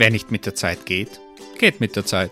Wer 0.00 0.12
nicht 0.12 0.30
mit 0.30 0.46
der 0.46 0.54
Zeit 0.54 0.86
geht, 0.86 1.20
geht 1.58 1.80
mit 1.80 1.96
der 1.96 2.06
Zeit. 2.06 2.30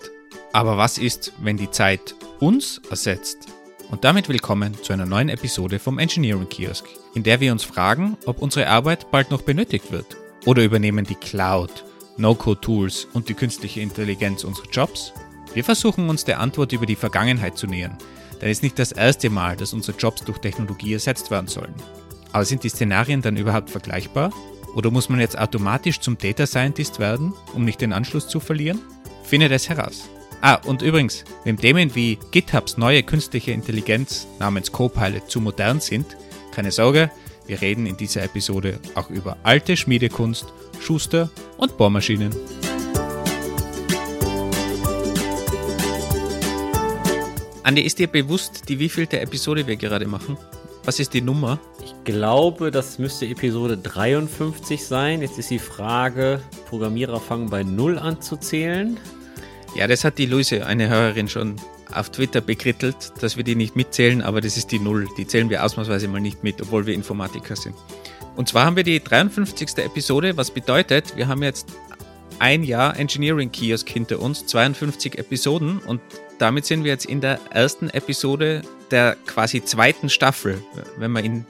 Aber 0.52 0.78
was 0.78 0.98
ist, 0.98 1.32
wenn 1.42 1.56
die 1.56 1.72
Zeit 1.72 2.14
uns 2.38 2.80
ersetzt? 2.90 3.48
Und 3.90 4.04
damit 4.04 4.28
willkommen 4.28 4.80
zu 4.84 4.92
einer 4.92 5.04
neuen 5.04 5.28
Episode 5.28 5.80
vom 5.80 5.98
Engineering 5.98 6.48
Kiosk, 6.48 6.84
in 7.16 7.24
der 7.24 7.40
wir 7.40 7.50
uns 7.50 7.64
fragen, 7.64 8.16
ob 8.24 8.40
unsere 8.40 8.68
Arbeit 8.68 9.10
bald 9.10 9.32
noch 9.32 9.42
benötigt 9.42 9.90
wird. 9.90 10.06
Oder 10.44 10.62
übernehmen 10.62 11.06
die 11.06 11.16
Cloud, 11.16 11.84
No-Code-Tools 12.18 13.08
und 13.12 13.28
die 13.28 13.34
künstliche 13.34 13.80
Intelligenz 13.80 14.44
unsere 14.44 14.68
Jobs? 14.68 15.12
Wir 15.52 15.64
versuchen 15.64 16.08
uns 16.08 16.24
der 16.24 16.38
Antwort 16.38 16.72
über 16.72 16.86
die 16.86 16.94
Vergangenheit 16.94 17.58
zu 17.58 17.66
nähern, 17.66 17.98
denn 18.40 18.48
es 18.48 18.58
ist 18.58 18.62
nicht 18.62 18.78
das 18.78 18.92
erste 18.92 19.28
Mal, 19.28 19.56
dass 19.56 19.72
unsere 19.72 19.98
Jobs 19.98 20.22
durch 20.22 20.38
Technologie 20.38 20.92
ersetzt 20.92 21.32
werden 21.32 21.48
sollen. 21.48 21.74
Aber 22.30 22.44
sind 22.44 22.62
die 22.62 22.68
Szenarien 22.68 23.22
dann 23.22 23.36
überhaupt 23.36 23.70
vergleichbar? 23.70 24.32
Oder 24.76 24.90
muss 24.90 25.08
man 25.08 25.20
jetzt 25.20 25.38
automatisch 25.38 26.00
zum 26.00 26.18
Data 26.18 26.46
Scientist 26.46 26.98
werden, 26.98 27.32
um 27.54 27.64
nicht 27.64 27.80
den 27.80 27.94
Anschluss 27.94 28.28
zu 28.28 28.40
verlieren? 28.40 28.78
Finde 29.24 29.48
das 29.48 29.70
heraus. 29.70 30.06
Ah, 30.42 30.56
und 30.66 30.82
übrigens, 30.82 31.24
wenn 31.44 31.56
Themen 31.56 31.94
wie 31.94 32.18
GitHubs 32.30 32.76
neue 32.76 33.02
künstliche 33.02 33.52
Intelligenz 33.52 34.26
namens 34.38 34.70
Copilot 34.70 35.30
zu 35.30 35.40
modern 35.40 35.80
sind, 35.80 36.18
keine 36.52 36.70
Sorge, 36.70 37.10
wir 37.46 37.62
reden 37.62 37.86
in 37.86 37.96
dieser 37.96 38.22
Episode 38.22 38.78
auch 38.94 39.08
über 39.08 39.38
alte 39.44 39.78
Schmiedekunst, 39.78 40.44
Schuster 40.78 41.30
und 41.56 41.78
Bohrmaschinen. 41.78 42.36
Andi, 47.62 47.80
ist 47.80 47.98
dir 47.98 48.08
bewusst, 48.08 48.68
die 48.68 48.78
wievielte 48.78 49.20
Episode 49.20 49.66
wir 49.66 49.76
gerade 49.76 50.06
machen? 50.06 50.36
Was 50.86 51.00
ist 51.00 51.14
die 51.14 51.20
Nummer? 51.20 51.58
Ich 51.84 51.94
glaube, 52.04 52.70
das 52.70 53.00
müsste 53.00 53.26
Episode 53.26 53.76
53 53.76 54.86
sein. 54.86 55.20
Jetzt 55.20 55.36
ist 55.36 55.50
die 55.50 55.58
Frage, 55.58 56.40
Programmierer 56.68 57.18
fangen 57.18 57.50
bei 57.50 57.64
0 57.64 57.98
an 57.98 58.22
zu 58.22 58.36
zählen. 58.36 58.96
Ja, 59.74 59.88
das 59.88 60.04
hat 60.04 60.16
die 60.16 60.26
Luise, 60.26 60.64
eine 60.64 60.88
Hörerin, 60.88 61.28
schon 61.28 61.56
auf 61.92 62.10
Twitter 62.10 62.40
bekrittelt, 62.40 63.12
dass 63.20 63.36
wir 63.36 63.42
die 63.42 63.56
nicht 63.56 63.74
mitzählen, 63.74 64.22
aber 64.22 64.40
das 64.40 64.56
ist 64.56 64.70
die 64.70 64.78
Null. 64.78 65.08
Die 65.18 65.26
zählen 65.26 65.50
wir 65.50 65.64
ausnahmsweise 65.64 66.06
mal 66.06 66.20
nicht 66.20 66.44
mit, 66.44 66.62
obwohl 66.62 66.86
wir 66.86 66.94
Informatiker 66.94 67.56
sind. 67.56 67.74
Und 68.36 68.48
zwar 68.48 68.64
haben 68.64 68.76
wir 68.76 68.84
die 68.84 69.02
53. 69.02 69.78
Episode, 69.78 70.36
was 70.36 70.52
bedeutet, 70.52 71.16
wir 71.16 71.26
haben 71.26 71.42
jetzt 71.42 71.66
ein 72.38 72.62
Jahr 72.62 72.96
Engineering 72.96 73.50
Kiosk 73.50 73.88
hinter 73.88 74.20
uns, 74.20 74.46
52 74.46 75.18
Episoden 75.18 75.78
und 75.80 76.00
damit 76.38 76.64
sind 76.64 76.84
wir 76.84 76.92
jetzt 76.92 77.06
in 77.06 77.20
der 77.20 77.40
ersten 77.50 77.90
Episode 77.90 78.62
der 78.90 79.16
quasi 79.26 79.64
zweiten 79.64 80.08
Staffel. 80.08 80.62
Wenn 80.96 81.10
man 81.10 81.24
in 81.24 81.44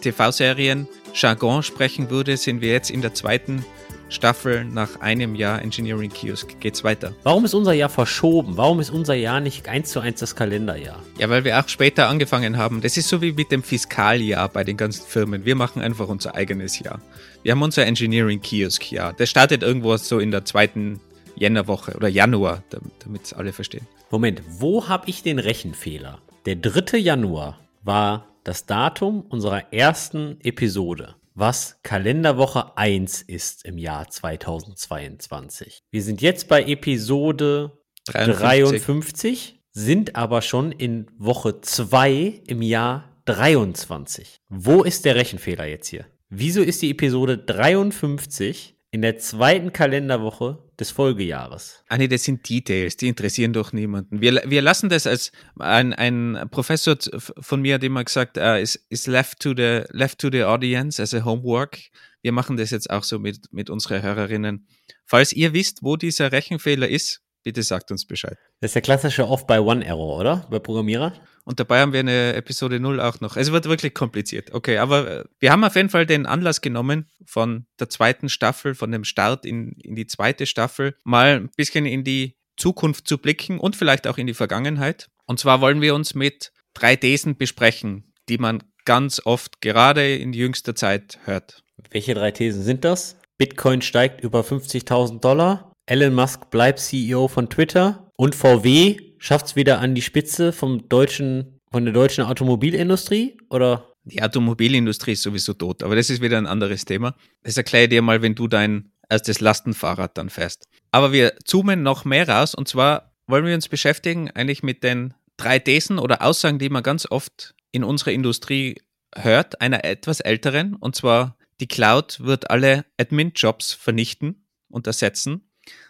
TV-Serien 0.00 0.88
Jargon 1.14 1.62
sprechen 1.62 2.10
würde, 2.10 2.36
sind 2.36 2.60
wir 2.60 2.70
jetzt 2.70 2.90
in 2.90 3.02
der 3.02 3.14
zweiten 3.14 3.64
Staffel 4.08 4.64
nach 4.64 5.00
einem 5.00 5.34
Jahr 5.34 5.60
Engineering 5.62 6.10
Kiosk. 6.10 6.60
Geht's 6.60 6.84
weiter. 6.84 7.12
Warum 7.24 7.44
ist 7.44 7.54
unser 7.54 7.72
Jahr 7.72 7.88
verschoben? 7.88 8.56
Warum 8.56 8.78
ist 8.78 8.90
unser 8.90 9.14
Jahr 9.14 9.40
nicht 9.40 9.68
eins 9.68 9.90
zu 9.90 10.00
eins 10.00 10.20
das 10.20 10.36
Kalenderjahr? 10.36 11.02
Ja, 11.18 11.28
weil 11.28 11.44
wir 11.44 11.58
auch 11.58 11.68
später 11.68 12.08
angefangen 12.08 12.56
haben. 12.56 12.82
Das 12.82 12.96
ist 12.96 13.08
so 13.08 13.20
wie 13.20 13.32
mit 13.32 13.50
dem 13.50 13.62
Fiskaljahr 13.62 14.48
bei 14.48 14.62
den 14.62 14.76
ganzen 14.76 15.06
Firmen. 15.06 15.44
Wir 15.44 15.56
machen 15.56 15.82
einfach 15.82 16.08
unser 16.08 16.34
eigenes 16.36 16.78
Jahr. 16.78 17.00
Wir 17.42 17.52
haben 17.52 17.62
unser 17.62 17.84
Engineering 17.84 18.40
Kiosk 18.40 18.92
Jahr. 18.92 19.12
Das 19.12 19.28
startet 19.28 19.62
irgendwo 19.62 19.96
so 19.96 20.20
in 20.20 20.30
der 20.30 20.44
zweiten 20.44 21.00
Jännerwoche 21.34 21.94
oder 21.94 22.08
Januar, 22.08 22.62
damit 22.70 23.24
es 23.24 23.32
alle 23.32 23.52
verstehen. 23.52 23.86
Moment, 24.10 24.40
wo 24.48 24.88
habe 24.88 25.08
ich 25.10 25.22
den 25.22 25.38
Rechenfehler? 25.38 26.20
Der 26.46 26.54
3. 26.54 26.98
Januar 26.98 27.58
war 27.82 28.28
das 28.44 28.66
Datum 28.66 29.22
unserer 29.22 29.72
ersten 29.72 30.38
Episode, 30.44 31.16
was 31.34 31.80
Kalenderwoche 31.82 32.76
1 32.76 33.22
ist 33.22 33.64
im 33.64 33.78
Jahr 33.78 34.08
2022. 34.08 35.80
Wir 35.90 36.02
sind 36.04 36.22
jetzt 36.22 36.46
bei 36.46 36.62
Episode 36.62 37.72
53, 38.04 38.80
53 38.80 39.60
sind 39.72 40.14
aber 40.14 40.40
schon 40.40 40.70
in 40.70 41.08
Woche 41.18 41.62
2 41.62 42.42
im 42.46 42.62
Jahr 42.62 43.10
23. 43.24 44.36
Wo 44.48 44.84
ist 44.84 45.04
der 45.04 45.16
Rechenfehler 45.16 45.66
jetzt 45.66 45.88
hier? 45.88 46.06
Wieso 46.28 46.62
ist 46.62 46.80
die 46.80 46.92
Episode 46.92 47.38
53 47.38 48.75
in 48.96 49.02
der 49.02 49.18
zweiten 49.18 49.74
Kalenderwoche 49.74 50.56
des 50.80 50.90
Folgejahres. 50.90 51.84
Ah 51.88 51.98
nee, 51.98 52.08
das 52.08 52.24
sind 52.24 52.48
Details, 52.48 52.96
die 52.96 53.08
interessieren 53.08 53.52
doch 53.52 53.74
niemanden. 53.74 54.22
Wir, 54.22 54.42
wir 54.46 54.62
lassen 54.62 54.88
das 54.88 55.06
als 55.06 55.32
ein, 55.58 55.92
ein 55.92 56.48
Professor 56.50 56.96
von 57.38 57.60
mir 57.60 57.74
hat 57.74 57.84
immer 57.84 58.02
gesagt, 58.02 58.38
uh, 58.38 58.54
is, 58.54 58.86
is 58.88 59.06
left 59.06 59.40
to 59.40 59.52
the 59.54 59.82
left 59.90 60.18
to 60.18 60.30
the 60.32 60.44
audience 60.44 61.02
as 61.02 61.12
a 61.12 61.26
homework. 61.26 61.78
Wir 62.22 62.32
machen 62.32 62.56
das 62.56 62.70
jetzt 62.70 62.88
auch 62.88 63.04
so 63.04 63.18
mit, 63.18 63.52
mit 63.52 63.68
unseren 63.68 64.00
Hörerinnen. 64.00 64.66
Falls 65.04 65.34
ihr 65.34 65.52
wisst, 65.52 65.82
wo 65.82 65.96
dieser 65.96 66.32
Rechenfehler 66.32 66.88
ist, 66.88 67.20
bitte 67.46 67.62
sagt 67.62 67.92
uns 67.92 68.04
Bescheid. 68.04 68.36
Das 68.60 68.70
ist 68.70 68.74
der 68.74 68.82
klassische 68.82 69.28
Off-by-One-Error, 69.28 70.18
oder? 70.18 70.48
Bei 70.50 70.58
Programmierer? 70.58 71.12
Und 71.44 71.60
dabei 71.60 71.78
haben 71.78 71.92
wir 71.92 72.00
eine 72.00 72.34
Episode 72.34 72.80
0 72.80 73.00
auch 73.00 73.20
noch. 73.20 73.36
Es 73.36 73.52
wird 73.52 73.66
wirklich 73.66 73.94
kompliziert. 73.94 74.52
Okay, 74.52 74.78
aber 74.78 75.20
äh, 75.20 75.24
wir 75.38 75.52
haben 75.52 75.62
auf 75.62 75.76
jeden 75.76 75.88
Fall 75.88 76.06
den 76.06 76.26
Anlass 76.26 76.60
genommen 76.60 77.08
von 77.24 77.66
der 77.78 77.88
zweiten 77.88 78.28
Staffel, 78.28 78.74
von 78.74 78.90
dem 78.90 79.04
Start 79.04 79.46
in, 79.46 79.76
in 79.80 79.94
die 79.94 80.08
zweite 80.08 80.44
Staffel, 80.44 80.96
mal 81.04 81.36
ein 81.36 81.50
bisschen 81.56 81.86
in 81.86 82.02
die 82.02 82.36
Zukunft 82.56 83.06
zu 83.06 83.16
blicken 83.16 83.60
und 83.60 83.76
vielleicht 83.76 84.08
auch 84.08 84.18
in 84.18 84.26
die 84.26 84.34
Vergangenheit. 84.34 85.06
Und 85.26 85.38
zwar 85.38 85.60
wollen 85.60 85.80
wir 85.80 85.94
uns 85.94 86.16
mit 86.16 86.50
drei 86.74 86.96
Thesen 86.96 87.36
besprechen, 87.36 88.12
die 88.28 88.38
man 88.38 88.64
ganz 88.84 89.22
oft 89.24 89.60
gerade 89.60 90.16
in 90.16 90.32
jüngster 90.32 90.74
Zeit 90.74 91.20
hört. 91.26 91.62
Welche 91.92 92.14
drei 92.14 92.32
Thesen 92.32 92.64
sind 92.64 92.84
das? 92.84 93.20
Bitcoin 93.38 93.82
steigt 93.82 94.20
über 94.20 94.40
50.000 94.40 95.20
Dollar. 95.20 95.65
Elon 95.88 96.14
Musk 96.14 96.50
bleibt 96.50 96.80
CEO 96.80 97.28
von 97.28 97.48
Twitter 97.48 98.10
und 98.16 98.34
VW 98.34 98.98
schafft 99.18 99.46
es 99.46 99.56
wieder 99.56 99.78
an 99.78 99.94
die 99.94 100.02
Spitze 100.02 100.52
vom 100.52 100.88
deutschen, 100.88 101.60
von 101.70 101.84
der 101.84 101.94
deutschen 101.94 102.24
Automobilindustrie 102.24 103.38
oder? 103.50 103.92
Die 104.02 104.20
Automobilindustrie 104.20 105.12
ist 105.12 105.22
sowieso 105.22 105.52
tot, 105.52 105.84
aber 105.84 105.94
das 105.94 106.10
ist 106.10 106.20
wieder 106.20 106.38
ein 106.38 106.46
anderes 106.46 106.84
Thema. 106.84 107.14
Das 107.44 107.56
erkläre 107.56 107.84
ich 107.84 107.90
dir 107.90 108.02
mal, 108.02 108.20
wenn 108.20 108.34
du 108.34 108.48
dein 108.48 108.90
erstes 109.08 109.38
Lastenfahrrad 109.38 110.18
dann 110.18 110.28
fährst. 110.28 110.66
Aber 110.90 111.12
wir 111.12 111.34
zoomen 111.44 111.84
noch 111.84 112.04
mehr 112.04 112.28
raus 112.28 112.56
und 112.56 112.66
zwar 112.66 113.12
wollen 113.28 113.46
wir 113.46 113.54
uns 113.54 113.68
beschäftigen 113.68 114.28
eigentlich 114.32 114.64
mit 114.64 114.82
den 114.82 115.14
drei 115.36 115.60
Thesen 115.60 116.00
oder 116.00 116.22
Aussagen, 116.22 116.58
die 116.58 116.68
man 116.68 116.82
ganz 116.82 117.06
oft 117.08 117.54
in 117.70 117.84
unserer 117.84 118.10
Industrie 118.10 118.80
hört, 119.14 119.60
einer 119.60 119.84
etwas 119.84 120.18
älteren, 120.18 120.74
und 120.74 120.96
zwar 120.96 121.36
die 121.60 121.68
Cloud 121.68 122.18
wird 122.20 122.50
alle 122.50 122.84
Admin-Jobs 122.98 123.72
vernichten 123.72 124.46
und 124.68 124.86
ersetzen. 124.88 125.45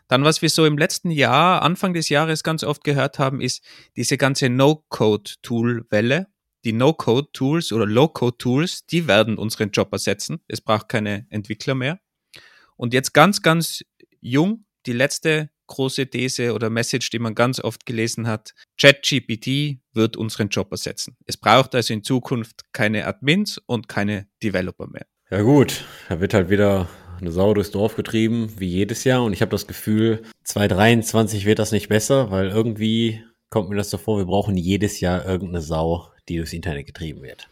Dann, 0.08 0.24
was 0.24 0.42
wir 0.42 0.50
so 0.50 0.64
im 0.66 0.78
letzten 0.78 1.10
Jahr, 1.10 1.62
Anfang 1.62 1.94
des 1.94 2.08
Jahres 2.08 2.42
ganz 2.42 2.64
oft 2.64 2.84
gehört 2.84 3.18
haben, 3.18 3.40
ist 3.40 3.64
diese 3.96 4.16
ganze 4.16 4.48
No-Code-Tool-Welle. 4.48 6.28
Die 6.64 6.72
No-Code-Tools 6.72 7.72
oder 7.72 7.86
Low-Code-Tools, 7.86 8.86
die 8.86 9.06
werden 9.06 9.38
unseren 9.38 9.70
Job 9.70 9.92
ersetzen. 9.92 10.40
Es 10.48 10.60
braucht 10.60 10.88
keine 10.88 11.26
Entwickler 11.30 11.74
mehr. 11.74 12.00
Und 12.76 12.92
jetzt 12.92 13.12
ganz, 13.14 13.42
ganz 13.42 13.82
jung, 14.20 14.64
die 14.86 14.92
letzte 14.92 15.50
große 15.66 16.08
These 16.08 16.54
oder 16.54 16.70
Message, 16.70 17.10
die 17.10 17.18
man 17.18 17.34
ganz 17.34 17.60
oft 17.60 17.86
gelesen 17.86 18.26
hat. 18.26 18.54
ChatGPT 18.80 19.80
wird 19.92 20.16
unseren 20.16 20.48
Job 20.48 20.70
ersetzen. 20.70 21.16
Es 21.26 21.36
braucht 21.36 21.74
also 21.74 21.92
in 21.92 22.02
Zukunft 22.04 22.72
keine 22.72 23.06
Admins 23.06 23.58
und 23.66 23.88
keine 23.88 24.28
Developer 24.42 24.86
mehr. 24.88 25.06
Ja 25.30 25.42
gut, 25.42 25.84
da 26.08 26.20
wird 26.20 26.34
halt 26.34 26.50
wieder 26.50 26.88
eine 27.20 27.32
Sau 27.32 27.54
durchs 27.54 27.70
Dorf 27.70 27.96
getrieben, 27.96 28.52
wie 28.58 28.68
jedes 28.68 29.04
Jahr. 29.04 29.24
Und 29.24 29.32
ich 29.32 29.40
habe 29.40 29.50
das 29.50 29.66
Gefühl, 29.66 30.22
2023 30.44 31.44
wird 31.44 31.58
das 31.58 31.72
nicht 31.72 31.88
besser, 31.88 32.30
weil 32.30 32.48
irgendwie 32.48 33.22
kommt 33.50 33.70
mir 33.70 33.76
das 33.76 33.90
so 33.90 33.98
vor, 33.98 34.18
wir 34.18 34.26
brauchen 34.26 34.56
jedes 34.56 35.00
Jahr 35.00 35.24
irgendeine 35.24 35.62
Sau, 35.62 36.10
die 36.28 36.36
durchs 36.36 36.52
Internet 36.52 36.86
getrieben 36.86 37.22
wird. 37.22 37.48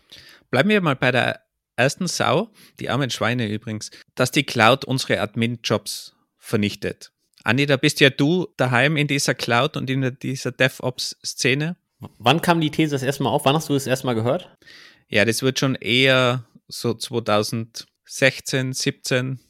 Bleiben 0.51 0.69
wir 0.69 0.81
mal 0.81 0.97
bei 0.97 1.11
der 1.11 1.41
ersten 1.77 2.07
Sau, 2.07 2.51
die 2.81 2.91
armen 2.91 3.11
Schweine 3.11 3.49
übrigens, 3.49 3.91
dass 4.15 4.31
die 4.31 4.45
Cloud 4.45 4.85
unsere 4.85 5.21
Admin-Jobs 5.21 6.15
vernichtet. 6.39 7.13
Andi, 7.43 7.67
da 7.67 7.77
bist 7.77 8.01
ja 8.01 8.11
du 8.11 8.49
daheim 8.57 8.97
in 8.97 9.07
dieser 9.07 9.35
Cloud 9.35 9.77
und 9.77 9.91
in 9.91 10.17
dieser 10.23 10.53
DevOps-Szene. 10.53 11.77
Wann 12.19 12.41
kam 12.41 12.61
die 12.61 12.71
These 12.71 12.93
das 12.93 13.03
erste 13.03 13.23
Mal 13.23 13.31
auf? 13.31 13.45
Wann 13.45 13.55
hast 13.55 13.69
du 13.69 13.75
das 13.75 13.87
erste 13.87 14.07
Mal 14.07 14.15
gehört? 14.15 14.57
Ja, 15.09 15.25
das 15.25 15.43
wird 15.43 15.59
schon 15.59 15.75
eher 15.75 16.45
so 16.69 16.95
2016, 16.95 18.73
17, 18.73 19.41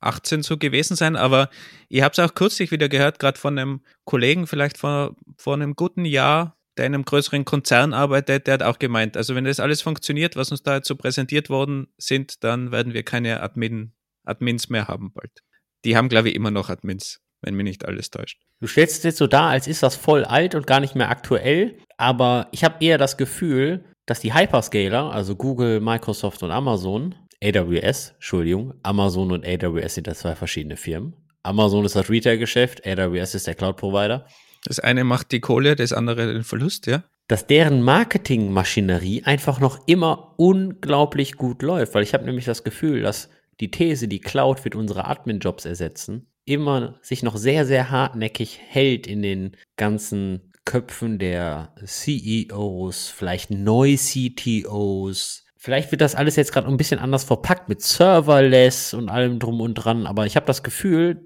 18 0.00 0.42
so 0.42 0.56
gewesen 0.56 0.96
sein, 0.96 1.16
aber 1.16 1.48
ich 1.88 2.02
habe 2.02 2.12
es 2.12 2.18
auch 2.18 2.34
kürzlich 2.34 2.70
wieder 2.70 2.88
gehört, 2.88 3.18
gerade 3.18 3.38
von 3.38 3.58
einem 3.58 3.80
Kollegen, 4.04 4.46
vielleicht 4.46 4.78
vor, 4.78 5.16
vor 5.36 5.54
einem 5.54 5.74
guten 5.74 6.04
Jahr, 6.04 6.56
der 6.76 6.86
in 6.86 6.94
einem 6.94 7.04
größeren 7.04 7.44
Konzern 7.44 7.94
arbeitet, 7.94 8.46
der 8.46 8.54
hat 8.54 8.62
auch 8.62 8.78
gemeint, 8.78 9.16
also 9.16 9.34
wenn 9.34 9.44
das 9.44 9.60
alles 9.60 9.82
funktioniert, 9.82 10.36
was 10.36 10.50
uns 10.50 10.62
da 10.62 10.76
jetzt 10.76 10.88
so 10.88 10.96
präsentiert 10.96 11.48
worden 11.48 11.88
sind, 11.96 12.44
dann 12.44 12.70
werden 12.72 12.92
wir 12.92 13.02
keine 13.02 13.42
Admin, 13.42 13.92
Admins 14.24 14.68
mehr 14.68 14.88
haben 14.88 15.12
bald. 15.12 15.42
Die 15.84 15.96
haben, 15.96 16.08
glaube 16.08 16.28
ich, 16.28 16.34
immer 16.34 16.50
noch 16.50 16.68
Admins, 16.68 17.20
wenn 17.42 17.54
mich 17.54 17.64
nicht 17.64 17.84
alles 17.86 18.10
täuscht. 18.10 18.40
Du 18.60 18.66
stellst 18.66 18.98
es 18.98 19.02
jetzt 19.04 19.18
so 19.18 19.26
dar, 19.26 19.50
als 19.50 19.66
ist 19.66 19.82
das 19.82 19.96
voll 19.96 20.24
alt 20.24 20.54
und 20.54 20.66
gar 20.66 20.80
nicht 20.80 20.94
mehr 20.94 21.08
aktuell, 21.08 21.78
aber 21.96 22.48
ich 22.52 22.64
habe 22.64 22.84
eher 22.84 22.98
das 22.98 23.16
Gefühl, 23.16 23.84
dass 24.06 24.20
die 24.20 24.34
Hyperscaler, 24.34 25.12
also 25.12 25.34
Google, 25.34 25.80
Microsoft 25.80 26.42
und 26.42 26.50
Amazon, 26.50 27.14
AWS, 27.42 28.12
Entschuldigung, 28.14 28.74
Amazon 28.82 29.32
und 29.32 29.46
AWS 29.46 29.94
sind 29.94 30.06
da 30.06 30.14
zwei 30.14 30.34
verschiedene 30.34 30.76
Firmen. 30.76 31.14
Amazon 31.42 31.84
ist 31.84 31.96
das 31.96 32.10
Retail-Geschäft, 32.10 32.86
AWS 32.86 33.34
ist 33.34 33.46
der 33.46 33.54
Cloud-Provider. 33.54 34.26
Das 34.64 34.80
eine 34.80 35.04
macht 35.04 35.30
die 35.32 35.40
Kohle, 35.40 35.76
das 35.76 35.92
andere 35.92 36.32
den 36.32 36.42
Verlust, 36.42 36.86
ja? 36.86 37.04
Dass 37.28 37.46
deren 37.46 37.82
Marketingmaschinerie 37.82 39.24
einfach 39.24 39.60
noch 39.60 39.86
immer 39.86 40.34
unglaublich 40.38 41.36
gut 41.36 41.62
läuft, 41.62 41.94
weil 41.94 42.02
ich 42.02 42.14
habe 42.14 42.24
nämlich 42.24 42.44
das 42.44 42.64
Gefühl, 42.64 43.02
dass 43.02 43.30
die 43.60 43.70
These, 43.70 44.08
die 44.08 44.20
Cloud 44.20 44.64
wird 44.64 44.74
unsere 44.74 45.06
Admin-Jobs 45.06 45.64
ersetzen, 45.64 46.26
immer 46.44 46.98
sich 47.02 47.22
noch 47.22 47.36
sehr, 47.36 47.66
sehr 47.66 47.90
hartnäckig 47.90 48.60
hält 48.68 49.06
in 49.06 49.22
den 49.22 49.56
ganzen 49.76 50.52
Köpfen 50.64 51.18
der 51.18 51.74
CEOs, 51.84 53.08
vielleicht 53.08 53.50
Neu-CTOs. 53.50 55.45
Vielleicht 55.56 55.90
wird 55.90 56.02
das 56.02 56.14
alles 56.14 56.36
jetzt 56.36 56.52
gerade 56.52 56.68
ein 56.68 56.76
bisschen 56.76 56.98
anders 56.98 57.24
verpackt 57.24 57.68
mit 57.68 57.82
Serverless 57.82 58.94
und 58.94 59.08
allem 59.08 59.38
drum 59.38 59.60
und 59.60 59.74
dran, 59.74 60.06
aber 60.06 60.26
ich 60.26 60.36
habe 60.36 60.46
das 60.46 60.62
Gefühl, 60.62 61.24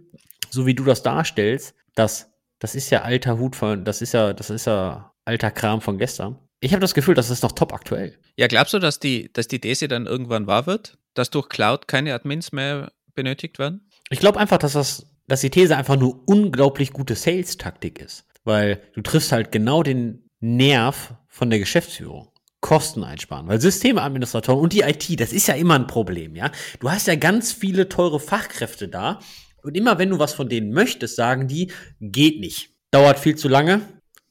so 0.51 0.67
wie 0.67 0.75
du 0.75 0.85
das 0.85 1.03
darstellst, 1.03 1.75
dass 1.95 2.31
das 2.61 2.75
ist 2.75 2.91
ja 2.91 3.03
alter 3.03 3.39
Hut 3.39 3.57
von, 3.57 3.85
das 3.85 4.03
ist 4.03 4.13
ja, 4.13 4.33
das 4.33 4.51
ist 4.51 4.67
ja 4.67 5.13
alter 5.25 5.51
Kram 5.51 5.81
von 5.81 5.99
gestern. 5.99 6.39
Ich 6.61 6.73
habe 6.73 6.81
das 6.81 6.95
Gefühl, 6.95 7.15
das 7.15 7.31
ist 7.31 7.43
noch 7.43 7.53
top 7.53 7.73
aktuell. 7.73 8.19
Ja, 8.37 8.47
glaubst 8.47 8.75
du, 8.75 8.79
dass 8.79 9.01
die, 9.01 9.33
dass 9.33 9.49
die 9.49 9.61
These 9.61 9.89
dann 9.89 10.07
irgendwann 10.07 10.47
wahr 10.47 10.67
wird? 10.67 10.99
Dass 11.15 11.31
durch 11.31 11.49
Cloud 11.49 11.89
keine 11.89 12.15
Admins 12.15 12.53
mehr 12.53 12.93
benötigt 13.15 13.59
werden? 13.59 13.89
Ich 14.11 14.21
glaube 14.21 14.39
einfach, 14.39 14.59
dass 14.59 14.75
das, 14.75 15.07
dass 15.27 15.41
die 15.41 15.51
These 15.51 15.77
einfach 15.77 15.97
nur 15.97 16.23
unglaublich 16.29 16.93
gute 16.93 17.15
Sales-Taktik 17.15 17.99
ist. 17.99 18.27
Weil 18.45 18.83
du 18.93 19.01
triffst 19.01 19.33
halt 19.33 19.53
genau 19.53 19.83
den 19.83 20.29
Nerv 20.41 21.15
von 21.29 21.49
der 21.49 21.59
Geschäftsführung. 21.59 22.30
Kosten 22.71 23.03
einsparen. 23.03 23.49
Weil 23.49 23.61
Systemadministratoren 23.61 24.61
und 24.61 24.73
die 24.73 24.83
IT, 24.83 25.19
das 25.19 25.33
ist 25.33 25.49
ja 25.49 25.55
immer 25.55 25.75
ein 25.75 25.89
Problem, 25.89 26.37
ja. 26.37 26.53
Du 26.79 26.89
hast 26.89 27.09
ja 27.09 27.17
ganz 27.17 27.51
viele 27.53 27.89
teure 27.89 28.21
Fachkräfte 28.21 28.87
da 28.87 29.19
und 29.65 29.77
immer 29.77 29.99
wenn 29.99 30.11
du 30.11 30.21
was 30.21 30.35
von 30.35 30.49
denen 30.49 30.71
möchtest, 30.71 31.17
sagen 31.17 31.49
die, 31.49 31.73
geht 32.01 32.39
nicht. 32.39 32.71
Dauert 32.93 33.19
viel 33.19 33.35
zu 33.35 33.49
lange, 33.49 33.81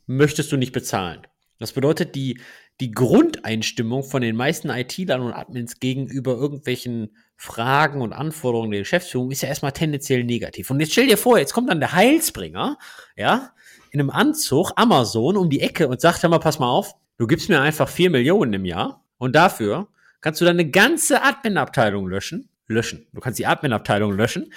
möchtest 0.06 0.54
du 0.54 0.56
nicht 0.56 0.72
bezahlen. 0.72 1.28
Das 1.60 1.74
bedeutet, 1.74 2.16
die, 2.16 2.40
die 2.80 2.92
Grundeinstimmung 2.92 4.04
von 4.04 4.22
den 4.22 4.38
meisten 4.38 4.70
IT-Lern 4.70 5.20
und 5.20 5.34
Admins 5.34 5.82
gegenüber 5.82 6.32
irgendwelchen 6.36 7.18
Fragen 7.36 8.00
und 8.00 8.14
Anforderungen 8.14 8.72
der 8.72 8.80
Geschäftsführung 8.80 9.32
ist 9.32 9.42
ja 9.42 9.50
erstmal 9.50 9.74
tendenziell 9.74 10.24
negativ. 10.24 10.72
Und 10.72 10.80
jetzt 10.80 10.94
stell 10.94 11.08
dir 11.08 11.18
vor, 11.18 11.40
jetzt 11.40 11.52
kommt 11.52 11.70
dann 11.70 11.82
der 11.82 11.92
Heilsbringer, 11.92 12.78
ja, 13.18 13.52
in 13.92 14.00
einem 14.00 14.12
Anzug, 14.12 14.72
Amazon, 14.78 15.36
um 15.36 15.50
die 15.50 15.60
Ecke 15.60 15.90
und 15.90 16.00
sagt, 16.00 16.24
hör 16.24 16.30
mal, 16.30 16.40
pass 16.40 16.60
mal 16.60 16.70
auf, 16.70 16.96
du 17.20 17.28
gibst 17.28 17.50
mir 17.50 17.62
einfach 17.62 17.88
vier 17.88 18.10
Millionen 18.10 18.54
im 18.54 18.66
Jahr 18.66 19.06
und 19.18 19.36
dafür 19.36 19.88
kannst 20.22 20.42
du 20.42 20.46
deine 20.46 20.68
ganze 20.70 21.22
Admin-Abteilung 21.22 22.08
löschen. 22.08 22.50
Löschen. 22.68 23.08
Du 23.14 23.20
kannst 23.20 23.38
die 23.38 23.46
Admin-Abteilung 23.46 24.14
löschen. 24.14 24.52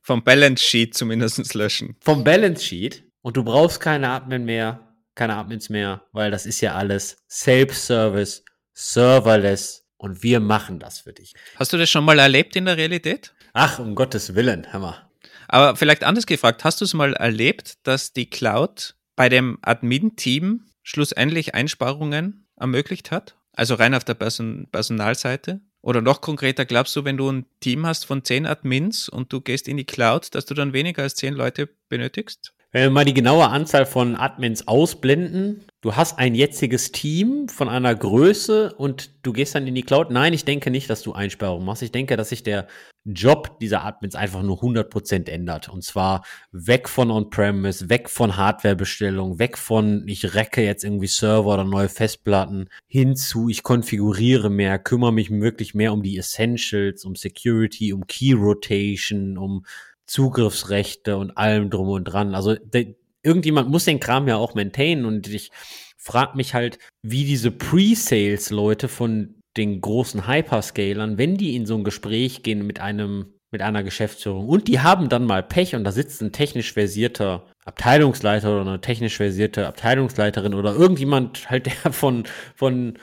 Vom 0.00 0.24
Balance 0.24 0.64
Sheet 0.64 0.94
zumindest 0.94 1.54
löschen. 1.54 1.96
Vom 2.00 2.24
Balance 2.24 2.64
Sheet. 2.64 3.04
Und 3.20 3.36
du 3.36 3.44
brauchst 3.44 3.80
keine 3.80 4.08
Admin 4.10 4.44
mehr, 4.44 4.94
keine 5.14 5.36
Admins 5.36 5.68
mehr, 5.68 6.02
weil 6.12 6.30
das 6.30 6.46
ist 6.46 6.60
ja 6.60 6.74
alles 6.74 7.18
Self-Service, 7.28 8.44
Serverless 8.72 9.84
und 9.96 10.22
wir 10.22 10.40
machen 10.40 10.78
das 10.78 11.00
für 11.00 11.12
dich. 11.12 11.34
Hast 11.56 11.72
du 11.72 11.76
das 11.76 11.90
schon 11.90 12.04
mal 12.04 12.18
erlebt 12.18 12.56
in 12.56 12.66
der 12.66 12.76
Realität? 12.76 13.34
Ach, 13.52 13.80
um 13.80 13.94
Gottes 13.94 14.34
Willen, 14.34 14.72
Hammer. 14.72 15.10
Aber 15.48 15.76
vielleicht 15.76 16.04
anders 16.04 16.26
gefragt, 16.26 16.62
hast 16.62 16.80
du 16.80 16.84
es 16.84 16.94
mal 16.94 17.14
erlebt, 17.14 17.78
dass 17.82 18.12
die 18.12 18.30
Cloud 18.30 18.94
bei 19.16 19.28
dem 19.28 19.58
Admin-Team 19.62 20.67
schlussendlich 20.88 21.54
Einsparungen 21.54 22.46
ermöglicht 22.56 23.10
hat? 23.10 23.36
Also 23.52 23.74
rein 23.74 23.94
auf 23.94 24.04
der 24.04 24.14
Person 24.14 24.68
Personalseite? 24.72 25.60
Oder 25.82 26.00
noch 26.00 26.20
konkreter, 26.20 26.64
glaubst 26.64 26.96
du, 26.96 27.04
wenn 27.04 27.16
du 27.16 27.30
ein 27.30 27.46
Team 27.60 27.86
hast 27.86 28.06
von 28.06 28.24
zehn 28.24 28.46
Admins 28.46 29.08
und 29.08 29.32
du 29.32 29.40
gehst 29.40 29.68
in 29.68 29.76
die 29.76 29.84
Cloud, 29.84 30.34
dass 30.34 30.46
du 30.46 30.54
dann 30.54 30.72
weniger 30.72 31.02
als 31.02 31.14
zehn 31.14 31.34
Leute 31.34 31.68
benötigst? 31.88 32.54
Wenn 32.72 32.82
wir 32.84 32.90
mal 32.90 33.04
die 33.04 33.14
genaue 33.14 33.48
Anzahl 33.48 33.86
von 33.86 34.16
Admins 34.16 34.66
ausblenden, 34.66 35.64
du 35.80 35.94
hast 35.94 36.18
ein 36.18 36.34
jetziges 36.34 36.92
Team 36.92 37.48
von 37.48 37.68
einer 37.68 37.94
Größe 37.94 38.74
und 38.74 39.10
du 39.22 39.32
gehst 39.32 39.54
dann 39.54 39.66
in 39.66 39.74
die 39.74 39.82
Cloud. 39.82 40.10
Nein, 40.10 40.32
ich 40.32 40.44
denke 40.44 40.70
nicht, 40.70 40.90
dass 40.90 41.02
du 41.02 41.12
Einsparungen 41.12 41.64
machst. 41.64 41.82
Ich 41.82 41.92
denke, 41.92 42.16
dass 42.16 42.30
sich 42.30 42.42
der 42.42 42.66
Job 43.10 43.58
dieser 43.60 43.84
Admins 43.84 44.14
einfach 44.14 44.42
nur 44.42 44.58
100% 44.62 45.30
ändert. 45.30 45.68
Und 45.68 45.82
zwar 45.82 46.24
weg 46.52 46.88
von 46.88 47.10
On-Premise, 47.10 47.88
weg 47.88 48.10
von 48.10 48.36
Hardwarebestellung, 48.36 49.38
weg 49.38 49.56
von 49.56 50.06
ich 50.06 50.34
recke 50.34 50.62
jetzt 50.62 50.84
irgendwie 50.84 51.06
Server 51.06 51.54
oder 51.54 51.64
neue 51.64 51.88
Festplatten, 51.88 52.68
hinzu 52.86 53.48
ich 53.48 53.62
konfiguriere 53.62 54.50
mehr, 54.50 54.78
kümmere 54.78 55.12
mich 55.12 55.30
wirklich 55.30 55.74
mehr 55.74 55.92
um 55.92 56.02
die 56.02 56.18
Essentials, 56.18 57.04
um 57.04 57.16
Security, 57.16 57.92
um 57.92 58.06
Key 58.06 58.32
Rotation, 58.32 59.38
um 59.38 59.64
Zugriffsrechte 60.06 61.16
und 61.16 61.36
allem 61.36 61.70
drum 61.70 61.88
und 61.88 62.04
dran. 62.04 62.34
Also 62.34 62.56
de, 62.56 62.96
irgendjemand 63.22 63.70
muss 63.70 63.84
den 63.84 64.00
Kram 64.00 64.28
ja 64.28 64.36
auch 64.36 64.54
maintainen 64.54 65.04
und 65.06 65.28
ich 65.28 65.50
frage 65.96 66.36
mich 66.36 66.54
halt, 66.54 66.78
wie 67.02 67.24
diese 67.24 67.50
Pre-Sales-Leute 67.50 68.88
von 68.88 69.37
den 69.58 69.80
großen 69.80 70.26
Hyperscalern, 70.26 71.18
wenn 71.18 71.36
die 71.36 71.56
in 71.56 71.66
so 71.66 71.76
ein 71.76 71.84
Gespräch 71.84 72.42
gehen 72.42 72.66
mit 72.66 72.80
einem 72.80 73.34
mit 73.50 73.62
einer 73.62 73.82
Geschäftsführung 73.82 74.46
und 74.46 74.68
die 74.68 74.80
haben 74.80 75.08
dann 75.08 75.24
mal 75.24 75.42
Pech 75.42 75.74
und 75.74 75.82
da 75.82 75.90
sitzt 75.90 76.20
ein 76.20 76.32
technisch 76.32 76.74
versierter 76.74 77.46
Abteilungsleiter 77.64 78.52
oder 78.52 78.68
eine 78.68 78.80
technisch 78.82 79.16
versierte 79.16 79.66
Abteilungsleiterin 79.66 80.52
oder 80.52 80.74
irgendjemand 80.74 81.48
halt 81.48 81.66
der 81.66 81.92
von 81.92 82.24
von 82.54 82.98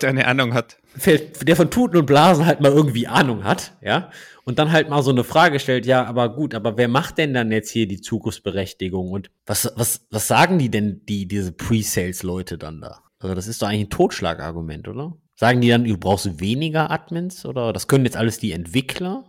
der 0.00 0.10
eine 0.10 0.28
Ahnung 0.28 0.54
hat. 0.54 0.76
Der 1.04 1.56
von 1.56 1.70
Tuten 1.70 1.96
und 1.96 2.06
Blasen 2.06 2.46
halt 2.46 2.60
mal 2.60 2.70
irgendwie 2.70 3.08
Ahnung 3.08 3.42
hat, 3.42 3.72
ja 3.80 4.10
und 4.44 4.58
dann 4.58 4.72
halt 4.72 4.88
mal 4.88 5.02
so 5.02 5.10
eine 5.10 5.24
Frage 5.24 5.60
stellt, 5.60 5.86
ja, 5.86 6.04
aber 6.04 6.34
gut, 6.34 6.54
aber 6.54 6.76
wer 6.76 6.88
macht 6.88 7.18
denn 7.18 7.34
dann 7.34 7.52
jetzt 7.52 7.70
hier 7.70 7.86
die 7.86 8.00
Zugriffsberechtigung 8.00 9.10
und 9.10 9.30
was, 9.46 9.72
was, 9.76 10.06
was 10.10 10.28
sagen 10.28 10.58
die 10.58 10.70
denn, 10.70 11.02
die, 11.06 11.26
diese 11.26 11.52
Pre-Sales-Leute 11.52 12.58
dann 12.58 12.80
da? 12.80 13.02
Also 13.18 13.34
das 13.34 13.46
ist 13.46 13.62
doch 13.62 13.68
eigentlich 13.68 13.86
ein 13.86 13.90
Totschlagargument, 13.90 14.88
oder? 14.88 15.16
Sagen 15.42 15.60
die 15.60 15.70
dann, 15.70 15.82
du 15.82 15.98
brauchst 15.98 16.38
weniger 16.38 16.92
Admins 16.92 17.44
oder 17.44 17.72
das 17.72 17.88
können 17.88 18.04
jetzt 18.04 18.16
alles 18.16 18.38
die 18.38 18.52
Entwickler? 18.52 19.24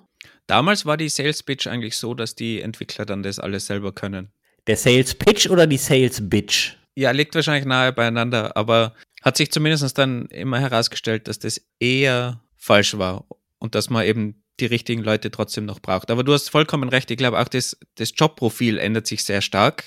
Damals 0.45 0.85
war 0.85 0.95
die 0.95 1.09
Sales 1.09 1.41
Pitch 1.41 1.65
eigentlich 1.65 1.97
so, 1.97 2.13
dass 2.13 2.35
die 2.35 2.61
Entwickler 2.61 3.07
dann 3.07 3.23
das 3.23 3.39
alles 3.39 3.65
selber 3.65 3.93
können. 3.93 4.31
Der 4.67 4.77
Sales 4.77 5.15
Pitch 5.15 5.49
oder 5.49 5.65
die 5.65 5.77
Sales 5.77 6.29
Bitch? 6.29 6.73
Ja, 6.93 7.09
liegt 7.09 7.33
wahrscheinlich 7.33 7.65
nahe 7.65 7.93
beieinander, 7.93 8.55
aber 8.55 8.93
hat 9.23 9.37
sich 9.37 9.51
zumindest 9.51 9.97
dann 9.97 10.27
immer 10.27 10.59
herausgestellt, 10.59 11.27
dass 11.27 11.39
das 11.39 11.59
eher 11.79 12.43
falsch 12.57 12.95
war 12.99 13.25
und 13.57 13.73
dass 13.73 13.89
man 13.89 14.05
eben 14.05 14.43
die 14.59 14.67
richtigen 14.67 15.01
Leute 15.01 15.31
trotzdem 15.31 15.65
noch 15.65 15.79
braucht. 15.79 16.11
Aber 16.11 16.23
du 16.23 16.31
hast 16.33 16.49
vollkommen 16.49 16.89
recht. 16.89 17.09
Ich 17.09 17.17
glaube 17.17 17.39
auch, 17.39 17.47
das, 17.47 17.75
das 17.95 18.13
Jobprofil 18.15 18.77
ändert 18.77 19.07
sich 19.07 19.23
sehr 19.23 19.41
stark, 19.41 19.85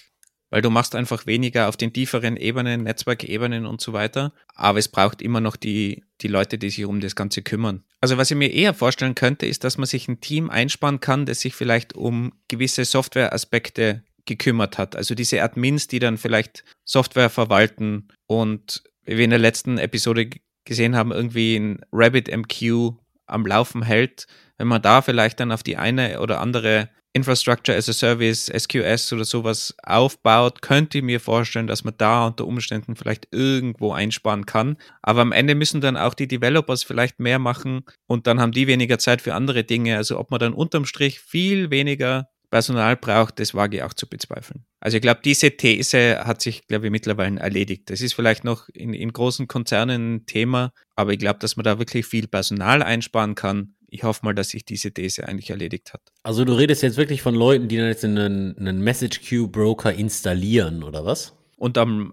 weil 0.50 0.62
du 0.62 0.70
machst 0.70 0.94
einfach 0.94 1.26
weniger 1.26 1.68
auf 1.68 1.76
den 1.76 1.92
tieferen 1.92 2.36
Ebenen, 2.36 2.84
Netzwerkebenen 2.84 3.66
und 3.66 3.80
so 3.80 3.92
weiter. 3.92 4.32
Aber 4.54 4.78
es 4.78 4.88
braucht 4.88 5.22
immer 5.22 5.40
noch 5.40 5.56
die, 5.56 6.04
die 6.20 6.28
Leute, 6.28 6.58
die 6.58 6.70
sich 6.70 6.84
um 6.84 7.00
das 7.00 7.16
Ganze 7.16 7.42
kümmern. 7.42 7.82
Also 8.00 8.16
was 8.16 8.30
ich 8.30 8.36
mir 8.36 8.52
eher 8.52 8.74
vorstellen 8.74 9.14
könnte, 9.14 9.46
ist, 9.46 9.64
dass 9.64 9.78
man 9.78 9.86
sich 9.86 10.08
ein 10.08 10.20
Team 10.20 10.50
einsparen 10.50 11.00
kann, 11.00 11.26
das 11.26 11.40
sich 11.40 11.54
vielleicht 11.54 11.94
um 11.94 12.32
gewisse 12.48 12.84
Softwareaspekte 12.84 14.02
gekümmert 14.26 14.78
hat. 14.78 14.96
Also 14.96 15.14
diese 15.14 15.42
Admins, 15.42 15.88
die 15.88 15.98
dann 15.98 16.18
vielleicht 16.18 16.64
Software 16.84 17.30
verwalten 17.30 18.08
und 18.26 18.82
wie 19.04 19.16
wir 19.16 19.24
in 19.24 19.30
der 19.30 19.38
letzten 19.38 19.78
Episode 19.78 20.30
gesehen 20.64 20.96
haben, 20.96 21.12
irgendwie 21.12 21.56
ein 21.56 21.80
RabbitMQ 21.92 22.92
am 23.26 23.46
Laufen 23.46 23.82
hält, 23.82 24.26
wenn 24.58 24.68
man 24.68 24.82
da 24.82 25.02
vielleicht 25.02 25.40
dann 25.40 25.52
auf 25.52 25.62
die 25.62 25.76
eine 25.76 26.20
oder 26.20 26.40
andere 26.40 26.90
Infrastructure 27.16 27.76
as 27.76 27.88
a 27.88 27.92
Service, 27.92 28.46
SQS 28.46 29.12
oder 29.14 29.24
sowas 29.24 29.74
aufbaut, 29.82 30.62
könnte 30.62 30.98
ich 30.98 31.04
mir 31.04 31.18
vorstellen, 31.18 31.66
dass 31.66 31.82
man 31.82 31.94
da 31.96 32.26
unter 32.26 32.46
Umständen 32.46 32.94
vielleicht 32.94 33.28
irgendwo 33.32 33.92
einsparen 33.92 34.46
kann. 34.46 34.76
Aber 35.02 35.22
am 35.22 35.32
Ende 35.32 35.54
müssen 35.54 35.80
dann 35.80 35.96
auch 35.96 36.14
die 36.14 36.28
Developers 36.28 36.82
vielleicht 36.82 37.18
mehr 37.18 37.38
machen 37.38 37.84
und 38.06 38.26
dann 38.26 38.40
haben 38.40 38.52
die 38.52 38.66
weniger 38.66 38.98
Zeit 38.98 39.22
für 39.22 39.34
andere 39.34 39.64
Dinge. 39.64 39.96
Also 39.96 40.18
ob 40.18 40.30
man 40.30 40.40
dann 40.40 40.52
unterm 40.52 40.84
Strich 40.84 41.18
viel 41.18 41.70
weniger 41.70 42.28
Personal 42.50 42.96
braucht, 42.96 43.40
das 43.40 43.54
wage 43.54 43.78
ich 43.78 43.82
auch 43.82 43.94
zu 43.94 44.08
bezweifeln. 44.08 44.64
Also 44.80 44.96
ich 44.96 45.02
glaube, 45.02 45.20
diese 45.24 45.50
These 45.50 46.24
hat 46.24 46.40
sich, 46.40 46.66
glaube 46.66 46.86
ich, 46.86 46.92
mittlerweile 46.92 47.40
erledigt. 47.40 47.90
Das 47.90 48.00
ist 48.00 48.14
vielleicht 48.14 48.44
noch 48.44 48.68
in, 48.68 48.94
in 48.94 49.12
großen 49.12 49.48
Konzernen 49.48 50.14
ein 50.14 50.26
Thema, 50.26 50.72
aber 50.94 51.12
ich 51.12 51.18
glaube, 51.18 51.38
dass 51.40 51.56
man 51.56 51.64
da 51.64 51.78
wirklich 51.78 52.06
viel 52.06 52.28
Personal 52.28 52.82
einsparen 52.82 53.34
kann. 53.34 53.74
Ich 53.96 54.04
hoffe 54.04 54.20
mal, 54.24 54.34
dass 54.34 54.50
sich 54.50 54.66
diese 54.66 54.92
These 54.92 55.26
eigentlich 55.26 55.48
erledigt 55.48 55.94
hat. 55.94 56.02
Also 56.22 56.44
du 56.44 56.52
redest 56.52 56.82
jetzt 56.82 56.98
wirklich 56.98 57.22
von 57.22 57.34
Leuten, 57.34 57.66
die 57.68 57.78
dann 57.78 57.86
jetzt 57.86 58.04
einen, 58.04 58.54
einen 58.58 58.80
Message 58.80 59.22
Queue 59.22 59.48
Broker 59.48 59.94
installieren, 59.94 60.82
oder 60.82 61.06
was? 61.06 61.34
Und 61.56 61.78
am, 61.78 62.12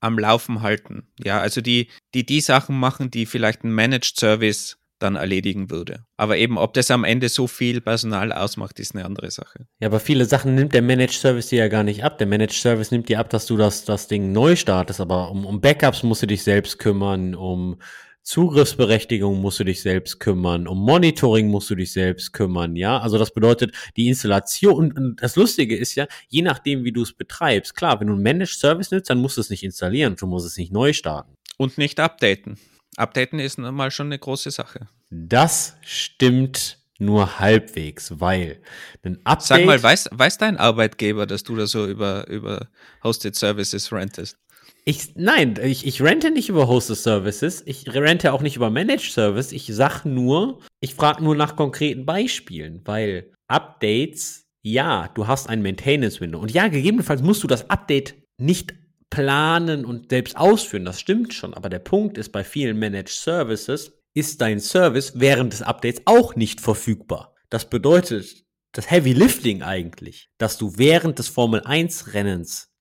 am 0.00 0.18
Laufen 0.18 0.60
halten. 0.60 1.06
Ja, 1.22 1.40
also 1.40 1.60
die, 1.60 1.88
die 2.14 2.26
die 2.26 2.40
Sachen 2.40 2.76
machen, 2.76 3.12
die 3.12 3.26
vielleicht 3.26 3.62
ein 3.62 3.72
Managed 3.72 4.18
Service 4.18 4.76
dann 4.98 5.14
erledigen 5.14 5.70
würde. 5.70 6.04
Aber 6.16 6.36
eben, 6.36 6.58
ob 6.58 6.74
das 6.74 6.90
am 6.90 7.04
Ende 7.04 7.28
so 7.28 7.46
viel 7.46 7.80
Personal 7.80 8.32
ausmacht, 8.32 8.80
ist 8.80 8.94
eine 8.94 9.04
andere 9.04 9.30
Sache. 9.30 9.66
Ja, 9.78 9.86
aber 9.86 10.00
viele 10.00 10.24
Sachen 10.24 10.56
nimmt 10.56 10.74
der 10.74 10.82
Managed 10.82 11.12
Service 11.12 11.48
dir 11.48 11.60
ja 11.60 11.68
gar 11.68 11.84
nicht 11.84 12.02
ab. 12.02 12.18
Der 12.18 12.26
Managed 12.26 12.60
Service 12.60 12.90
nimmt 12.90 13.08
dir 13.08 13.20
ab, 13.20 13.30
dass 13.30 13.46
du 13.46 13.56
das, 13.56 13.84
das 13.84 14.08
Ding 14.08 14.32
neu 14.32 14.56
startest, 14.56 15.00
aber 15.00 15.30
um, 15.30 15.46
um 15.46 15.60
Backups 15.60 16.02
musst 16.02 16.22
du 16.22 16.26
dich 16.26 16.42
selbst 16.42 16.78
kümmern, 16.78 17.36
um 17.36 17.76
Zugriffsberechtigung 18.22 19.40
musst 19.40 19.60
du 19.60 19.64
dich 19.64 19.80
selbst 19.80 20.20
kümmern, 20.20 20.68
um 20.68 20.78
Monitoring 20.78 21.48
musst 21.48 21.70
du 21.70 21.74
dich 21.74 21.92
selbst 21.92 22.32
kümmern, 22.32 22.76
ja. 22.76 22.98
Also 22.98 23.18
das 23.18 23.32
bedeutet, 23.32 23.74
die 23.96 24.08
Installation, 24.08 24.92
und 24.92 25.22
das 25.22 25.36
Lustige 25.36 25.76
ist 25.76 25.94
ja, 25.94 26.06
je 26.28 26.42
nachdem, 26.42 26.84
wie 26.84 26.92
du 26.92 27.02
es 27.02 27.12
betreibst, 27.12 27.74
klar, 27.74 27.98
wenn 28.00 28.08
du 28.08 28.14
ein 28.14 28.22
Managed 28.22 28.58
Service 28.58 28.90
nutzt, 28.90 29.10
dann 29.10 29.18
musst 29.18 29.36
du 29.36 29.40
es 29.40 29.50
nicht 29.50 29.62
installieren, 29.62 30.16
du 30.16 30.26
musst 30.26 30.46
es 30.46 30.56
nicht 30.56 30.72
neu 30.72 30.92
starten. 30.92 31.34
Und 31.56 31.78
nicht 31.78 31.98
updaten. 31.98 32.58
Updaten 32.96 33.38
ist 33.38 33.58
mal 33.58 33.90
schon 33.90 34.06
eine 34.06 34.18
große 34.18 34.50
Sache. 34.50 34.88
Das 35.10 35.76
stimmt 35.82 36.78
nur 36.98 37.40
halbwegs, 37.40 38.20
weil 38.20 38.60
ein 39.02 39.18
Update. 39.24 39.46
Sag 39.46 39.64
mal, 39.64 39.82
weiß, 39.82 40.10
weiß 40.12 40.38
dein 40.38 40.58
Arbeitgeber, 40.58 41.26
dass 41.26 41.42
du 41.42 41.56
da 41.56 41.66
so 41.66 41.86
über, 41.86 42.28
über 42.28 42.68
Hosted 43.02 43.34
Services 43.34 43.90
rentest? 43.92 44.36
Ich, 44.90 45.14
nein, 45.14 45.54
ich, 45.62 45.86
ich 45.86 46.02
rente 46.02 46.32
nicht 46.32 46.48
über 46.48 46.66
Hosted 46.66 46.96
Services. 46.96 47.62
Ich 47.64 47.94
rente 47.94 48.32
auch 48.32 48.42
nicht 48.42 48.56
über 48.56 48.70
Managed 48.70 49.12
Service. 49.12 49.52
Ich 49.52 49.68
sag 49.72 50.04
nur, 50.04 50.58
ich 50.80 50.96
frage 50.96 51.22
nur 51.22 51.36
nach 51.36 51.54
konkreten 51.54 52.04
Beispielen, 52.04 52.80
weil 52.86 53.32
Updates, 53.46 54.48
ja, 54.62 55.06
du 55.14 55.28
hast 55.28 55.48
ein 55.48 55.62
Maintenance 55.62 56.20
Window. 56.20 56.40
Und 56.40 56.50
ja, 56.50 56.66
gegebenenfalls 56.66 57.22
musst 57.22 57.44
du 57.44 57.46
das 57.46 57.70
Update 57.70 58.16
nicht 58.36 58.74
planen 59.10 59.84
und 59.84 60.10
selbst 60.10 60.36
ausführen. 60.36 60.86
Das 60.86 60.98
stimmt 60.98 61.34
schon. 61.34 61.54
Aber 61.54 61.68
der 61.68 61.78
Punkt 61.78 62.18
ist, 62.18 62.32
bei 62.32 62.42
vielen 62.42 62.76
Managed 62.76 63.10
Services 63.10 63.92
ist 64.12 64.40
dein 64.40 64.58
Service 64.58 65.12
während 65.14 65.52
des 65.52 65.62
Updates 65.62 66.02
auch 66.06 66.34
nicht 66.34 66.60
verfügbar. 66.60 67.36
Das 67.48 67.70
bedeutet, 67.70 68.44
das 68.72 68.90
Heavy 68.90 69.12
Lifting 69.12 69.62
eigentlich, 69.62 70.30
dass 70.36 70.58
du 70.58 70.78
während 70.78 71.20
des 71.20 71.28
Formel 71.28 71.60
1 71.60 72.12
Rennens 72.12 72.72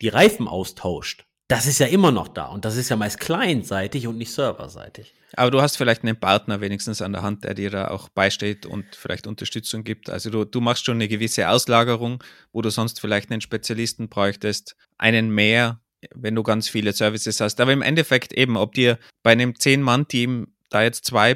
die 0.00 0.08
Reifen 0.08 0.48
austauscht, 0.48 1.27
das 1.48 1.66
ist 1.66 1.78
ja 1.78 1.86
immer 1.86 2.12
noch 2.12 2.28
da 2.28 2.46
und 2.46 2.66
das 2.66 2.76
ist 2.76 2.90
ja 2.90 2.96
meist 2.96 3.18
clientseitig 3.18 4.06
und 4.06 4.18
nicht 4.18 4.32
serverseitig. 4.32 5.14
Aber 5.34 5.50
du 5.50 5.62
hast 5.62 5.76
vielleicht 5.76 6.02
einen 6.02 6.18
Partner 6.18 6.60
wenigstens 6.60 7.00
an 7.00 7.12
der 7.12 7.22
Hand, 7.22 7.44
der 7.44 7.54
dir 7.54 7.70
da 7.70 7.88
auch 7.88 8.10
beisteht 8.10 8.66
und 8.66 8.84
vielleicht 8.94 9.26
Unterstützung 9.26 9.82
gibt. 9.82 10.10
Also 10.10 10.30
du, 10.30 10.44
du 10.44 10.60
machst 10.60 10.84
schon 10.84 10.96
eine 10.96 11.08
gewisse 11.08 11.48
Auslagerung, 11.48 12.22
wo 12.52 12.60
du 12.60 12.70
sonst 12.70 13.00
vielleicht 13.00 13.30
einen 13.30 13.40
Spezialisten 13.40 14.08
bräuchtest, 14.08 14.76
einen 14.98 15.30
mehr, 15.30 15.80
wenn 16.14 16.34
du 16.34 16.42
ganz 16.42 16.68
viele 16.68 16.92
Services 16.92 17.40
hast. 17.40 17.60
Aber 17.60 17.72
im 17.72 17.82
Endeffekt 17.82 18.32
eben, 18.34 18.56
ob 18.58 18.74
dir 18.74 18.98
bei 19.22 19.32
einem 19.32 19.52
10-Mann-Team 19.52 20.48
da 20.68 20.82
jetzt 20.82 21.06
zwei, 21.06 21.34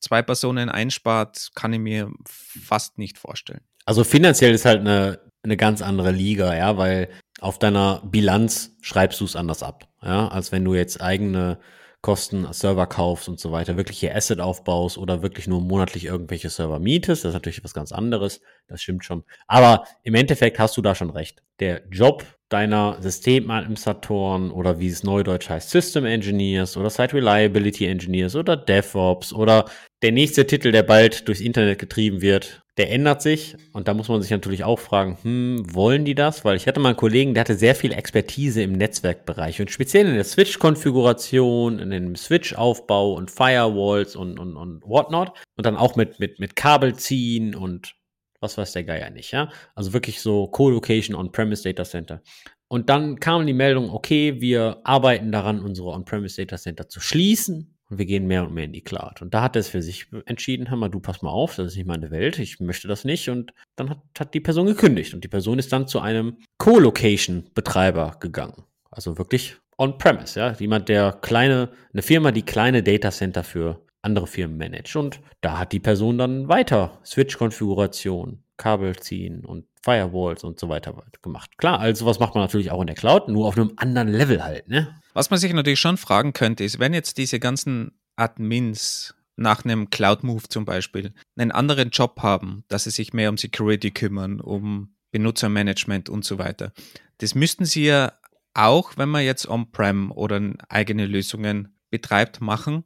zwei 0.00 0.22
Personen 0.22 0.68
einspart, 0.68 1.50
kann 1.54 1.72
ich 1.72 1.80
mir 1.80 2.10
fast 2.26 2.98
nicht 2.98 3.18
vorstellen. 3.18 3.62
Also 3.84 4.04
finanziell 4.04 4.52
ist 4.52 4.64
halt 4.64 4.80
eine, 4.80 5.20
eine 5.42 5.56
ganz 5.56 5.80
andere 5.80 6.10
Liga, 6.10 6.56
ja, 6.56 6.76
weil 6.76 7.08
auf 7.40 7.58
deiner 7.58 8.02
Bilanz 8.04 8.76
schreibst 8.80 9.20
du 9.20 9.24
es 9.24 9.36
anders 9.36 9.62
ab, 9.62 9.88
ja, 10.02 10.28
als 10.28 10.52
wenn 10.52 10.64
du 10.64 10.74
jetzt 10.74 11.00
eigene 11.00 11.58
Kosten, 12.00 12.46
Server 12.52 12.86
kaufst 12.86 13.28
und 13.28 13.40
so 13.40 13.50
weiter, 13.50 13.76
wirklich 13.76 13.98
hier 13.98 14.14
Asset 14.14 14.38
aufbaust 14.38 14.98
oder 14.98 15.22
wirklich 15.22 15.48
nur 15.48 15.60
monatlich 15.60 16.04
irgendwelche 16.04 16.48
Server 16.48 16.78
mietest. 16.78 17.24
Das 17.24 17.30
ist 17.30 17.34
natürlich 17.34 17.64
was 17.64 17.74
ganz 17.74 17.90
anderes. 17.90 18.40
Das 18.68 18.80
stimmt 18.80 19.04
schon. 19.04 19.24
Aber 19.48 19.84
im 20.04 20.14
Endeffekt 20.14 20.60
hast 20.60 20.76
du 20.76 20.82
da 20.82 20.94
schon 20.94 21.10
recht. 21.10 21.42
Der 21.58 21.82
Job 21.88 22.24
deiner 22.50 23.02
Systemadministratoren 23.02 24.52
oder 24.52 24.78
wie 24.78 24.86
es 24.86 25.02
neudeutsch 25.02 25.50
heißt, 25.50 25.70
System 25.70 26.06
Engineers 26.06 26.76
oder 26.76 26.88
Site 26.88 27.14
Reliability 27.14 27.86
Engineers 27.86 28.36
oder 28.36 28.56
DevOps 28.56 29.32
oder 29.32 29.64
der 30.02 30.12
nächste 30.12 30.46
Titel, 30.46 30.70
der 30.70 30.84
bald 30.84 31.26
durchs 31.26 31.40
Internet 31.40 31.78
getrieben 31.78 32.20
wird, 32.20 32.62
der 32.76 32.92
ändert 32.92 33.20
sich. 33.20 33.56
Und 33.72 33.88
da 33.88 33.94
muss 33.94 34.08
man 34.08 34.22
sich 34.22 34.30
natürlich 34.30 34.62
auch 34.62 34.78
fragen, 34.78 35.18
hm, 35.22 35.74
wollen 35.74 36.04
die 36.04 36.14
das? 36.14 36.44
Weil 36.44 36.56
ich 36.56 36.68
hatte 36.68 36.78
mal 36.78 36.90
einen 36.90 36.96
Kollegen, 36.96 37.34
der 37.34 37.40
hatte 37.40 37.56
sehr 37.56 37.74
viel 37.74 37.92
Expertise 37.92 38.62
im 38.62 38.72
Netzwerkbereich 38.72 39.60
und 39.60 39.70
speziell 39.70 40.06
in 40.06 40.14
der 40.14 40.24
Switch-Konfiguration, 40.24 41.80
in 41.80 41.90
dem 41.90 42.14
Switch-Aufbau 42.14 43.14
und 43.14 43.30
Firewalls 43.30 44.14
und, 44.14 44.38
und, 44.38 44.56
und 44.56 44.84
whatnot. 44.84 45.32
Und 45.56 45.66
dann 45.66 45.76
auch 45.76 45.96
mit, 45.96 46.20
mit, 46.20 46.38
mit 46.38 46.54
Kabel 46.54 46.94
ziehen 46.94 47.56
und 47.56 47.94
was 48.40 48.56
weiß 48.56 48.72
der 48.72 48.84
Geier 48.84 49.10
nicht, 49.10 49.32
ja? 49.32 49.50
Also 49.74 49.92
wirklich 49.92 50.20
so 50.20 50.46
Co-Location 50.46 51.16
On-Premise 51.16 51.64
Data 51.64 51.82
Center. 51.82 52.22
Und 52.68 52.88
dann 52.88 53.18
kam 53.18 53.46
die 53.48 53.52
Meldung, 53.52 53.90
okay, 53.90 54.40
wir 54.40 54.80
arbeiten 54.84 55.32
daran, 55.32 55.60
unsere 55.60 55.88
On-Premise 55.88 56.36
Data 56.36 56.56
Center 56.56 56.88
zu 56.88 57.00
schließen 57.00 57.77
und 57.90 57.98
wir 57.98 58.06
gehen 58.06 58.26
mehr 58.26 58.44
und 58.44 58.54
mehr 58.54 58.64
in 58.64 58.72
die 58.72 58.82
Cloud. 58.82 59.22
Und 59.22 59.34
da 59.34 59.42
hat 59.42 59.56
er 59.56 59.60
es 59.60 59.68
für 59.68 59.82
sich 59.82 60.06
entschieden, 60.26 60.70
hör 60.70 60.76
mal, 60.76 60.88
du 60.88 61.00
pass 61.00 61.22
mal 61.22 61.30
auf, 61.30 61.56
das 61.56 61.68
ist 61.68 61.76
nicht 61.76 61.86
meine 61.86 62.10
Welt, 62.10 62.38
ich 62.38 62.60
möchte 62.60 62.88
das 62.88 63.04
nicht. 63.04 63.28
Und 63.28 63.52
dann 63.76 63.90
hat, 63.90 63.98
hat 64.18 64.34
die 64.34 64.40
Person 64.40 64.66
gekündigt 64.66 65.14
und 65.14 65.24
die 65.24 65.28
Person 65.28 65.58
ist 65.58 65.72
dann 65.72 65.88
zu 65.88 66.00
einem 66.00 66.36
Co-Location-Betreiber 66.58 68.16
gegangen. 68.20 68.64
Also 68.90 69.18
wirklich 69.18 69.56
on-premise, 69.78 70.38
ja. 70.38 70.52
Jemand, 70.52 70.88
der 70.88 71.12
kleine, 71.12 71.70
eine 71.92 72.02
Firma, 72.02 72.32
die 72.32 72.42
kleine 72.42 72.82
Data 72.82 73.10
Center 73.10 73.44
für 73.44 73.80
andere 74.02 74.26
Firmen 74.26 74.58
managt. 74.58 74.96
Und 74.96 75.20
da 75.40 75.58
hat 75.58 75.72
die 75.72 75.80
Person 75.80 76.18
dann 76.18 76.48
weiter 76.48 77.00
Switch-Konfiguration, 77.04 78.42
Kabel 78.56 78.96
ziehen 78.96 79.44
und 79.44 79.66
Firewalls 79.82 80.44
und 80.44 80.58
so 80.58 80.68
weiter 80.68 80.94
gemacht. 81.22 81.56
Klar, 81.58 81.80
also 81.80 82.06
was 82.06 82.18
macht 82.18 82.34
man 82.34 82.44
natürlich 82.44 82.70
auch 82.70 82.80
in 82.80 82.86
der 82.86 82.96
Cloud, 82.96 83.28
nur 83.28 83.46
auf 83.46 83.56
einem 83.56 83.72
anderen 83.76 84.08
Level 84.08 84.42
halt, 84.42 84.68
ne? 84.68 85.00
Was 85.14 85.30
man 85.30 85.38
sich 85.38 85.52
natürlich 85.52 85.80
schon 85.80 85.96
fragen 85.96 86.32
könnte, 86.32 86.64
ist, 86.64 86.78
wenn 86.78 86.94
jetzt 86.94 87.18
diese 87.18 87.40
ganzen 87.40 87.92
Admins 88.16 89.14
nach 89.36 89.64
einem 89.64 89.90
Cloud-Move 89.90 90.48
zum 90.48 90.64
Beispiel 90.64 91.14
einen 91.36 91.52
anderen 91.52 91.90
Job 91.90 92.20
haben, 92.22 92.64
dass 92.68 92.84
sie 92.84 92.90
sich 92.90 93.12
mehr 93.12 93.30
um 93.30 93.36
Security 93.36 93.92
kümmern, 93.92 94.40
um 94.40 94.94
Benutzermanagement 95.12 96.08
und 96.08 96.24
so 96.24 96.38
weiter. 96.38 96.72
Das 97.18 97.34
müssten 97.34 97.64
sie 97.64 97.86
ja 97.86 98.12
auch, 98.54 98.96
wenn 98.96 99.08
man 99.08 99.24
jetzt 99.24 99.48
On-Prem 99.48 100.10
oder 100.10 100.40
eigene 100.68 101.06
Lösungen 101.06 101.76
betreibt, 101.90 102.40
machen. 102.40 102.84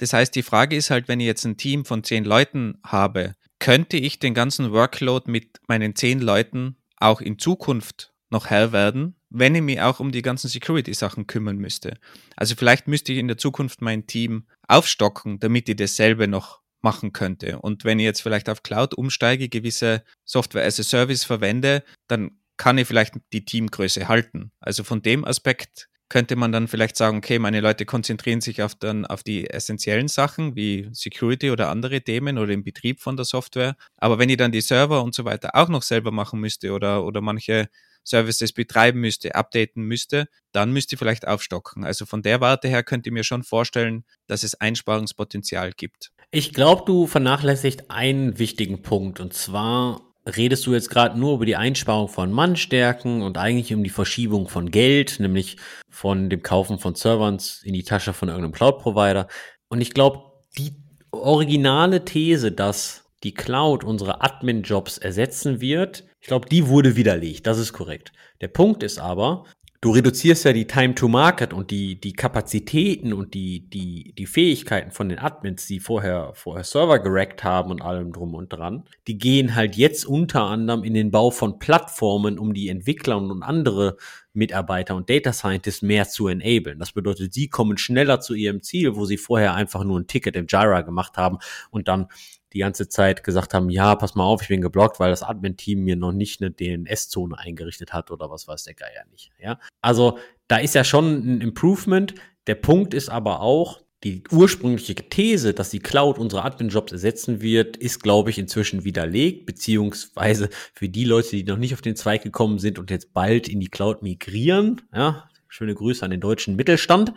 Das 0.00 0.14
heißt, 0.14 0.34
die 0.34 0.42
Frage 0.42 0.76
ist 0.76 0.88
halt, 0.88 1.08
wenn 1.08 1.20
ich 1.20 1.26
jetzt 1.26 1.44
ein 1.44 1.58
Team 1.58 1.84
von 1.84 2.02
zehn 2.02 2.24
Leuten 2.24 2.78
habe, 2.82 3.34
könnte 3.58 3.98
ich 3.98 4.18
den 4.18 4.32
ganzen 4.32 4.72
Workload 4.72 5.30
mit 5.30 5.60
meinen 5.68 5.94
zehn 5.94 6.20
Leuten 6.20 6.76
auch 6.96 7.20
in 7.20 7.38
Zukunft 7.38 8.14
noch 8.30 8.46
Herr 8.46 8.72
werden, 8.72 9.14
wenn 9.28 9.54
ich 9.54 9.60
mich 9.60 9.82
auch 9.82 10.00
um 10.00 10.10
die 10.10 10.22
ganzen 10.22 10.48
Security-Sachen 10.48 11.26
kümmern 11.26 11.58
müsste. 11.58 11.98
Also 12.34 12.54
vielleicht 12.54 12.88
müsste 12.88 13.12
ich 13.12 13.18
in 13.18 13.28
der 13.28 13.36
Zukunft 13.36 13.82
mein 13.82 14.06
Team 14.06 14.46
aufstocken, 14.68 15.38
damit 15.38 15.68
ich 15.68 15.76
dasselbe 15.76 16.28
noch 16.28 16.62
machen 16.80 17.12
könnte. 17.12 17.58
Und 17.58 17.84
wenn 17.84 17.98
ich 17.98 18.06
jetzt 18.06 18.22
vielleicht 18.22 18.48
auf 18.48 18.62
Cloud 18.62 18.94
umsteige, 18.94 19.50
gewisse 19.50 20.02
Software 20.24 20.64
as 20.64 20.80
a 20.80 20.82
Service 20.82 21.24
verwende, 21.24 21.84
dann 22.08 22.40
kann 22.56 22.78
ich 22.78 22.86
vielleicht 22.86 23.16
die 23.34 23.44
Teamgröße 23.44 24.08
halten. 24.08 24.50
Also 24.60 24.82
von 24.82 25.02
dem 25.02 25.26
Aspekt 25.26 25.90
könnte 26.10 26.36
man 26.36 26.52
dann 26.52 26.68
vielleicht 26.68 26.96
sagen, 26.96 27.18
okay, 27.18 27.38
meine 27.38 27.60
Leute 27.60 27.86
konzentrieren 27.86 28.42
sich 28.42 28.62
auf, 28.62 28.74
dann, 28.74 29.06
auf 29.06 29.22
die 29.22 29.48
essentiellen 29.48 30.08
Sachen 30.08 30.56
wie 30.56 30.90
Security 30.92 31.50
oder 31.50 31.70
andere 31.70 32.02
Themen 32.02 32.36
oder 32.36 32.48
den 32.48 32.64
Betrieb 32.64 33.00
von 33.00 33.16
der 33.16 33.24
Software. 33.24 33.76
Aber 33.96 34.18
wenn 34.18 34.28
ich 34.28 34.36
dann 34.36 34.52
die 34.52 34.60
Server 34.60 35.02
und 35.02 35.14
so 35.14 35.24
weiter 35.24 35.50
auch 35.54 35.68
noch 35.68 35.82
selber 35.82 36.10
machen 36.10 36.40
müsste 36.40 36.72
oder, 36.72 37.06
oder 37.06 37.20
manche 37.20 37.68
Services 38.02 38.52
betreiben 38.52 39.00
müsste, 39.00 39.34
updaten 39.34 39.84
müsste, 39.84 40.26
dann 40.52 40.72
müsste 40.72 40.96
ich 40.96 40.98
vielleicht 40.98 41.28
aufstocken. 41.28 41.84
Also 41.84 42.06
von 42.06 42.22
der 42.22 42.40
Warte 42.40 42.66
her 42.66 42.82
könnte 42.82 43.10
ich 43.10 43.14
mir 43.14 43.24
schon 43.24 43.44
vorstellen, 43.44 44.04
dass 44.26 44.42
es 44.42 44.60
Einsparungspotenzial 44.60 45.72
gibt. 45.76 46.10
Ich 46.32 46.52
glaube, 46.52 46.82
du 46.86 47.06
vernachlässigt 47.06 47.90
einen 47.90 48.38
wichtigen 48.38 48.82
Punkt 48.82 49.20
und 49.20 49.32
zwar 49.32 50.09
redest 50.26 50.66
du 50.66 50.72
jetzt 50.72 50.90
gerade 50.90 51.18
nur 51.18 51.34
über 51.34 51.46
die 51.46 51.56
Einsparung 51.56 52.08
von 52.08 52.30
Mannstärken 52.32 53.22
und 53.22 53.38
eigentlich 53.38 53.74
um 53.74 53.82
die 53.84 53.90
Verschiebung 53.90 54.48
von 54.48 54.70
Geld, 54.70 55.18
nämlich 55.20 55.56
von 55.88 56.30
dem 56.30 56.42
Kaufen 56.42 56.78
von 56.78 56.94
Servern 56.94 57.38
in 57.62 57.74
die 57.74 57.84
Tasche 57.84 58.12
von 58.12 58.28
irgendeinem 58.28 58.52
Cloud-Provider. 58.52 59.28
Und 59.68 59.80
ich 59.80 59.92
glaube, 59.92 60.22
die 60.58 60.72
originale 61.10 62.04
These, 62.04 62.52
dass 62.52 63.04
die 63.22 63.34
Cloud 63.34 63.84
unsere 63.84 64.22
Admin-Jobs 64.22 64.98
ersetzen 64.98 65.60
wird, 65.60 66.04
ich 66.20 66.26
glaube, 66.26 66.48
die 66.48 66.68
wurde 66.68 66.96
widerlegt. 66.96 67.46
Das 67.46 67.58
ist 67.58 67.72
korrekt. 67.72 68.12
Der 68.40 68.48
Punkt 68.48 68.82
ist 68.82 68.98
aber, 68.98 69.44
du 69.80 69.92
reduzierst 69.92 70.44
ja 70.44 70.52
die 70.52 70.66
Time 70.66 70.94
to 70.94 71.08
Market 71.08 71.54
und 71.54 71.70
die, 71.70 71.98
die 71.98 72.12
Kapazitäten 72.12 73.12
und 73.14 73.32
die, 73.32 73.68
die, 73.70 74.14
die 74.16 74.26
Fähigkeiten 74.26 74.90
von 74.90 75.08
den 75.08 75.18
Admins, 75.18 75.66
die 75.66 75.80
vorher, 75.80 76.32
vorher 76.34 76.64
Server 76.64 76.98
gerackt 76.98 77.44
haben 77.44 77.70
und 77.70 77.80
allem 77.80 78.12
drum 78.12 78.34
und 78.34 78.52
dran. 78.52 78.84
Die 79.06 79.16
gehen 79.16 79.54
halt 79.54 79.76
jetzt 79.76 80.04
unter 80.04 80.42
anderem 80.42 80.84
in 80.84 80.92
den 80.92 81.10
Bau 81.10 81.30
von 81.30 81.58
Plattformen, 81.58 82.38
um 82.38 82.52
die 82.52 82.68
Entwickler 82.68 83.16
und 83.16 83.42
andere 83.42 83.96
Mitarbeiter 84.32 84.94
und 84.94 85.08
Data 85.08 85.32
Scientists 85.32 85.82
mehr 85.82 86.08
zu 86.08 86.28
enablen. 86.28 86.78
Das 86.78 86.92
bedeutet, 86.92 87.32
sie 87.32 87.48
kommen 87.48 87.78
schneller 87.78 88.20
zu 88.20 88.34
ihrem 88.34 88.62
Ziel, 88.62 88.96
wo 88.96 89.06
sie 89.06 89.16
vorher 89.16 89.54
einfach 89.54 89.82
nur 89.82 89.98
ein 89.98 90.06
Ticket 90.06 90.36
im 90.36 90.46
Jira 90.46 90.82
gemacht 90.82 91.16
haben 91.16 91.38
und 91.70 91.88
dann 91.88 92.06
die 92.52 92.58
ganze 92.58 92.88
Zeit 92.88 93.22
gesagt 93.24 93.54
haben, 93.54 93.70
ja, 93.70 93.94
pass 93.94 94.14
mal 94.14 94.24
auf, 94.24 94.42
ich 94.42 94.48
bin 94.48 94.60
geblockt, 94.60 94.98
weil 94.98 95.10
das 95.10 95.22
Admin-Team 95.22 95.84
mir 95.84 95.96
noch 95.96 96.12
nicht 96.12 96.40
eine 96.40 96.50
DNS-Zone 96.50 97.38
eingerichtet 97.38 97.92
hat 97.92 98.10
oder 98.10 98.30
was 98.30 98.48
weiß 98.48 98.64
der 98.64 98.74
Geier 98.74 99.04
nicht. 99.10 99.30
Ja, 99.38 99.58
also 99.80 100.18
da 100.48 100.58
ist 100.58 100.74
ja 100.74 100.84
schon 100.84 101.36
ein 101.36 101.40
Improvement. 101.40 102.14
Der 102.46 102.56
Punkt 102.56 102.94
ist 102.94 103.08
aber 103.08 103.40
auch, 103.40 103.80
die 104.02 104.22
ursprüngliche 104.30 104.94
These, 104.94 105.52
dass 105.52 105.70
die 105.70 105.78
Cloud 105.78 106.18
unsere 106.18 106.42
Admin-Jobs 106.42 106.92
ersetzen 106.92 107.42
wird, 107.42 107.76
ist, 107.76 108.02
glaube 108.02 108.30
ich, 108.30 108.38
inzwischen 108.38 108.84
widerlegt, 108.84 109.44
beziehungsweise 109.44 110.48
für 110.72 110.88
die 110.88 111.04
Leute, 111.04 111.36
die 111.36 111.44
noch 111.44 111.58
nicht 111.58 111.74
auf 111.74 111.82
den 111.82 111.96
Zweig 111.96 112.22
gekommen 112.22 112.58
sind 112.58 112.78
und 112.78 112.90
jetzt 112.90 113.12
bald 113.12 113.46
in 113.46 113.60
die 113.60 113.68
Cloud 113.68 114.02
migrieren, 114.02 114.80
ja, 114.94 115.28
schöne 115.48 115.74
Grüße 115.74 116.02
an 116.04 116.10
den 116.10 116.20
deutschen 116.20 116.56
Mittelstand, 116.56 117.12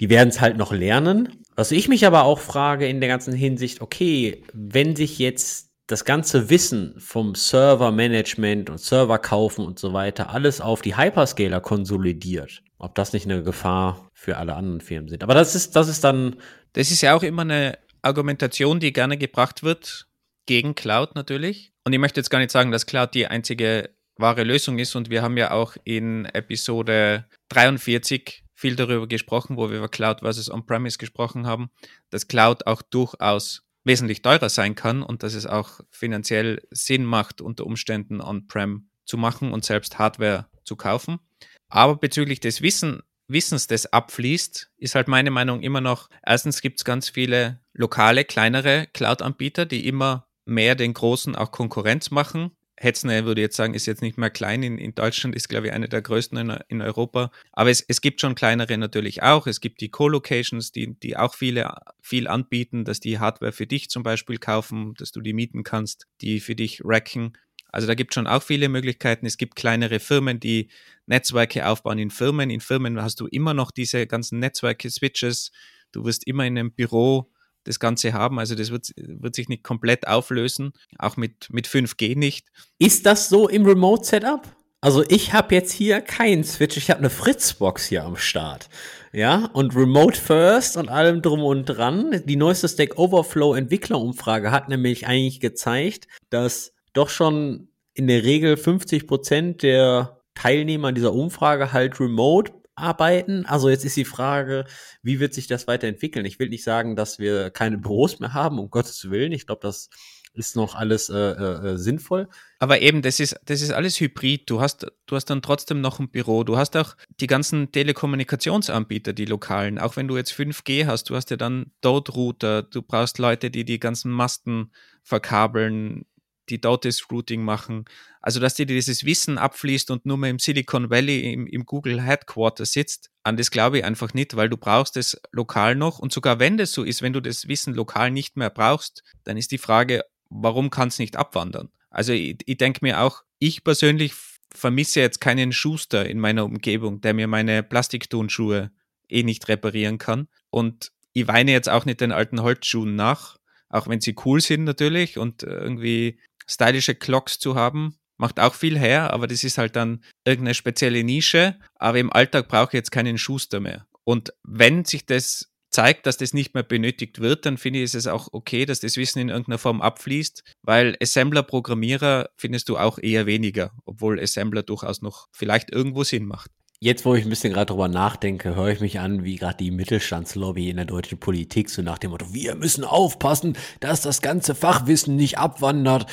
Die 0.00 0.10
werden 0.10 0.28
es 0.28 0.40
halt 0.40 0.56
noch 0.56 0.72
lernen. 0.72 1.44
Was 1.54 1.72
ich 1.72 1.88
mich 1.88 2.06
aber 2.06 2.24
auch 2.24 2.38
frage 2.38 2.86
in 2.86 3.00
der 3.00 3.08
ganzen 3.08 3.32
Hinsicht, 3.34 3.80
okay, 3.80 4.42
wenn 4.52 4.94
sich 4.94 5.18
jetzt 5.18 5.70
das 5.86 6.04
ganze 6.04 6.50
Wissen 6.50 6.94
vom 6.98 7.34
Server-Management 7.34 8.70
und 8.70 8.78
Server 8.78 9.18
kaufen 9.18 9.64
und 9.64 9.78
so 9.78 9.92
weiter 9.92 10.30
alles 10.30 10.60
auf 10.60 10.82
die 10.82 10.96
Hyperscaler 10.96 11.60
konsolidiert, 11.60 12.62
ob 12.78 12.94
das 12.96 13.12
nicht 13.12 13.26
eine 13.26 13.42
Gefahr 13.42 14.10
für 14.12 14.36
alle 14.36 14.54
anderen 14.54 14.80
Firmen 14.80 15.08
sind. 15.08 15.22
Aber 15.22 15.34
das 15.34 15.54
ist, 15.54 15.76
das 15.76 15.88
ist 15.88 16.02
dann. 16.02 16.36
Das 16.72 16.90
ist 16.90 17.00
ja 17.00 17.14
auch 17.14 17.22
immer 17.22 17.42
eine 17.42 17.78
Argumentation, 18.02 18.80
die 18.80 18.92
gerne 18.92 19.16
gebracht 19.16 19.62
wird, 19.62 20.08
gegen 20.46 20.74
Cloud 20.74 21.14
natürlich. 21.14 21.72
Und 21.84 21.92
ich 21.92 21.98
möchte 21.98 22.20
jetzt 22.20 22.30
gar 22.30 22.38
nicht 22.38 22.50
sagen, 22.50 22.70
dass 22.70 22.86
Cloud 22.86 23.14
die 23.14 23.28
einzige 23.28 23.90
wahre 24.16 24.42
Lösung 24.42 24.78
ist. 24.78 24.94
Und 24.94 25.08
wir 25.08 25.22
haben 25.22 25.36
ja 25.36 25.52
auch 25.52 25.76
in 25.84 26.26
Episode 26.26 27.26
43 27.48 28.44
viel 28.56 28.74
darüber 28.74 29.06
gesprochen, 29.06 29.56
wo 29.56 29.70
wir 29.70 29.78
über 29.78 29.88
Cloud 29.88 30.20
versus 30.20 30.50
On-Premise 30.50 30.98
gesprochen 30.98 31.46
haben, 31.46 31.70
dass 32.10 32.26
Cloud 32.26 32.66
auch 32.66 32.82
durchaus 32.82 33.62
wesentlich 33.84 34.22
teurer 34.22 34.48
sein 34.48 34.74
kann 34.74 35.02
und 35.02 35.22
dass 35.22 35.34
es 35.34 35.46
auch 35.46 35.80
finanziell 35.90 36.66
Sinn 36.70 37.04
macht, 37.04 37.40
unter 37.40 37.66
Umständen 37.66 38.20
On-Prem 38.20 38.88
zu 39.04 39.18
machen 39.18 39.52
und 39.52 39.64
selbst 39.64 39.98
Hardware 39.98 40.48
zu 40.64 40.74
kaufen. 40.74 41.20
Aber 41.68 41.96
bezüglich 41.96 42.40
des 42.40 42.62
Wissen, 42.62 43.02
Wissens, 43.28 43.66
das 43.66 43.92
abfließt, 43.92 44.70
ist 44.78 44.94
halt 44.94 45.08
meine 45.08 45.30
Meinung 45.30 45.60
immer 45.60 45.80
noch, 45.80 46.08
erstens 46.24 46.60
gibt 46.60 46.78
es 46.78 46.84
ganz 46.84 47.08
viele 47.08 47.60
lokale, 47.74 48.24
kleinere 48.24 48.86
Cloud-Anbieter, 48.92 49.66
die 49.66 49.86
immer 49.86 50.28
mehr 50.44 50.76
den 50.76 50.94
großen 50.94 51.36
auch 51.36 51.50
Konkurrenz 51.50 52.10
machen 52.10 52.55
Hetzner 52.78 53.24
würde 53.24 53.40
jetzt 53.40 53.56
sagen, 53.56 53.74
ist 53.74 53.86
jetzt 53.86 54.02
nicht 54.02 54.18
mehr 54.18 54.30
klein. 54.30 54.62
In, 54.62 54.78
in 54.78 54.94
Deutschland 54.94 55.34
ist, 55.34 55.48
glaube 55.48 55.68
ich, 55.68 55.72
eine 55.72 55.88
der 55.88 56.02
größten 56.02 56.36
in, 56.38 56.58
in 56.68 56.82
Europa. 56.82 57.30
Aber 57.52 57.70
es, 57.70 57.80
es 57.80 58.00
gibt 58.00 58.20
schon 58.20 58.34
kleinere 58.34 58.76
natürlich 58.76 59.22
auch. 59.22 59.46
Es 59.46 59.60
gibt 59.60 59.80
die 59.80 59.90
Co-Locations, 59.90 60.72
die, 60.72 60.98
die 61.00 61.16
auch 61.16 61.34
viele, 61.34 61.74
viel 62.02 62.28
anbieten, 62.28 62.84
dass 62.84 63.00
die 63.00 63.18
Hardware 63.18 63.52
für 63.52 63.66
dich 63.66 63.88
zum 63.88 64.02
Beispiel 64.02 64.38
kaufen, 64.38 64.94
dass 64.98 65.10
du 65.10 65.20
die 65.20 65.32
mieten 65.32 65.64
kannst, 65.64 66.06
die 66.20 66.40
für 66.40 66.54
dich 66.54 66.82
racken. 66.84 67.36
Also 67.72 67.86
da 67.86 67.94
gibt 67.94 68.12
es 68.12 68.14
schon 68.14 68.26
auch 68.26 68.42
viele 68.42 68.68
Möglichkeiten. 68.68 69.26
Es 69.26 69.38
gibt 69.38 69.56
kleinere 69.56 69.98
Firmen, 69.98 70.38
die 70.38 70.68
Netzwerke 71.06 71.66
aufbauen 71.66 71.98
in 71.98 72.10
Firmen. 72.10 72.50
In 72.50 72.60
Firmen 72.60 73.00
hast 73.02 73.20
du 73.20 73.26
immer 73.26 73.54
noch 73.54 73.70
diese 73.70 74.06
ganzen 74.06 74.38
Netzwerke, 74.38 74.90
Switches. 74.90 75.50
Du 75.92 76.04
wirst 76.04 76.26
immer 76.26 76.46
in 76.46 76.58
einem 76.58 76.72
Büro 76.72 77.30
das 77.66 77.80
Ganze 77.80 78.12
haben. 78.12 78.38
Also 78.38 78.54
das 78.54 78.70
wird, 78.70 78.92
wird 78.96 79.34
sich 79.34 79.48
nicht 79.48 79.62
komplett 79.62 80.06
auflösen, 80.06 80.72
auch 80.98 81.16
mit, 81.16 81.48
mit 81.50 81.66
5G 81.66 82.16
nicht. 82.16 82.48
Ist 82.78 83.06
das 83.06 83.28
so 83.28 83.48
im 83.48 83.66
Remote-Setup? 83.66 84.42
Also 84.80 85.02
ich 85.08 85.32
habe 85.32 85.54
jetzt 85.54 85.72
hier 85.72 86.00
keinen 86.00 86.44
Switch, 86.44 86.76
ich 86.76 86.90
habe 86.90 87.00
eine 87.00 87.10
Fritzbox 87.10 87.86
hier 87.86 88.04
am 88.04 88.16
Start. 88.16 88.68
Ja, 89.12 89.46
und 89.52 89.74
Remote 89.74 90.20
First 90.20 90.76
und 90.76 90.88
allem 90.88 91.22
drum 91.22 91.42
und 91.42 91.64
dran. 91.64 92.22
Die 92.26 92.36
neueste 92.36 92.68
Stack 92.68 92.98
Overflow 92.98 93.54
Entwicklerumfrage 93.54 94.50
hat 94.50 94.68
nämlich 94.68 95.06
eigentlich 95.06 95.40
gezeigt, 95.40 96.06
dass 96.30 96.72
doch 96.92 97.08
schon 97.08 97.68
in 97.94 98.06
der 98.06 98.24
Regel 98.24 98.56
50 98.56 99.06
Prozent 99.06 99.62
der 99.62 100.20
Teilnehmer 100.34 100.92
dieser 100.92 101.14
Umfrage 101.14 101.72
halt 101.72 101.98
remote 101.98 102.52
arbeiten. 102.76 103.46
Also 103.46 103.68
jetzt 103.68 103.84
ist 103.84 103.96
die 103.96 104.04
Frage, 104.04 104.64
wie 105.02 105.18
wird 105.18 105.34
sich 105.34 105.46
das 105.46 105.66
weiterentwickeln? 105.66 106.26
Ich 106.26 106.38
will 106.38 106.48
nicht 106.48 106.64
sagen, 106.64 106.94
dass 106.94 107.18
wir 107.18 107.50
keine 107.50 107.78
Büros 107.78 108.20
mehr 108.20 108.34
haben, 108.34 108.58
um 108.58 108.70
Gottes 108.70 109.10
Willen. 109.10 109.32
Ich 109.32 109.46
glaube, 109.46 109.62
das 109.62 109.90
ist 110.36 110.54
noch 110.54 110.74
alles 110.74 111.08
äh, 111.08 111.16
äh, 111.16 111.68
äh, 111.68 111.78
sinnvoll. 111.78 112.28
Aber 112.58 112.80
eben, 112.80 113.02
das 113.02 113.20
ist, 113.20 113.36
das 113.46 113.62
ist 113.62 113.70
alles 113.72 113.98
hybrid. 114.00 114.48
Du 114.50 114.60
hast, 114.60 114.86
du 115.06 115.16
hast 115.16 115.26
dann 115.26 115.42
trotzdem 115.42 115.80
noch 115.80 115.98
ein 115.98 116.10
Büro. 116.10 116.44
Du 116.44 116.56
hast 116.56 116.76
auch 116.76 116.96
die 117.20 117.26
ganzen 117.26 117.72
Telekommunikationsanbieter, 117.72 119.12
die 119.12 119.24
lokalen. 119.24 119.78
Auch 119.78 119.96
wenn 119.96 120.08
du 120.08 120.16
jetzt 120.16 120.32
5G 120.32 120.86
hast, 120.86 121.10
du 121.10 121.16
hast 121.16 121.30
ja 121.30 121.36
dann 121.36 121.72
Dot-Router. 121.80 122.62
Du 122.62 122.82
brauchst 122.82 123.18
Leute, 123.18 123.50
die 123.50 123.64
die 123.64 123.80
ganzen 123.80 124.10
Masten 124.10 124.72
verkabeln 125.02 126.04
die 126.48 126.60
dort 126.60 126.84
das 126.84 127.10
Routing 127.10 127.42
machen. 127.42 127.84
Also, 128.20 128.40
dass 128.40 128.54
dir 128.54 128.66
dieses 128.66 129.04
Wissen 129.04 129.38
abfließt 129.38 129.90
und 129.90 130.06
nur 130.06 130.18
mehr 130.18 130.30
im 130.30 130.38
Silicon 130.38 130.90
Valley 130.90 131.32
im, 131.32 131.46
im 131.46 131.64
Google 131.64 132.02
Headquarter 132.02 132.66
sitzt, 132.66 133.10
an 133.22 133.36
das 133.36 133.50
glaube 133.50 133.78
ich 133.78 133.84
einfach 133.84 134.14
nicht, 134.14 134.36
weil 134.36 134.48
du 134.48 134.56
brauchst 134.56 134.96
es 134.96 135.20
lokal 135.32 135.74
noch. 135.74 135.98
Und 135.98 136.12
sogar 136.12 136.38
wenn 136.38 136.56
das 136.56 136.72
so 136.72 136.82
ist, 136.82 137.02
wenn 137.02 137.12
du 137.12 137.20
das 137.20 137.48
Wissen 137.48 137.74
lokal 137.74 138.10
nicht 138.10 138.36
mehr 138.36 138.50
brauchst, 138.50 139.02
dann 139.24 139.36
ist 139.36 139.52
die 139.52 139.58
Frage, 139.58 140.04
warum 140.28 140.70
kann 140.70 140.88
es 140.88 140.98
nicht 140.98 141.16
abwandern? 141.16 141.70
Also, 141.90 142.12
ich, 142.12 142.38
ich 142.46 142.56
denke 142.58 142.80
mir 142.82 143.00
auch, 143.00 143.22
ich 143.38 143.64
persönlich 143.64 144.14
vermisse 144.52 145.00
jetzt 145.00 145.20
keinen 145.20 145.52
Schuster 145.52 146.08
in 146.08 146.18
meiner 146.18 146.44
Umgebung, 146.44 147.00
der 147.00 147.14
mir 147.14 147.26
meine 147.28 147.62
Plastiktonschuhe 147.62 148.70
eh 149.08 149.22
nicht 149.22 149.48
reparieren 149.48 149.98
kann. 149.98 150.28
Und 150.50 150.92
ich 151.12 151.28
weine 151.28 151.52
jetzt 151.52 151.68
auch 151.68 151.84
nicht 151.84 152.00
den 152.00 152.12
alten 152.12 152.42
Holzschuhen 152.42 152.96
nach, 152.96 153.38
auch 153.68 153.88
wenn 153.88 154.00
sie 154.00 154.14
cool 154.24 154.40
sind 154.40 154.64
natürlich 154.64 155.18
und 155.18 155.42
irgendwie 155.42 156.18
stylische 156.46 156.94
Clocks 156.94 157.38
zu 157.38 157.54
haben, 157.54 157.96
macht 158.18 158.40
auch 158.40 158.54
viel 158.54 158.78
her, 158.78 159.12
aber 159.12 159.26
das 159.26 159.44
ist 159.44 159.58
halt 159.58 159.76
dann 159.76 160.02
irgendeine 160.24 160.54
spezielle 160.54 161.04
Nische. 161.04 161.58
Aber 161.74 161.98
im 161.98 162.12
Alltag 162.12 162.48
brauche 162.48 162.70
ich 162.70 162.74
jetzt 162.74 162.92
keinen 162.92 163.18
Schuster 163.18 163.60
mehr. 163.60 163.86
Und 164.04 164.32
wenn 164.42 164.84
sich 164.84 165.06
das 165.06 165.52
zeigt, 165.70 166.06
dass 166.06 166.16
das 166.16 166.32
nicht 166.32 166.54
mehr 166.54 166.62
benötigt 166.62 167.20
wird, 167.20 167.44
dann 167.44 167.58
finde 167.58 167.82
ich 167.82 167.92
es 167.92 168.06
auch 168.06 168.28
okay, 168.32 168.64
dass 168.64 168.80
das 168.80 168.96
Wissen 168.96 169.18
in 169.18 169.28
irgendeiner 169.28 169.58
Form 169.58 169.82
abfließt, 169.82 170.42
weil 170.62 170.96
Assembler-Programmierer 171.02 172.30
findest 172.36 172.68
du 172.68 172.78
auch 172.78 172.98
eher 172.98 173.26
weniger, 173.26 173.72
obwohl 173.84 174.20
Assembler 174.20 174.62
durchaus 174.62 175.02
noch 175.02 175.26
vielleicht 175.32 175.70
irgendwo 175.70 176.04
Sinn 176.04 176.24
macht. 176.24 176.50
Jetzt, 176.78 177.06
wo 177.06 177.14
ich 177.14 177.24
ein 177.24 177.30
bisschen 177.30 177.54
gerade 177.54 177.66
drüber 177.66 177.88
nachdenke, 177.88 178.54
höre 178.54 178.68
ich 178.68 178.80
mich 178.80 179.00
an, 179.00 179.24
wie 179.24 179.36
gerade 179.36 179.56
die 179.56 179.70
Mittelstandslobby 179.70 180.68
in 180.68 180.76
der 180.76 180.84
deutschen 180.84 181.18
Politik, 181.18 181.70
so 181.70 181.80
nach 181.80 181.96
dem 181.96 182.10
Motto, 182.10 182.34
wir 182.34 182.54
müssen 182.54 182.84
aufpassen, 182.84 183.56
dass 183.80 184.02
das 184.02 184.20
ganze 184.20 184.54
Fachwissen 184.54 185.16
nicht 185.16 185.38
abwandert. 185.38 186.04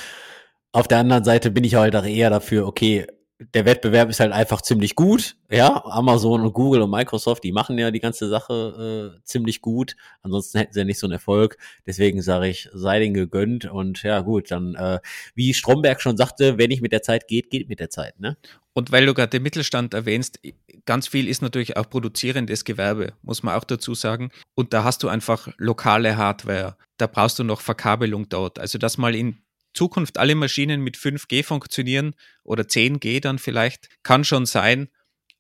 Auf 0.71 0.88
der 0.88 0.99
anderen 0.99 1.26
Seite 1.26 1.52
bin 1.52 1.65
ich 1.65 1.76
halt 1.76 1.95
auch 1.97 2.06
eher 2.06 2.30
dafür, 2.30 2.65
okay, 2.65 3.06
der 3.39 3.65
Wettbewerb 3.65 4.09
ist 4.09 4.19
halt 4.19 4.31
einfach 4.31 4.61
ziemlich 4.61 4.95
gut. 4.95 5.35
Ja, 5.49 5.83
Amazon 5.85 6.41
und 6.41 6.53
Google 6.53 6.81
und 6.81 6.91
Microsoft, 6.91 7.43
die 7.43 7.51
machen 7.51 7.77
ja 7.77 7.91
die 7.91 7.99
ganze 7.99 8.29
Sache 8.29 9.15
äh, 9.17 9.23
ziemlich 9.23 9.61
gut. 9.61 9.95
Ansonsten 10.21 10.59
hätten 10.59 10.73
sie 10.73 10.79
ja 10.79 10.85
nicht 10.85 10.99
so 10.99 11.07
einen 11.07 11.13
Erfolg. 11.13 11.57
Deswegen 11.85 12.21
sage 12.21 12.47
ich, 12.47 12.69
sei 12.73 12.99
denen 12.99 13.13
gegönnt. 13.13 13.65
Und 13.65 14.03
ja, 14.03 14.21
gut, 14.21 14.51
dann, 14.51 14.75
äh, 14.75 14.99
wie 15.35 15.53
Stromberg 15.53 16.01
schon 16.01 16.17
sagte, 16.17 16.57
wenn 16.57 16.69
nicht 16.69 16.81
mit 16.81 16.93
der 16.93 17.01
Zeit 17.01 17.27
geht, 17.27 17.49
geht 17.49 17.69
mit 17.69 17.79
der 17.79 17.89
Zeit. 17.89 18.19
Ne? 18.19 18.37
Und 18.73 18.91
weil 18.91 19.05
du 19.05 19.13
gerade 19.13 19.29
den 19.29 19.43
Mittelstand 19.43 19.93
erwähnst, 19.93 20.39
ganz 20.85 21.07
viel 21.07 21.27
ist 21.27 21.41
natürlich 21.41 21.77
auch 21.77 21.89
produzierendes 21.89 22.65
Gewerbe, 22.65 23.13
muss 23.21 23.43
man 23.43 23.55
auch 23.55 23.63
dazu 23.63 23.93
sagen. 23.93 24.31
Und 24.55 24.73
da 24.73 24.83
hast 24.83 25.03
du 25.03 25.09
einfach 25.09 25.47
lokale 25.57 26.17
Hardware. 26.17 26.77
Da 26.97 27.07
brauchst 27.07 27.37
du 27.39 27.43
noch 27.43 27.61
Verkabelung 27.61 28.29
dort. 28.29 28.57
Also, 28.57 28.77
dass 28.77 28.97
mal 28.97 29.15
in 29.15 29.37
Zukunft 29.73 30.17
alle 30.17 30.36
Maschinen 30.36 30.81
mit 30.81 30.97
5G 30.97 31.43
funktionieren 31.43 32.15
oder 32.43 32.63
10G 32.63 33.19
dann 33.21 33.39
vielleicht, 33.39 33.89
kann 34.03 34.23
schon 34.23 34.45
sein, 34.45 34.89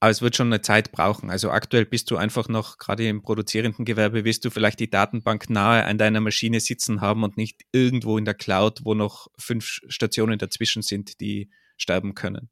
aber 0.03 0.11
es 0.11 0.21
wird 0.21 0.35
schon 0.35 0.47
eine 0.47 0.61
Zeit 0.61 0.91
brauchen. 0.91 1.29
Also 1.29 1.49
aktuell 1.49 1.85
bist 1.85 2.11
du 2.11 2.17
einfach 2.17 2.49
noch, 2.49 2.77
gerade 2.77 3.07
im 3.07 3.21
produzierenden 3.21 3.85
Gewerbe, 3.85 4.25
wirst 4.25 4.43
du 4.43 4.49
vielleicht 4.49 4.81
die 4.81 4.89
Datenbank 4.89 5.49
nahe 5.49 5.85
an 5.85 5.97
deiner 5.97 6.19
Maschine 6.19 6.59
sitzen 6.59 6.99
haben 6.99 7.23
und 7.23 7.37
nicht 7.37 7.61
irgendwo 7.71 8.17
in 8.17 8.25
der 8.25 8.33
Cloud, 8.33 8.81
wo 8.83 8.95
noch 8.95 9.27
fünf 9.37 9.79
Stationen 9.87 10.37
dazwischen 10.37 10.81
sind, 10.81 11.21
die 11.21 11.49
sterben 11.77 12.15
können. 12.15 12.49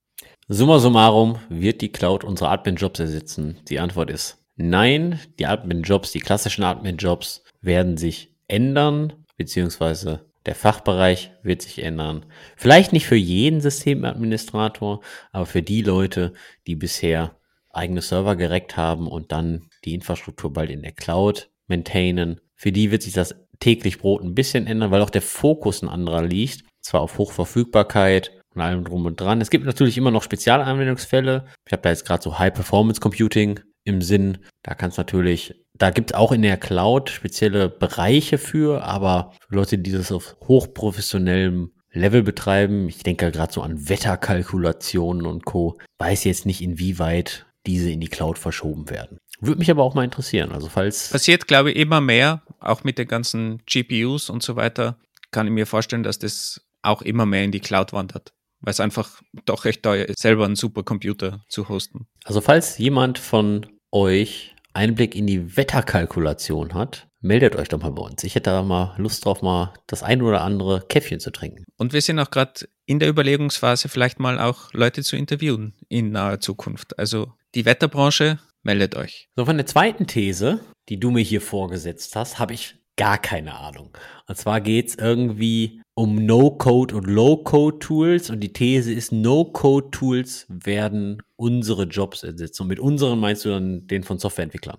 Summa 0.48 0.80
summarum, 0.80 1.39
wird 1.50 1.82
die 1.82 1.91
Cloud 1.91 2.24
unsere 2.24 2.52
Admin-Jobs 2.52 3.02
ersetzen? 3.02 3.60
Die 3.67 3.80
Antwort 3.80 4.10
ist 4.10 4.38
nein. 4.56 5.20
Die 5.38 5.46
Admin-Jobs, 5.46 6.13
die 6.13 6.20
klassischen 6.20 6.63
Admin-Jobs 6.63 7.44
werden 7.60 7.98
sich 7.98 8.34
ändern, 8.48 9.26
beziehungsweise 9.36 10.31
der 10.45 10.56
Fachbereich 10.56 11.32
wird 11.43 11.62
sich 11.62 11.84
ändern. 11.84 12.25
Vielleicht 12.56 12.93
nicht 12.93 13.06
für 13.06 13.15
jeden 13.15 13.62
Systemadministrator, 13.62 15.01
aber 15.32 15.45
für 15.45 15.62
die 15.62 15.82
Leute, 15.82 16.34
die 16.67 16.75
bisher 16.75 17.38
eigene 17.69 18.01
Server 18.01 18.36
gereckt 18.36 18.75
haben 18.75 19.08
und 19.08 19.32
dann 19.32 19.69
die 19.86 19.93
Infrastruktur 19.93 20.51
bald 20.51 20.69
in 20.69 20.82
der 20.82 20.91
Cloud 20.91 21.49
maintainen. 21.67 22.41
Für 22.56 22.71
die 22.71 22.91
wird 22.91 23.04
sich 23.04 23.13
das 23.13 23.36
täglich 23.60 23.99
Brot 23.99 24.23
ein 24.23 24.36
bisschen 24.36 24.67
ändern, 24.67 24.91
weil 24.91 25.01
auch 25.01 25.10
der 25.10 25.21
Fokus 25.21 25.82
ein 25.82 25.89
anderer 25.89 26.23
liegt. 26.23 26.65
Zwar 26.82 27.01
auf 27.01 27.17
Hochverfügbarkeit 27.17 28.32
und 28.54 28.62
allem 28.62 28.84
drum 28.84 29.06
und 29.06 29.19
dran. 29.19 29.39
Es 29.39 29.49
gibt 29.49 29.65
natürlich 29.65 29.97
immer 29.97 30.12
noch 30.12 30.23
Spezialanwendungsfälle. 30.23 31.45
Ich 31.65 31.71
habe 31.71 31.84
da 31.84 31.89
jetzt 31.89 32.06
gerade 32.06 32.23
so 32.23 32.39
High 32.39 32.54
Performance 32.54 32.99
Computing 32.99 33.60
im 33.84 34.01
Sinn. 34.01 34.39
Da 34.63 34.73
kann 34.73 34.89
es 34.89 34.97
natürlich 34.97 35.56
da 35.82 35.89
gibt 35.89 36.12
es 36.12 36.17
auch 36.17 36.32
in 36.32 36.44
der 36.44 36.58
Cloud 36.58 37.10
spezielle 37.10 37.67
Bereiche 37.67 38.38
für, 38.38 38.84
aber 38.84 39.34
für 39.48 39.56
Leute, 39.56 39.78
die 39.80 39.91
das 39.91 40.12
auf 40.12 40.38
hochprofessionellem 40.48 41.72
Level 41.91 42.22
betreiben, 42.22 42.88
ich 42.88 43.04
denke 43.04 43.32
gerade 43.32 43.52
so 43.52 43.62
an 43.62 43.89
Wetterkalkulationen 43.89 45.26
und 45.26 45.44
Co., 45.46 45.80
weiß 45.98 46.24
jetzt 46.26 46.46
nicht, 46.46 46.62
inwieweit 46.62 47.48
diese 47.65 47.89
in 47.89 48.00
die 48.00 48.08
Cloud 48.08 48.38
verschoben 48.38 48.89
werden. 48.89 49.17
Würde 49.39 49.58
mich 49.58 49.72
aber 49.72 49.84
auch 49.84 49.96
mal 49.96 50.04
interessieren. 50.04 50.52
Also 50.52 50.70
falls. 50.70 51.10
Passiert, 51.10 51.48
glaube 51.48 51.72
ich, 51.72 51.78
immer 51.78 52.00
mehr, 52.00 52.44
auch 52.60 52.84
mit 52.84 53.00
den 53.00 53.08
ganzen 53.08 53.63
GPUs 53.65 54.30
und 54.30 54.44
so 54.44 54.56
weiter, 54.56 55.00
kann 55.32 55.48
ich 55.48 55.54
mir 55.54 55.65
vorstellen, 55.65 56.04
dass 56.04 56.20
das 56.20 56.62
auch 56.84 57.02
immer 57.02 57.26
mehr 57.26 57.44
in 57.44 57.52
die 57.52 57.60
Cloud 57.60 57.91
wandert. 57.91 58.34
Weil 58.60 58.72
es 58.72 58.80
einfach 58.80 59.22
doch 59.46 59.65
recht 59.65 59.82
teuer 59.82 60.06
ist, 60.06 60.20
selber 60.20 60.46
einen 60.46 60.56
Supercomputer 60.56 61.44
zu 61.50 61.70
hosten. 61.70 62.06
Also 62.24 62.41
falls 62.41 62.78
jemand 62.78 63.17
von 63.17 63.65
euch 63.91 64.56
Einblick 64.74 65.16
in 65.16 65.28
die 65.28 65.58
Wetterkalkulation 65.58 66.74
hat, 66.74 67.08
meldet 67.20 67.56
euch 67.56 67.70
doch 67.70 67.82
mal 67.82 67.92
bei 67.92 68.02
uns. 68.02 68.24
Ich 68.24 68.36
hätte 68.36 68.50
da 68.50 68.64
mal 68.64 68.96
Lust 68.98 69.26
drauf, 69.26 69.42
mal 69.42 69.74
das 69.88 70.04
ein 70.04 70.22
oder 70.22 70.42
andere 70.42 70.82
Käffchen 70.88 71.20
zu 71.20 71.32
trinken. 71.32 71.64
Und 71.78 71.94
wir 71.94 72.02
sind 72.02 72.20
auch 72.20 72.32
gerade 72.32 72.68
in 72.86 73.00
der 73.00 73.10
Überlegungsphase, 73.10 73.90
vielleicht 73.90 74.20
mal 74.20 74.40
auch 74.40 74.74
Leute 74.74 75.04
zu 75.04 75.16
interviewen 75.16 75.74
in 75.88 76.12
naher 76.12 76.40
Zukunft. 76.40 76.98
Also 76.98 77.34
die 77.56 77.66
Wetterbranche, 77.66 78.40
meldet 78.64 78.96
euch. 78.96 79.30
So, 79.36 79.46
von 79.46 79.58
der 79.58 79.66
zweiten 79.66 80.08
These, 80.08 80.62
die 80.90 81.00
du 81.00 81.12
mir 81.12 81.24
hier 81.24 81.42
vorgesetzt 81.42 82.16
hast, 82.16 82.40
habe 82.40 82.54
ich 82.54 82.76
gar 83.02 83.18
keine 83.18 83.56
Ahnung. 83.56 83.90
Und 84.28 84.38
zwar 84.38 84.62
geht 84.62 84.90
es 84.90 84.96
irgendwie 84.96 85.82
um 85.96 86.24
No-Code 86.24 86.96
und 86.96 87.08
Low-Code-Tools 87.08 88.30
und 88.30 88.42
die 88.42 88.54
These 88.54 88.94
ist, 88.94 89.12
No-Code-Tools 89.12 90.46
werden 90.50 91.24
unsere 91.36 91.86
Jobs 91.86 92.22
ersetzen. 92.22 92.62
Und 92.62 92.68
mit 92.68 92.80
unseren 92.80 93.20
meinst 93.20 93.44
du 93.44 93.50
dann 93.50 93.88
den 93.88 94.04
von 94.04 94.20
Softwareentwicklern? 94.20 94.78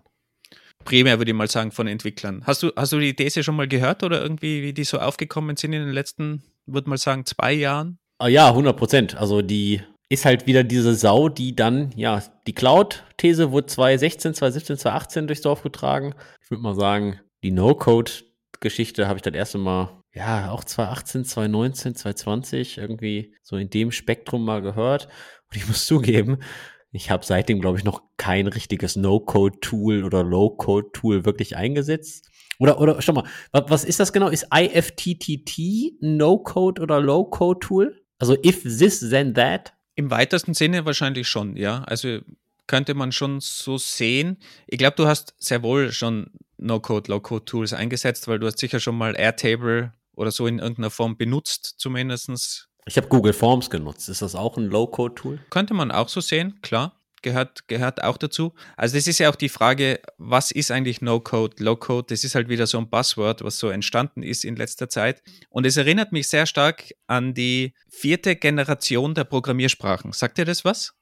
Primär 0.85 1.19
würde 1.19 1.33
ich 1.33 1.37
mal 1.37 1.51
sagen 1.51 1.73
von 1.73 1.89
Entwicklern. 1.89 2.45
Hast 2.47 2.63
du, 2.63 2.71
hast 2.77 2.93
du 2.93 3.01
die 3.01 3.17
These 3.17 3.43
schon 3.43 3.57
mal 3.57 3.67
gehört 3.67 4.05
oder 4.05 4.23
irgendwie, 4.23 4.63
wie 4.63 4.73
die 4.73 4.85
so 4.85 5.01
aufgekommen 5.01 5.57
sind 5.57 5.73
in 5.73 5.83
den 5.83 5.93
letzten, 5.93 6.45
würde 6.67 6.89
mal 6.89 6.99
sagen, 6.99 7.27
zwei 7.27 7.53
Jahren? 7.53 7.99
Ah 8.19 8.29
ja, 8.29 8.51
100 8.51 8.77
Prozent. 8.77 9.17
Also 9.17 9.43
die 9.43 9.83
ist 10.09 10.25
halt 10.25 10.47
wieder 10.47 10.63
diese 10.63 10.95
Sau, 10.95 11.29
die 11.29 11.57
dann, 11.57 11.91
ja, 11.97 12.23
die 12.47 12.55
Cloud-These 12.55 13.51
wurde 13.51 13.67
2016, 13.67 14.35
2017, 14.35 14.77
2018 14.77 15.27
durchs 15.27 15.43
Dorf 15.43 15.65
getragen. 15.65 16.15
Ich 16.41 16.53
würde 16.53 16.63
mal 16.63 16.77
sagen, 16.77 17.19
die 17.43 17.51
No-Code-Geschichte 17.51 19.09
habe 19.09 19.19
ich 19.19 19.23
das 19.23 19.35
erste 19.35 19.59
Mal, 19.59 20.03
ja, 20.15 20.51
auch 20.51 20.65
2018, 20.65 21.25
2019, 21.25 21.95
2020 21.95 22.79
irgendwie 22.79 23.35
so 23.43 23.57
in 23.57 23.71
dem 23.71 23.91
Spektrum 23.91 24.45
mal 24.45 24.61
gehört. 24.61 25.09
Und 25.51 25.57
ich 25.57 25.67
muss 25.67 25.87
zugeben, 25.87 26.39
ich 26.93 27.11
habe 27.11 27.25
seitdem, 27.25 27.61
glaube 27.61 27.79
ich, 27.79 27.85
noch 27.85 28.03
kein 28.19 28.47
richtiges 28.47 28.97
No-Code-Tool 28.97 30.05
oder 30.05 30.23
Low-Code-Tool 30.23 31.25
wirklich 31.25 31.57
eingesetzt. 31.57 32.29
Oder, 32.59 32.79
oder, 32.81 33.01
schau 33.01 33.15
mal, 33.15 33.25
was, 33.51 33.65
was 33.69 33.85
ist 33.85 33.99
das 33.99 34.13
genau? 34.13 34.29
Ist 34.29 34.49
IFTTT 34.55 36.01
No-Code 36.01 36.83
oder 36.83 37.01
Low-Code-Tool? 37.01 38.05
Also 38.19 38.37
if 38.45 38.63
this, 38.63 39.01
then 39.01 39.35
that? 39.35 39.73
Im 39.95 40.11
weitesten 40.11 40.55
Sinne 40.55 40.85
wahrscheinlich 40.85 41.29
schon, 41.29 41.57
ja. 41.57 41.83
Also 41.85 42.21
könnte 42.67 42.95
man 42.95 43.11
schon 43.11 43.41
so 43.41 43.79
sehen. 43.79 44.39
Ich 44.67 44.79
glaube, 44.79 44.97
du 44.97 45.07
hast 45.07 45.35
sehr 45.39 45.63
wohl 45.63 45.93
schon 45.93 46.31
No-Code, 46.62 47.11
Low-Code-Tools 47.11 47.72
eingesetzt, 47.72 48.29
weil 48.29 48.38
du 48.38 48.46
hast 48.46 48.59
sicher 48.59 48.81
schon 48.81 48.96
mal 48.96 49.14
Airtable 49.16 49.92
oder 50.14 50.31
so 50.31 50.46
in 50.46 50.59
irgendeiner 50.59 50.90
Form 50.90 51.16
benutzt, 51.16 51.75
zumindest. 51.79 52.68
Ich 52.87 52.96
habe 52.96 53.09
Google 53.09 53.33
Forms 53.33 53.70
genutzt. 53.70 54.09
Ist 54.09 54.22
das 54.22 54.35
auch 54.35 54.57
ein 54.57 54.66
Low-Code-Tool? 54.66 55.40
Könnte 55.51 55.75
man 55.75 55.90
auch 55.90 56.09
so 56.09 56.20
sehen, 56.20 56.61
klar. 56.62 56.98
Gehört, 57.22 57.68
gehört 57.68 58.03
auch 58.03 58.16
dazu. 58.16 58.53
Also 58.77 58.96
das 58.96 59.07
ist 59.07 59.20
ja 59.20 59.31
auch 59.31 59.37
die 59.37 59.48
Frage, 59.48 60.01
was 60.18 60.51
ist 60.51 60.72
eigentlich 60.72 61.01
No-Code, 61.01 61.62
Low-Code? 61.62 62.07
Das 62.09 62.25
ist 62.25 62.35
halt 62.35 62.48
wieder 62.48 62.66
so 62.66 62.79
ein 62.79 62.90
Buzzword, 62.90 63.44
was 63.44 63.61
so 63.61 63.68
entstanden 63.68 64.25
ist 64.25 64.44
in 64.44 64.57
letzter 64.57 64.88
Zeit. 64.88 65.22
Und 65.48 65.64
es 65.64 65.77
erinnert 65.77 66.11
mich 66.11 66.27
sehr 66.27 66.46
stark 66.46 66.90
an 67.07 67.33
die 67.33 67.75
vierte 67.88 68.35
Generation 68.35 69.14
der 69.14 69.22
Programmiersprachen. 69.22 70.12
Sagt 70.12 70.38
dir 70.38 70.44
das 70.44 70.64
was? 70.64 70.94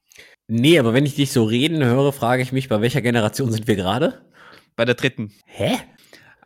Nee, 0.47 0.79
aber 0.79 0.93
wenn 0.93 1.07
ich 1.07 1.15
dich 1.15 1.33
so 1.33 1.45
reden 1.45 1.83
höre, 1.83 2.13
frage 2.13 2.43
ich 2.43 2.53
mich, 2.53 2.69
bei 2.69 2.83
welcher 2.83 3.01
Generation 3.01 3.51
sind 3.51 3.67
wir 3.67 3.77
gerade? 3.77 4.21
Bei 4.77 4.85
der 4.85 4.95
dritten. 4.95 5.33
Hä? 5.47 5.79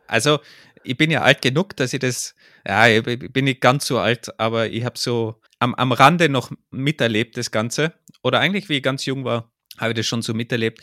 Also, 0.07 0.39
ich 0.83 0.97
bin 0.97 1.11
ja 1.11 1.21
alt 1.21 1.41
genug, 1.41 1.75
dass 1.75 1.93
ich 1.93 1.99
das, 1.99 2.35
ja, 2.65 2.87
ich 2.87 3.03
bin 3.03 3.45
nicht 3.45 3.61
ganz 3.61 3.87
so 3.87 3.99
alt, 3.99 4.39
aber 4.39 4.69
ich 4.69 4.85
habe 4.85 4.97
so 4.97 5.41
am, 5.59 5.73
am 5.75 5.91
Rande 5.91 6.29
noch 6.29 6.51
miterlebt, 6.71 7.37
das 7.37 7.51
Ganze. 7.51 7.93
Oder 8.23 8.39
eigentlich, 8.39 8.69
wie 8.69 8.77
ich 8.77 8.83
ganz 8.83 9.05
jung 9.05 9.25
war, 9.25 9.51
habe 9.77 9.91
ich 9.91 9.97
das 9.97 10.05
schon 10.05 10.21
so 10.21 10.33
miterlebt. 10.33 10.81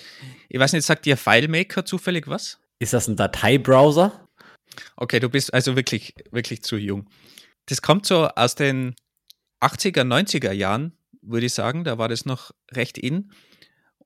Ich 0.49 0.59
weiß 0.59 0.73
nicht, 0.73 0.85
sagt 0.85 1.07
dir 1.07 1.17
FileMaker 1.17 1.85
zufällig 1.85 2.29
was? 2.29 2.59
Ist 2.79 2.93
das 2.93 3.09
ein 3.09 3.17
Dateibrowser? 3.17 4.29
Okay, 4.97 5.21
du 5.21 5.29
bist 5.29 5.55
also 5.55 5.77
wirklich, 5.77 6.15
wirklich 6.31 6.63
zu 6.63 6.77
jung. 6.77 7.09
Das 7.67 7.81
kommt 7.81 8.07
so 8.07 8.29
aus 8.29 8.55
den 8.55 8.95
80er, 9.61 10.03
90er 10.03 10.53
Jahren, 10.53 10.97
würde 11.21 11.47
ich 11.47 11.55
sagen. 11.55 11.85
Da 11.85 11.99
war 11.99 12.09
das 12.09 12.25
noch 12.25 12.51
recht 12.73 12.99
in. 12.99 13.33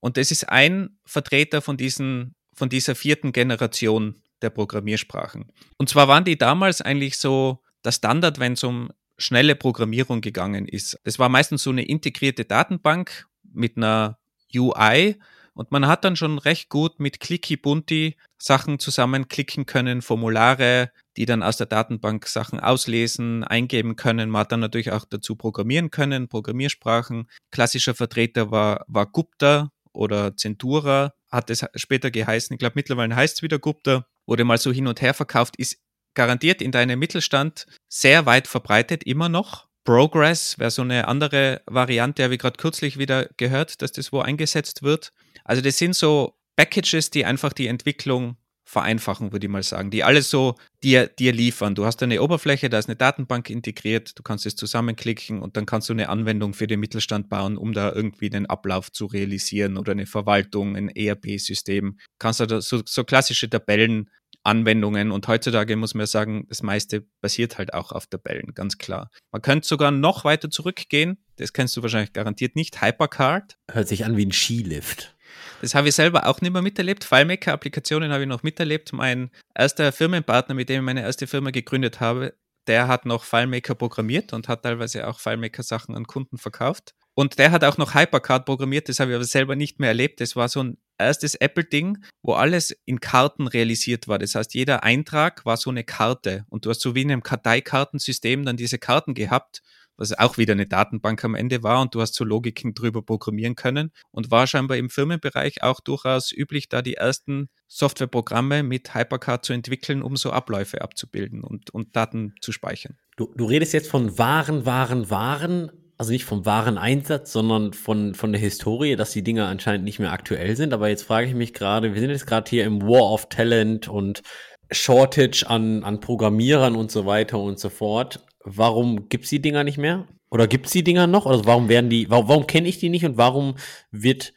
Und 0.01 0.19
das 0.19 0.31
ist 0.31 0.49
ein 0.49 0.99
Vertreter 1.05 1.63
von 1.63 1.77
diesen 1.77 2.35
von 2.57 2.69
dieser 2.69 2.95
vierten 2.95 3.33
Generation 3.33 4.23
der 4.43 4.51
Programmiersprachen. 4.51 5.53
Und 5.77 5.89
zwar 5.89 6.09
waren 6.09 6.25
die 6.25 6.39
damals 6.39 6.81
eigentlich 6.81 7.19
so 7.19 7.63
der 7.85 7.93
Standard, 7.93 8.39
wenn 8.39 8.55
es 8.55 8.65
um 8.65 8.91
schnelle 9.19 9.55
Programmierung 9.55 10.21
gegangen 10.21 10.67
ist. 10.67 10.99
Das 11.05 11.19
war 11.19 11.29
meistens 11.29 11.63
so 11.63 11.71
eine 11.71 11.85
integrierte 11.85 12.45
Datenbank 12.45 13.27
mit 13.53 13.77
einer 13.77 14.19
UI 14.55 15.17
und 15.55 15.73
man 15.73 15.87
hat 15.87 16.05
dann 16.05 16.17
schon 16.17 16.39
recht 16.39 16.69
gut 16.69 17.01
mit 17.01 17.19
Clicky 17.19 17.57
Bunti 17.57 18.17
Sachen 18.37 18.79
zusammenklicken 18.79 19.65
können, 19.65 20.03
Formulare, 20.03 20.91
die 21.17 21.25
dann 21.25 21.43
aus 21.43 21.57
der 21.57 21.67
Datenbank 21.67 22.27
Sachen 22.27 22.61
auslesen, 22.61 23.43
eingeben 23.43 23.97
können. 23.97 24.29
Man 24.29 24.41
hat 24.41 24.53
dann 24.53 24.61
natürlich 24.61 24.93
auch 24.93 25.07
dazu 25.07 25.35
programmieren 25.35 25.91
können, 25.91 26.29
Programmiersprachen. 26.29 27.31
Klassischer 27.51 27.95
Vertreter 27.95 28.51
war, 28.51 28.85
war 28.87 29.07
Gupta 29.07 29.73
oder 29.97 30.37
Centura 30.37 31.15
hat 31.31 31.51
es 31.51 31.65
später 31.75 32.11
geheißen. 32.11 32.55
Ich 32.55 32.59
glaube, 32.59 32.75
mittlerweile 32.77 33.17
heißt 33.17 33.37
es 33.37 33.43
wieder 33.43 33.59
Gupta, 33.59 34.07
wurde 34.27 34.45
mal 34.45 34.59
so 34.59 34.73
hin 34.73 34.87
und 34.87 35.01
her 35.01 35.15
verkauft, 35.15 35.57
ist 35.57 35.79
garantiert 36.15 36.63
in 36.63 36.73
deinem 36.73 36.99
Mittelstand 36.99 37.67
sehr 37.89 38.27
weit 38.27 38.49
verbreitet, 38.49 39.05
immer 39.05 39.29
noch. 39.29 39.67
Progress 39.85 40.59
wäre 40.59 40.71
so 40.71 40.83
eine 40.83 41.07
andere 41.07 41.63
Variante, 41.67 42.25
habe 42.25 42.35
ich 42.35 42.41
gerade 42.41 42.57
kürzlich 42.57 42.99
wieder 42.99 43.29
gehört, 43.37 43.83
dass 43.83 43.93
das 43.93 44.13
wo 44.13 44.21
eingesetzt 44.21 44.83
wird. 44.83 45.13
Also 45.45 45.63
das 45.63 45.79
sind 45.79 45.95
so 45.95 46.35
Packages, 46.57 47.11
die 47.11 47.25
einfach 47.25 47.53
die 47.53 47.69
Entwicklung 47.69 48.37
vereinfachen, 48.67 49.31
würde 49.33 49.47
ich 49.47 49.51
mal 49.51 49.63
sagen, 49.63 49.91
die 49.91 50.03
alles 50.03 50.29
so 50.29 50.57
dir, 50.83 51.07
dir 51.07 51.33
liefern. 51.33 51.77
Du 51.77 51.87
hast 51.87 52.03
eine 52.03 52.21
Oberfläche, 52.21 52.69
da 52.69 52.79
ist 52.79 52.89
eine 52.89 52.97
Datenbank 52.97 53.49
integriert, 53.49 54.19
du 54.19 54.25
kannst 54.25 54.45
es 54.45 54.57
zusammenklicken 54.57 55.41
und 55.41 55.57
dann 55.57 55.67
kannst 55.67 55.89
du 55.89 55.93
eine 55.93 56.09
Anwendung 56.09 56.53
für 56.53 56.67
den 56.67 56.81
Mittelstand 56.81 57.29
bauen, 57.29 57.57
um 57.57 57.73
da 57.73 57.93
irgendwie 57.93 58.29
den 58.29 58.47
Ablauf 58.47 58.91
zu 58.91 59.07
realisieren 59.07 59.79
oder 59.79 59.93
eine 59.93 60.07
Verwaltung, 60.07 60.77
ein 60.77 60.89
ERP-System. 60.89 61.99
Kannst 62.19 62.41
du 62.41 62.47
da 62.47 62.61
so, 62.61 62.83
so 62.85 63.05
klassische 63.05 63.49
Tabellenanwendungen 63.49 65.13
und 65.13 65.29
heutzutage 65.29 65.77
muss 65.77 65.95
man 65.95 66.07
sagen, 66.07 66.47
das 66.49 66.65
meiste 66.65 67.07
basiert 67.21 67.59
halt 67.59 67.73
auch 67.73 67.93
auf 67.93 68.09
Tabellen, 68.09 68.53
ganz 68.53 68.79
klar. 68.79 69.11
Man 69.31 69.43
könnte 69.43 69.69
sogar 69.69 69.93
noch 69.93 70.25
weiter 70.25 70.51
zurückgehen, 70.51 71.19
das 71.37 71.53
kennst 71.53 71.77
du 71.77 71.83
wahrscheinlich 71.83 72.13
garantiert 72.13 72.57
nicht, 72.57 72.83
Hypercard. 72.83 73.59
Hört 73.71 73.87
sich 73.87 74.05
an 74.05 74.17
wie 74.17 74.27
ein 74.27 74.33
Skilift. 74.33 75.16
Das 75.63 75.75
habe 75.75 75.89
ich 75.89 75.95
selber 75.95 76.27
auch 76.27 76.41
nicht 76.41 76.53
mehr 76.53 76.63
miterlebt. 76.63 77.05
FileMaker-Applikationen 77.05 78.13
habe 78.13 78.23
ich 78.23 78.29
noch 78.29 78.43
miterlebt. 78.43 78.93
Mein 78.93 79.31
erster 79.55 79.93
Firmenpartner, 79.93 80.55
mit 80.55 80.69
dem 80.69 80.83
ich 80.83 80.87
meine 80.87 81.03
erste 81.03 81.27
Firma 81.27 81.51
gegründet 81.51 82.01
habe, 82.01 82.35
der 82.67 82.89
hat 82.89 83.07
noch 83.07 83.25
FileMaker 83.25 83.75
programmiert 83.75 84.33
und 84.33 84.49
hat 84.49 84.63
teilweise 84.63 85.07
auch 85.07 85.21
FileMaker-Sachen 85.21 85.95
an 85.95 86.07
Kunden 86.07 86.39
verkauft. 86.39 86.95
Und 87.15 87.39
der 87.39 87.51
hat 87.51 87.65
auch 87.65 87.79
noch 87.79 87.95
Hypercard 87.95 88.45
programmiert, 88.45 88.91
das 88.91 89.01
habe 89.01 89.13
ich 89.13 89.15
aber 89.15 89.25
selber 89.25 89.57
nicht 89.57 89.81
mehr 89.81 89.89
erlebt. 89.89 90.21
Das 90.21 90.37
war 90.37 90.49
so 90.49 90.63
ein 90.63 90.77
erstes 90.99 91.35
Apple-Ding, 91.35 92.05
wo 92.23 92.35
alles 92.35 92.77
in 92.85 93.01
Karten 93.01 93.47
realisiert 93.47 94.07
war. 94.07 94.19
Das 94.19 94.35
heißt, 94.35 94.53
jeder 94.53 94.83
Eintrag 94.83 95.47
war 95.47 95.57
so 95.57 95.71
eine 95.71 95.85
Karte 95.85 96.45
und 96.51 96.67
du 96.67 96.71
hast 96.71 96.83
so 96.83 96.95
wie 96.95 97.03
in 97.03 97.11
einem 97.11 97.23
Karteikartensystem 97.23 98.45
dann 98.45 98.59
diese 98.59 98.79
Karten 98.79 99.15
gehabt 99.15 99.63
was 99.97 100.17
auch 100.19 100.39
wieder 100.39 100.53
eine 100.53 100.67
Datenbank 100.67 101.25
am 101.25 101.35
Ende 101.35 101.63
war 101.63 101.81
und 101.81 101.95
du 101.95 102.01
hast 102.01 102.15
so 102.15 102.25
Logiken 102.25 102.75
drüber 102.75 103.03
programmieren 103.03 103.55
können 103.55 103.93
und 104.11 104.31
war 104.31 104.47
scheinbar 104.47 104.77
im 104.77 104.91
Firmenbereich 104.91 105.63
auch 105.63 105.81
durchaus 105.81 106.33
üblich, 106.33 106.69
da 106.69 106.83
die 106.83 106.95
ersten 106.95 107.49
Softwareprogramme 107.69 108.63
mit 108.63 108.95
Hypercard 108.95 109.45
zu 109.45 109.53
entwickeln, 109.53 110.03
um 110.03 110.17
so 110.17 110.31
Abläufe 110.31 110.83
abzubilden 110.83 111.43
und, 111.43 111.71
und 111.71 111.97
Daten 111.97 112.35
zu 112.41 112.53
speichern. 112.53 112.97
Du, 113.17 113.33
du 113.37 113.47
redest 113.47 113.73
jetzt 113.73 113.89
von 113.89 114.19
Waren, 114.19 114.67
Waren, 114.67 115.11
Waren, 115.11 115.71
also 115.99 116.13
nicht 116.13 116.25
vom 116.25 116.45
wahren 116.45 116.77
Einsatz, 116.79 117.33
sondern 117.33 117.73
von, 117.73 118.15
von 118.15 118.33
der 118.33 118.41
Historie, 118.41 118.97
dass 118.97 119.13
die 119.13 119.23
Dinge 119.23 119.47
anscheinend 119.47 119.85
nicht 119.85 119.99
mehr 119.99 120.13
aktuell 120.13 120.57
sind. 120.57 120.75
Aber 120.75 120.89
jetzt 120.89 121.05
frage 121.05 121.27
ich 121.27 121.35
mich 121.35 121.55
gerade, 121.55 121.95
wir 121.95 122.01
sind 122.01 122.11
jetzt 122.11 122.27
gerade 122.27 122.49
hier 122.49 122.65
im 122.65 122.83
War 122.83 123.13
of 123.13 123.29
Talent 123.29 123.89
und 123.89 124.23
Shortage 124.71 125.45
an, 125.49 125.85
an 125.85 126.01
Programmierern 126.01 126.77
und 126.77 126.91
so 126.91 127.07
weiter 127.07 127.39
und 127.39 127.59
so 127.59 127.71
fort 127.71 128.27
warum 128.47 129.09
gibt 129.09 129.25
es 129.25 129.31
die 129.31 129.43
Dinger 129.43 129.65
nicht 129.65 129.77
mehr? 129.77 130.07
Oder 130.31 130.47
gibt 130.47 130.67
es 130.67 130.73
die 130.73 130.85
Dinger 130.85 131.07
noch? 131.07 131.27
Oder 131.27 131.45
warum 131.45 131.69
werden 131.69 131.91
die, 131.91 132.09
warum, 132.09 132.29
warum 132.29 132.47
kenne 132.47 132.69
ich 132.69 132.79
die 132.79 132.89
nicht 132.89 133.05
und 133.05 133.17
warum 133.17 133.57
wird, 133.91 134.33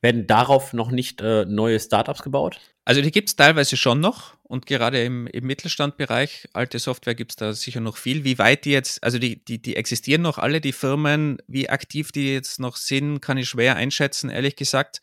werden 0.00 0.26
darauf 0.26 0.72
noch 0.72 0.90
nicht 0.90 1.20
äh, 1.20 1.44
neue 1.44 1.78
Startups 1.78 2.22
gebaut? 2.22 2.58
Also 2.84 3.02
die 3.02 3.10
gibt 3.10 3.28
es 3.28 3.36
teilweise 3.36 3.76
schon 3.76 4.00
noch 4.00 4.36
und 4.42 4.66
gerade 4.66 5.04
im, 5.04 5.26
im 5.26 5.46
Mittelstandbereich, 5.46 6.48
alte 6.54 6.78
Software 6.78 7.14
gibt 7.14 7.32
es 7.32 7.36
da 7.36 7.52
sicher 7.52 7.80
noch 7.80 7.96
viel. 7.96 8.24
Wie 8.24 8.38
weit 8.38 8.64
die 8.64 8.72
jetzt, 8.72 9.04
also 9.04 9.18
die, 9.18 9.44
die, 9.44 9.60
die 9.60 9.76
existieren 9.76 10.22
noch 10.22 10.38
alle, 10.38 10.60
die 10.60 10.72
Firmen, 10.72 11.38
wie 11.46 11.68
aktiv 11.68 12.10
die 12.12 12.32
jetzt 12.32 12.58
noch 12.58 12.76
sind, 12.76 13.20
kann 13.20 13.38
ich 13.38 13.48
schwer 13.48 13.76
einschätzen, 13.76 14.30
ehrlich 14.30 14.56
gesagt. 14.56 15.02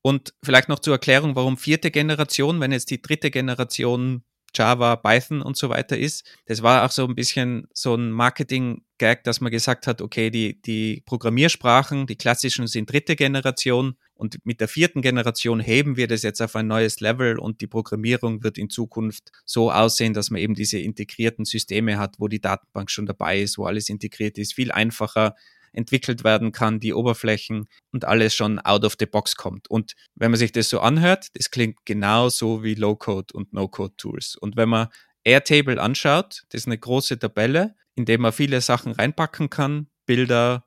Und 0.00 0.32
vielleicht 0.42 0.68
noch 0.68 0.78
zur 0.78 0.94
Erklärung, 0.94 1.36
warum 1.36 1.58
vierte 1.58 1.90
Generation, 1.90 2.60
wenn 2.60 2.72
jetzt 2.72 2.90
die 2.90 3.02
dritte 3.02 3.30
Generation 3.30 4.22
Java, 4.54 4.96
Python 4.96 5.42
und 5.42 5.56
so 5.56 5.68
weiter 5.68 5.96
ist. 5.96 6.24
Das 6.46 6.62
war 6.62 6.84
auch 6.84 6.90
so 6.90 7.06
ein 7.06 7.14
bisschen 7.14 7.68
so 7.72 7.94
ein 7.94 8.10
Marketing-Gag, 8.10 9.24
dass 9.24 9.40
man 9.40 9.52
gesagt 9.52 9.86
hat, 9.86 10.00
okay, 10.00 10.30
die, 10.30 10.60
die 10.62 11.02
Programmiersprachen, 11.06 12.06
die 12.06 12.16
klassischen 12.16 12.66
sind 12.66 12.90
dritte 12.90 13.16
Generation 13.16 13.96
und 14.14 14.44
mit 14.44 14.60
der 14.60 14.68
vierten 14.68 15.00
Generation 15.00 15.60
heben 15.60 15.96
wir 15.96 16.08
das 16.08 16.22
jetzt 16.22 16.40
auf 16.40 16.56
ein 16.56 16.66
neues 16.66 17.00
Level 17.00 17.38
und 17.38 17.60
die 17.60 17.68
Programmierung 17.68 18.42
wird 18.42 18.58
in 18.58 18.68
Zukunft 18.68 19.30
so 19.44 19.70
aussehen, 19.70 20.12
dass 20.12 20.30
man 20.30 20.40
eben 20.40 20.54
diese 20.54 20.78
integrierten 20.78 21.44
Systeme 21.44 21.98
hat, 21.98 22.16
wo 22.18 22.26
die 22.26 22.40
Datenbank 22.40 22.90
schon 22.90 23.06
dabei 23.06 23.40
ist, 23.40 23.58
wo 23.58 23.66
alles 23.66 23.88
integriert 23.88 24.36
ist, 24.38 24.54
viel 24.54 24.72
einfacher 24.72 25.36
entwickelt 25.72 26.24
werden 26.24 26.52
kann, 26.52 26.80
die 26.80 26.94
Oberflächen 26.94 27.68
und 27.92 28.04
alles 28.04 28.34
schon 28.34 28.58
out 28.58 28.84
of 28.84 28.96
the 28.98 29.06
box 29.06 29.36
kommt. 29.36 29.68
Und 29.70 29.94
wenn 30.14 30.30
man 30.30 30.38
sich 30.38 30.52
das 30.52 30.68
so 30.68 30.80
anhört, 30.80 31.28
das 31.34 31.50
klingt 31.50 31.84
genauso 31.84 32.62
wie 32.62 32.74
Low-Code 32.74 33.32
und 33.34 33.52
No-Code-Tools. 33.52 34.36
Und 34.36 34.56
wenn 34.56 34.68
man 34.68 34.88
Airtable 35.24 35.80
anschaut, 35.80 36.44
das 36.50 36.62
ist 36.62 36.66
eine 36.66 36.78
große 36.78 37.18
Tabelle, 37.18 37.74
in 37.94 38.04
der 38.04 38.18
man 38.18 38.32
viele 38.32 38.60
Sachen 38.60 38.92
reinpacken 38.92 39.50
kann, 39.50 39.88
Bilder, 40.06 40.66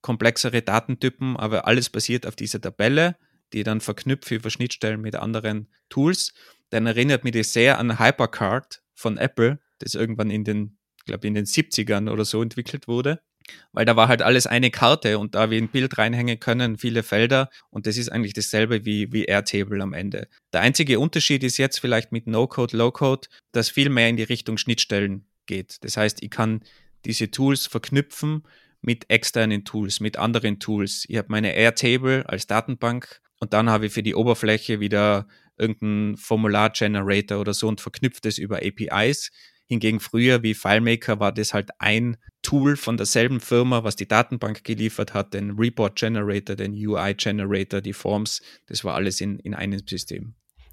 komplexere 0.00 0.62
Datentypen, 0.62 1.36
aber 1.36 1.66
alles 1.66 1.90
basiert 1.90 2.26
auf 2.26 2.36
dieser 2.36 2.60
Tabelle, 2.60 3.16
die 3.52 3.64
dann 3.64 3.80
verknüpft 3.80 4.30
über 4.30 4.50
Schnittstellen 4.50 5.00
mit 5.00 5.16
anderen 5.16 5.68
Tools. 5.88 6.32
Dann 6.70 6.86
erinnert 6.86 7.24
mich 7.24 7.32
das 7.32 7.52
sehr 7.52 7.78
an 7.78 7.98
Hypercard 7.98 8.82
von 8.94 9.18
Apple, 9.18 9.58
das 9.78 9.94
irgendwann 9.94 10.30
in 10.30 10.44
den, 10.44 10.78
glaube, 11.04 11.26
in 11.26 11.34
den 11.34 11.46
70ern 11.46 12.10
oder 12.10 12.24
so 12.24 12.42
entwickelt 12.42 12.88
wurde 12.88 13.20
weil 13.72 13.84
da 13.84 13.96
war 13.96 14.08
halt 14.08 14.22
alles 14.22 14.46
eine 14.46 14.70
Karte 14.70 15.18
und 15.18 15.34
da 15.34 15.50
wir 15.50 15.58
ein 15.58 15.68
Bild 15.68 15.98
reinhängen 15.98 16.40
können, 16.40 16.78
viele 16.78 17.02
Felder 17.02 17.50
und 17.70 17.86
das 17.86 17.96
ist 17.96 18.10
eigentlich 18.10 18.32
dasselbe 18.32 18.84
wie, 18.84 19.12
wie 19.12 19.24
Airtable 19.24 19.82
am 19.82 19.92
Ende. 19.92 20.28
Der 20.52 20.60
einzige 20.60 21.00
Unterschied 21.00 21.42
ist 21.44 21.56
jetzt 21.58 21.80
vielleicht 21.80 22.12
mit 22.12 22.26
No-Code, 22.26 22.76
Low-Code, 22.76 23.28
dass 23.52 23.70
viel 23.70 23.90
mehr 23.90 24.08
in 24.08 24.16
die 24.16 24.22
Richtung 24.22 24.58
Schnittstellen 24.58 25.26
geht. 25.46 25.82
Das 25.82 25.96
heißt, 25.96 26.22
ich 26.22 26.30
kann 26.30 26.62
diese 27.04 27.30
Tools 27.30 27.66
verknüpfen 27.66 28.42
mit 28.80 29.10
externen 29.10 29.64
Tools, 29.64 30.00
mit 30.00 30.18
anderen 30.18 30.60
Tools. 30.60 31.04
Ich 31.08 31.16
habe 31.16 31.28
meine 31.30 31.54
Airtable 31.54 32.28
als 32.28 32.46
Datenbank 32.46 33.20
und 33.40 33.52
dann 33.52 33.68
habe 33.70 33.86
ich 33.86 33.92
für 33.92 34.02
die 34.02 34.14
Oberfläche 34.14 34.80
wieder 34.80 35.26
irgendeinen 35.56 36.16
Formular-Generator 36.16 37.40
oder 37.40 37.54
so 37.54 37.68
und 37.68 37.80
verknüpft 37.80 38.26
es 38.26 38.38
über 38.38 38.58
APIs. 38.58 39.30
Hingegen 39.66 40.00
früher 40.00 40.42
wie 40.42 40.54
FileMaker 40.54 41.20
war 41.20 41.32
das 41.32 41.52
halt 41.52 41.70
ein 41.78 42.16
Tool 42.48 42.76
von 42.76 42.96
derselben 42.96 43.40
Firma, 43.40 43.84
was 43.84 43.94
die 43.94 44.08
Datenbank 44.08 44.64
geliefert 44.64 45.12
hat, 45.12 45.34
den 45.34 45.50
Report 45.58 45.94
Generator, 45.96 46.56
den 46.56 46.72
UI 46.72 47.12
Generator, 47.12 47.82
die 47.82 47.92
Forms, 47.92 48.40
das 48.68 48.84
war 48.84 48.94
alles 48.94 49.20
in, 49.20 49.38
in 49.40 49.52
einem 49.52 49.82
System. 49.86 50.32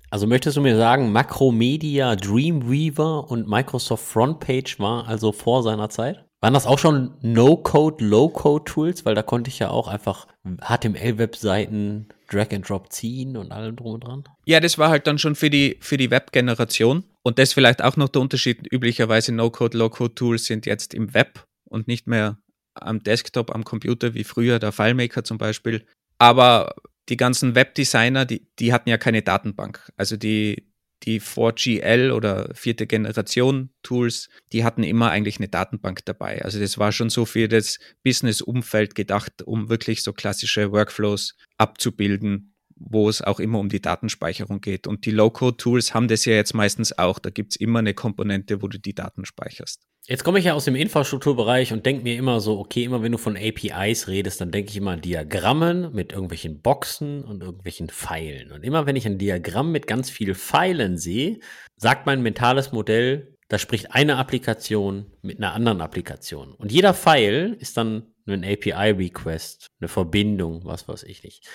Also 0.10 0.26
möchtest 0.26 0.56
du 0.56 0.62
mir 0.62 0.78
sagen, 0.78 1.12
Macromedia, 1.12 2.16
Dreamweaver 2.16 3.30
und 3.30 3.50
Microsoft 3.50 4.06
Frontpage 4.06 4.80
war 4.80 5.06
also 5.10 5.34
vor 5.34 5.64
seiner 5.64 5.90
Zeit? 5.90 6.24
Waren 6.40 6.54
das 6.54 6.66
auch 6.66 6.80
schon 6.80 7.18
No-Code, 7.22 8.06
Low-Code-Tools? 8.06 9.06
Weil 9.06 9.16
da 9.16 9.22
konnte 9.22 9.50
ich 9.50 9.60
ja 9.60 9.70
auch 9.70 9.90
einfach 9.90 10.28
HTML-Webseiten 10.46 12.08
Drag 12.32 12.54
and 12.54 12.70
Drop 12.70 12.94
ziehen 12.94 13.36
und 13.36 13.52
allem 13.52 13.76
drum 13.76 13.96
und 13.96 14.06
dran. 14.06 14.24
Ja, 14.46 14.62
das 14.62 14.78
war 14.78 14.90
halt 14.90 15.08
dann 15.08 15.18
schon 15.18 15.36
für 15.36 15.50
die, 15.50 15.76
für 15.82 15.98
die 15.98 16.10
Web-Generation. 16.10 17.04
Und 17.22 17.38
das 17.38 17.52
vielleicht 17.52 17.84
auch 17.84 17.98
noch 17.98 18.08
der 18.08 18.22
Unterschied. 18.22 18.72
Üblicherweise 18.72 19.34
No-Code, 19.34 19.78
Low-Code-Tools 19.78 20.46
sind 20.46 20.66
jetzt 20.66 20.94
im 20.94 21.14
Web 21.14 21.46
und 21.66 21.88
nicht 21.88 22.08
mehr 22.08 22.40
am 22.74 23.04
Desktop, 23.04 23.54
am 23.54 23.64
Computer 23.64 24.14
wie 24.14 24.24
früher 24.24 24.60
der 24.60 24.72
FileMaker 24.72 25.24
zum 25.24 25.38
Beispiel. 25.38 25.86
Aber 26.18 26.76
die 27.10 27.18
ganzen 27.18 27.56
Webdesigner, 27.56 28.26
die, 28.26 28.48
die 28.60 28.74
hatten 28.74 28.90
ja 28.90 28.98
keine 28.98 29.22
Datenbank. 29.22 29.92
Also 29.96 30.18
die, 30.18 30.68
die 31.04 31.22
4GL 31.22 32.12
oder 32.12 32.50
vierte 32.54 32.88
Generation 32.88 33.70
Tools, 33.84 34.30
die 34.52 34.64
hatten 34.64 34.84
immer 34.84 35.12
eigentlich 35.12 35.38
eine 35.38 35.48
Datenbank 35.48 36.04
dabei. 36.06 36.42
Also 36.44 36.60
das 36.60 36.78
war 36.78 36.92
schon 36.92 37.10
so 37.10 37.26
für 37.26 37.48
das 37.48 37.80
Business-Umfeld 38.04 38.96
gedacht, 38.96 39.44
um 39.44 39.70
wirklich 39.70 40.04
so 40.04 40.14
klassische 40.14 40.72
Workflows 40.72 41.38
abzubilden, 41.58 42.55
wo 42.76 43.08
es 43.10 43.22
auch 43.22 43.40
immer 43.40 43.60
um 43.60 43.70
die 43.70 43.82
Datenspeicherung 43.82 44.62
geht. 44.62 44.88
Und 44.88 45.06
die 45.06 45.12
Low-Code-Tools 45.12 45.94
haben 45.94 46.08
das 46.08 46.26
ja 46.26 46.34
jetzt 46.34 46.54
meistens 46.54 46.98
auch. 46.98 47.20
Da 47.20 47.30
gibt 47.30 47.54
es 47.54 47.56
immer 47.56 47.80
eine 47.80 47.94
Komponente, 47.94 48.62
wo 48.62 48.68
du 48.68 48.78
die 48.80 48.94
Daten 48.94 49.26
speicherst. 49.26 49.82
Jetzt 50.08 50.24
komme 50.24 50.38
ich 50.38 50.46
ja 50.46 50.54
aus 50.54 50.66
dem 50.66 50.76
Infrastrukturbereich 50.76 51.74
und 51.74 51.86
denke 51.86 52.04
mir 52.04 52.16
immer 52.16 52.40
so, 52.40 52.60
okay, 52.60 52.84
immer 52.84 53.02
wenn 53.02 53.12
du 53.12 53.18
von 53.18 53.36
APIs 53.36 54.08
redest, 54.08 54.40
dann 54.40 54.52
denke 54.52 54.70
ich 54.70 54.78
immer 54.78 54.92
an 54.92 55.02
Diagrammen 55.02 55.94
mit 55.94 56.12
irgendwelchen 56.12 56.62
Boxen 56.62 57.24
und 57.24 57.42
irgendwelchen 57.42 57.90
Pfeilen. 57.90 58.52
Und 58.52 58.64
immer 58.64 58.86
wenn 58.86 58.96
ich 58.96 59.08
ein 59.08 59.18
Diagramm 59.18 59.72
mit 59.72 59.88
ganz 59.88 60.12
vielen 60.12 60.36
Pfeilen 60.36 60.98
sehe, 60.98 61.40
sagt 61.78 62.06
mein 62.06 62.22
mentales 62.22 62.72
Modell, 62.72 63.36
da 63.48 63.58
spricht 63.58 63.94
eine 63.94 64.18
Applikation 64.18 65.12
mit 65.22 65.38
einer 65.38 65.54
anderen 65.54 65.82
Applikation. 65.82 66.54
Und 66.54 66.72
jeder 66.72 66.94
Pfeil 66.94 67.56
ist 67.60 67.78
dann 67.78 68.14
ein 68.28 68.44
API-Request, 68.44 69.68
eine 69.80 69.88
Verbindung, 69.88 70.66
was 70.66 70.88
weiß 70.88 71.04
ich 71.04 71.24
nicht. 71.24 71.48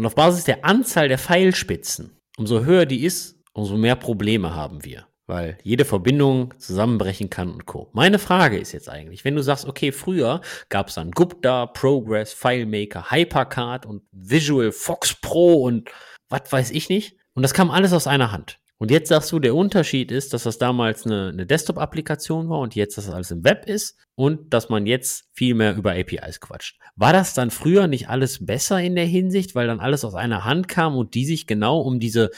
Und 0.00 0.06
auf 0.06 0.14
Basis 0.14 0.44
der 0.44 0.64
Anzahl 0.64 1.08
der 1.08 1.18
Pfeilspitzen, 1.18 2.16
umso 2.38 2.64
höher 2.64 2.86
die 2.86 3.04
ist, 3.04 3.38
umso 3.52 3.76
mehr 3.76 3.96
Probleme 3.96 4.54
haben 4.54 4.82
wir 4.82 5.06
weil 5.26 5.58
jede 5.62 5.84
Verbindung 5.84 6.54
zusammenbrechen 6.58 7.30
kann 7.30 7.52
und 7.52 7.64
Co. 7.64 7.88
Meine 7.92 8.18
Frage 8.18 8.58
ist 8.58 8.72
jetzt 8.72 8.88
eigentlich, 8.88 9.24
wenn 9.24 9.36
du 9.36 9.42
sagst, 9.42 9.64
okay, 9.64 9.92
früher 9.92 10.40
gab 10.70 10.88
es 10.88 10.94
dann 10.94 11.12
Gupta, 11.12 11.66
Progress, 11.66 12.32
FileMaker, 12.32 13.12
Hypercard 13.12 13.86
und 13.86 14.02
Visual 14.10 14.72
Fox 14.72 15.14
Pro 15.14 15.62
und 15.62 15.88
was 16.30 16.50
weiß 16.50 16.70
ich 16.72 16.88
nicht. 16.88 17.16
Und 17.34 17.42
das 17.42 17.54
kam 17.54 17.70
alles 17.70 17.92
aus 17.92 18.08
einer 18.08 18.32
Hand. 18.32 18.58
Und 18.80 18.90
jetzt 18.90 19.10
sagst 19.10 19.30
du, 19.30 19.38
der 19.38 19.54
Unterschied 19.54 20.10
ist, 20.10 20.32
dass 20.32 20.44
das 20.44 20.58
damals 20.58 21.04
eine, 21.04 21.28
eine 21.28 21.46
Desktop-Applikation 21.46 22.48
war 22.48 22.60
und 22.60 22.74
jetzt, 22.74 22.96
dass 22.96 23.06
das 23.06 23.14
alles 23.14 23.30
im 23.30 23.44
Web 23.44 23.66
ist 23.66 23.96
und 24.14 24.52
dass 24.52 24.70
man 24.70 24.86
jetzt 24.86 25.26
viel 25.32 25.54
mehr 25.54 25.76
über 25.76 25.92
APIs 25.92 26.40
quatscht. 26.40 26.78
War 26.96 27.12
das 27.12 27.34
dann 27.34 27.50
früher 27.50 27.86
nicht 27.86 28.08
alles 28.08 28.44
besser 28.44 28.80
in 28.80 28.96
der 28.96 29.04
Hinsicht, 29.04 29.54
weil 29.54 29.66
dann 29.66 29.80
alles 29.80 30.04
aus 30.04 30.14
einer 30.14 30.44
Hand 30.44 30.66
kam 30.66 30.96
und 30.96 31.14
die 31.14 31.26
sich 31.26 31.46
genau 31.46 31.80
um 31.80 32.00
diese 32.00 32.30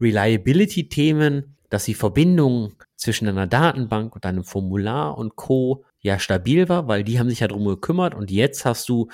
Reliability-Themen 0.00 1.56
dass 1.70 1.84
die 1.84 1.94
Verbindung 1.94 2.74
zwischen 2.96 3.28
einer 3.28 3.46
Datenbank 3.46 4.14
und 4.14 4.26
einem 4.26 4.44
Formular 4.44 5.16
und 5.16 5.36
Co. 5.36 5.84
ja 6.00 6.18
stabil 6.18 6.68
war, 6.68 6.88
weil 6.88 7.04
die 7.04 7.18
haben 7.18 7.30
sich 7.30 7.40
ja 7.40 7.48
drum 7.48 7.64
gekümmert 7.64 8.14
und 8.14 8.30
jetzt 8.30 8.64
hast 8.66 8.88
du 8.88 9.08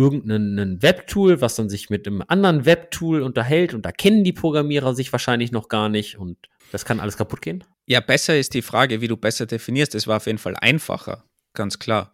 irgendein 0.00 0.82
Webtool, 0.82 1.40
was 1.40 1.56
dann 1.56 1.68
sich 1.68 1.90
mit 1.90 2.06
einem 2.06 2.22
anderen 2.26 2.64
Webtool 2.64 3.22
unterhält 3.22 3.74
und 3.74 3.84
da 3.84 3.92
kennen 3.92 4.24
die 4.24 4.32
Programmierer 4.32 4.94
sich 4.94 5.12
wahrscheinlich 5.12 5.52
noch 5.52 5.68
gar 5.68 5.88
nicht 5.88 6.18
und 6.18 6.36
das 6.72 6.84
kann 6.84 7.00
alles 7.00 7.16
kaputt 7.16 7.42
gehen? 7.42 7.64
Ja, 7.86 8.00
besser 8.00 8.38
ist 8.38 8.54
die 8.54 8.62
Frage, 8.62 9.00
wie 9.00 9.08
du 9.08 9.16
besser 9.16 9.46
definierst. 9.46 9.94
Es 9.94 10.06
war 10.06 10.18
auf 10.18 10.26
jeden 10.26 10.38
Fall 10.38 10.56
einfacher, 10.56 11.24
ganz 11.54 11.78
klar. 11.78 12.12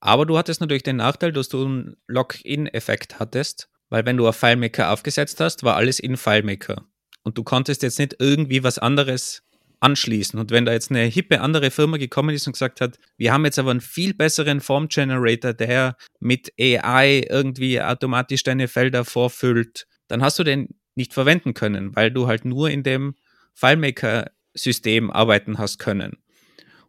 Aber 0.00 0.26
du 0.26 0.38
hattest 0.38 0.60
natürlich 0.60 0.84
den 0.84 0.96
Nachteil, 0.96 1.32
dass 1.32 1.48
du 1.48 1.64
einen 1.64 1.96
Login-Effekt 2.06 3.18
hattest, 3.18 3.68
weil 3.88 4.06
wenn 4.06 4.16
du 4.16 4.28
auf 4.28 4.36
FileMaker 4.36 4.92
aufgesetzt 4.92 5.40
hast, 5.40 5.64
war 5.64 5.76
alles 5.76 5.98
in 5.98 6.16
FileMaker 6.16 6.86
und 7.24 7.36
du 7.36 7.42
konntest 7.42 7.82
jetzt 7.82 7.98
nicht 7.98 8.16
irgendwie 8.20 8.62
was 8.62 8.78
anderes 8.78 9.42
anschließen. 9.80 10.38
Und 10.38 10.50
wenn 10.50 10.64
da 10.64 10.72
jetzt 10.72 10.90
eine 10.90 11.04
hippe 11.04 11.40
andere 11.40 11.70
Firma 11.70 11.96
gekommen 11.96 12.34
ist 12.34 12.46
und 12.46 12.54
gesagt 12.54 12.80
hat, 12.80 12.98
wir 13.16 13.32
haben 13.32 13.44
jetzt 13.44 13.58
aber 13.58 13.70
einen 13.70 13.80
viel 13.80 14.14
besseren 14.14 14.60
Form 14.60 14.88
Generator, 14.88 15.52
der 15.52 15.96
mit 16.20 16.52
AI 16.58 17.26
irgendwie 17.28 17.80
automatisch 17.80 18.42
deine 18.42 18.68
Felder 18.68 19.04
vorfüllt, 19.04 19.86
dann 20.08 20.22
hast 20.22 20.38
du 20.38 20.44
den 20.44 20.68
nicht 20.94 21.14
verwenden 21.14 21.54
können, 21.54 21.94
weil 21.94 22.10
du 22.10 22.26
halt 22.26 22.44
nur 22.44 22.70
in 22.70 22.82
dem 22.82 23.14
FileMaker-System 23.54 25.10
arbeiten 25.10 25.58
hast 25.58 25.78
können. 25.78 26.16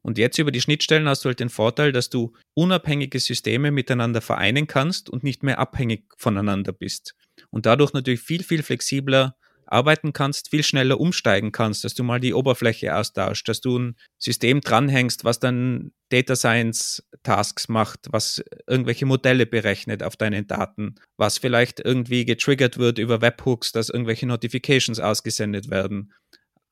Und 0.01 0.17
jetzt 0.17 0.37
über 0.37 0.51
die 0.51 0.61
Schnittstellen 0.61 1.07
hast 1.07 1.25
du 1.25 1.27
halt 1.27 1.39
den 1.39 1.49
Vorteil, 1.49 1.91
dass 1.91 2.09
du 2.09 2.33
unabhängige 2.53 3.19
Systeme 3.19 3.71
miteinander 3.71 4.21
vereinen 4.21 4.65
kannst 4.65 5.09
und 5.09 5.23
nicht 5.23 5.43
mehr 5.43 5.59
abhängig 5.59 6.05
voneinander 6.17 6.71
bist. 6.71 7.15
Und 7.49 7.65
dadurch 7.65 7.93
natürlich 7.93 8.21
viel, 8.21 8.43
viel 8.43 8.63
flexibler 8.63 9.35
arbeiten 9.71 10.13
kannst, 10.13 10.49
viel 10.49 10.63
schneller 10.63 10.99
umsteigen 10.99 11.51
kannst, 11.51 11.83
dass 11.83 11.93
du 11.93 12.03
mal 12.03 12.19
die 12.19 12.33
Oberfläche 12.33 12.95
austauscht, 12.95 13.47
dass 13.47 13.61
du 13.61 13.77
ein 13.77 13.95
System 14.17 14.61
dranhängst, 14.61 15.23
was 15.23 15.39
dann 15.39 15.91
Data 16.09 16.35
Science 16.35 17.03
Tasks 17.23 17.69
macht, 17.69 18.07
was 18.09 18.43
irgendwelche 18.67 19.05
Modelle 19.05 19.45
berechnet 19.45 20.03
auf 20.03 20.15
deinen 20.15 20.47
Daten, 20.47 20.95
was 21.17 21.37
vielleicht 21.37 21.79
irgendwie 21.79 22.25
getriggert 22.25 22.77
wird 22.77 22.97
über 22.97 23.21
Webhooks, 23.21 23.71
dass 23.71 23.89
irgendwelche 23.89 24.25
Notifications 24.25 24.99
ausgesendet 24.99 25.69
werden 25.69 26.13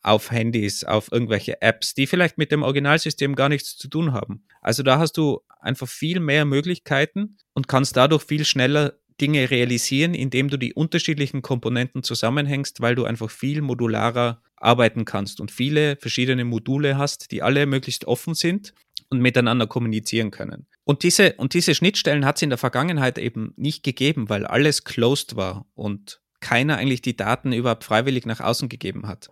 auf 0.01 0.31
Handys, 0.31 0.83
auf 0.83 1.11
irgendwelche 1.11 1.61
Apps, 1.61 1.93
die 1.93 2.07
vielleicht 2.07 2.37
mit 2.37 2.51
dem 2.51 2.63
Originalsystem 2.63 3.35
gar 3.35 3.49
nichts 3.49 3.77
zu 3.77 3.89
tun 3.89 4.13
haben. 4.13 4.45
Also 4.61 4.81
da 4.83 4.99
hast 4.99 5.17
du 5.17 5.41
einfach 5.59 5.87
viel 5.87 6.19
mehr 6.19 6.45
Möglichkeiten 6.45 7.37
und 7.53 7.67
kannst 7.67 7.97
dadurch 7.97 8.23
viel 8.23 8.45
schneller 8.45 8.93
Dinge 9.19 9.49
realisieren, 9.49 10.13
indem 10.13 10.49
du 10.49 10.57
die 10.57 10.73
unterschiedlichen 10.73 11.41
Komponenten 11.41 12.03
zusammenhängst, 12.03 12.81
weil 12.81 12.95
du 12.95 13.05
einfach 13.05 13.29
viel 13.29 13.61
modularer 13.61 14.41
arbeiten 14.55 15.05
kannst 15.05 15.39
und 15.39 15.51
viele 15.51 15.95
verschiedene 15.97 16.45
Module 16.45 16.97
hast, 16.97 17.31
die 17.31 17.41
alle 17.41 17.65
möglichst 17.65 18.05
offen 18.05 18.33
sind 18.33 18.73
und 19.09 19.19
miteinander 19.19 19.67
kommunizieren 19.67 20.31
können. 20.31 20.67
Und 20.83 21.03
diese, 21.03 21.33
und 21.33 21.53
diese 21.53 21.75
Schnittstellen 21.75 22.25
hat 22.25 22.37
es 22.37 22.41
in 22.41 22.49
der 22.49 22.57
Vergangenheit 22.57 23.17
eben 23.17 23.53
nicht 23.55 23.83
gegeben, 23.83 24.29
weil 24.29 24.45
alles 24.45 24.83
closed 24.83 25.35
war 25.35 25.65
und 25.73 26.21
keiner 26.39 26.77
eigentlich 26.77 27.01
die 27.01 27.17
Daten 27.17 27.51
überhaupt 27.53 27.83
freiwillig 27.83 28.25
nach 28.25 28.39
außen 28.39 28.69
gegeben 28.69 29.07
hat. 29.07 29.29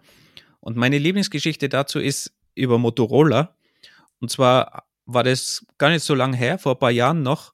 Und 0.60 0.78
meine 0.78 0.98
Lieblingsgeschichte 0.98 1.70
dazu 1.70 2.00
ist 2.00 2.34
über 2.56 2.78
Motorola. 2.78 3.56
Und 4.20 4.32
zwar 4.32 4.86
war 5.06 5.24
das 5.24 5.66
gar 5.78 5.90
nicht 5.92 6.04
so 6.04 6.16
lange 6.16 6.36
her, 6.36 6.58
vor 6.58 6.74
ein 6.74 6.80
paar 6.80 6.92
Jahren 6.92 7.22
noch, 7.22 7.54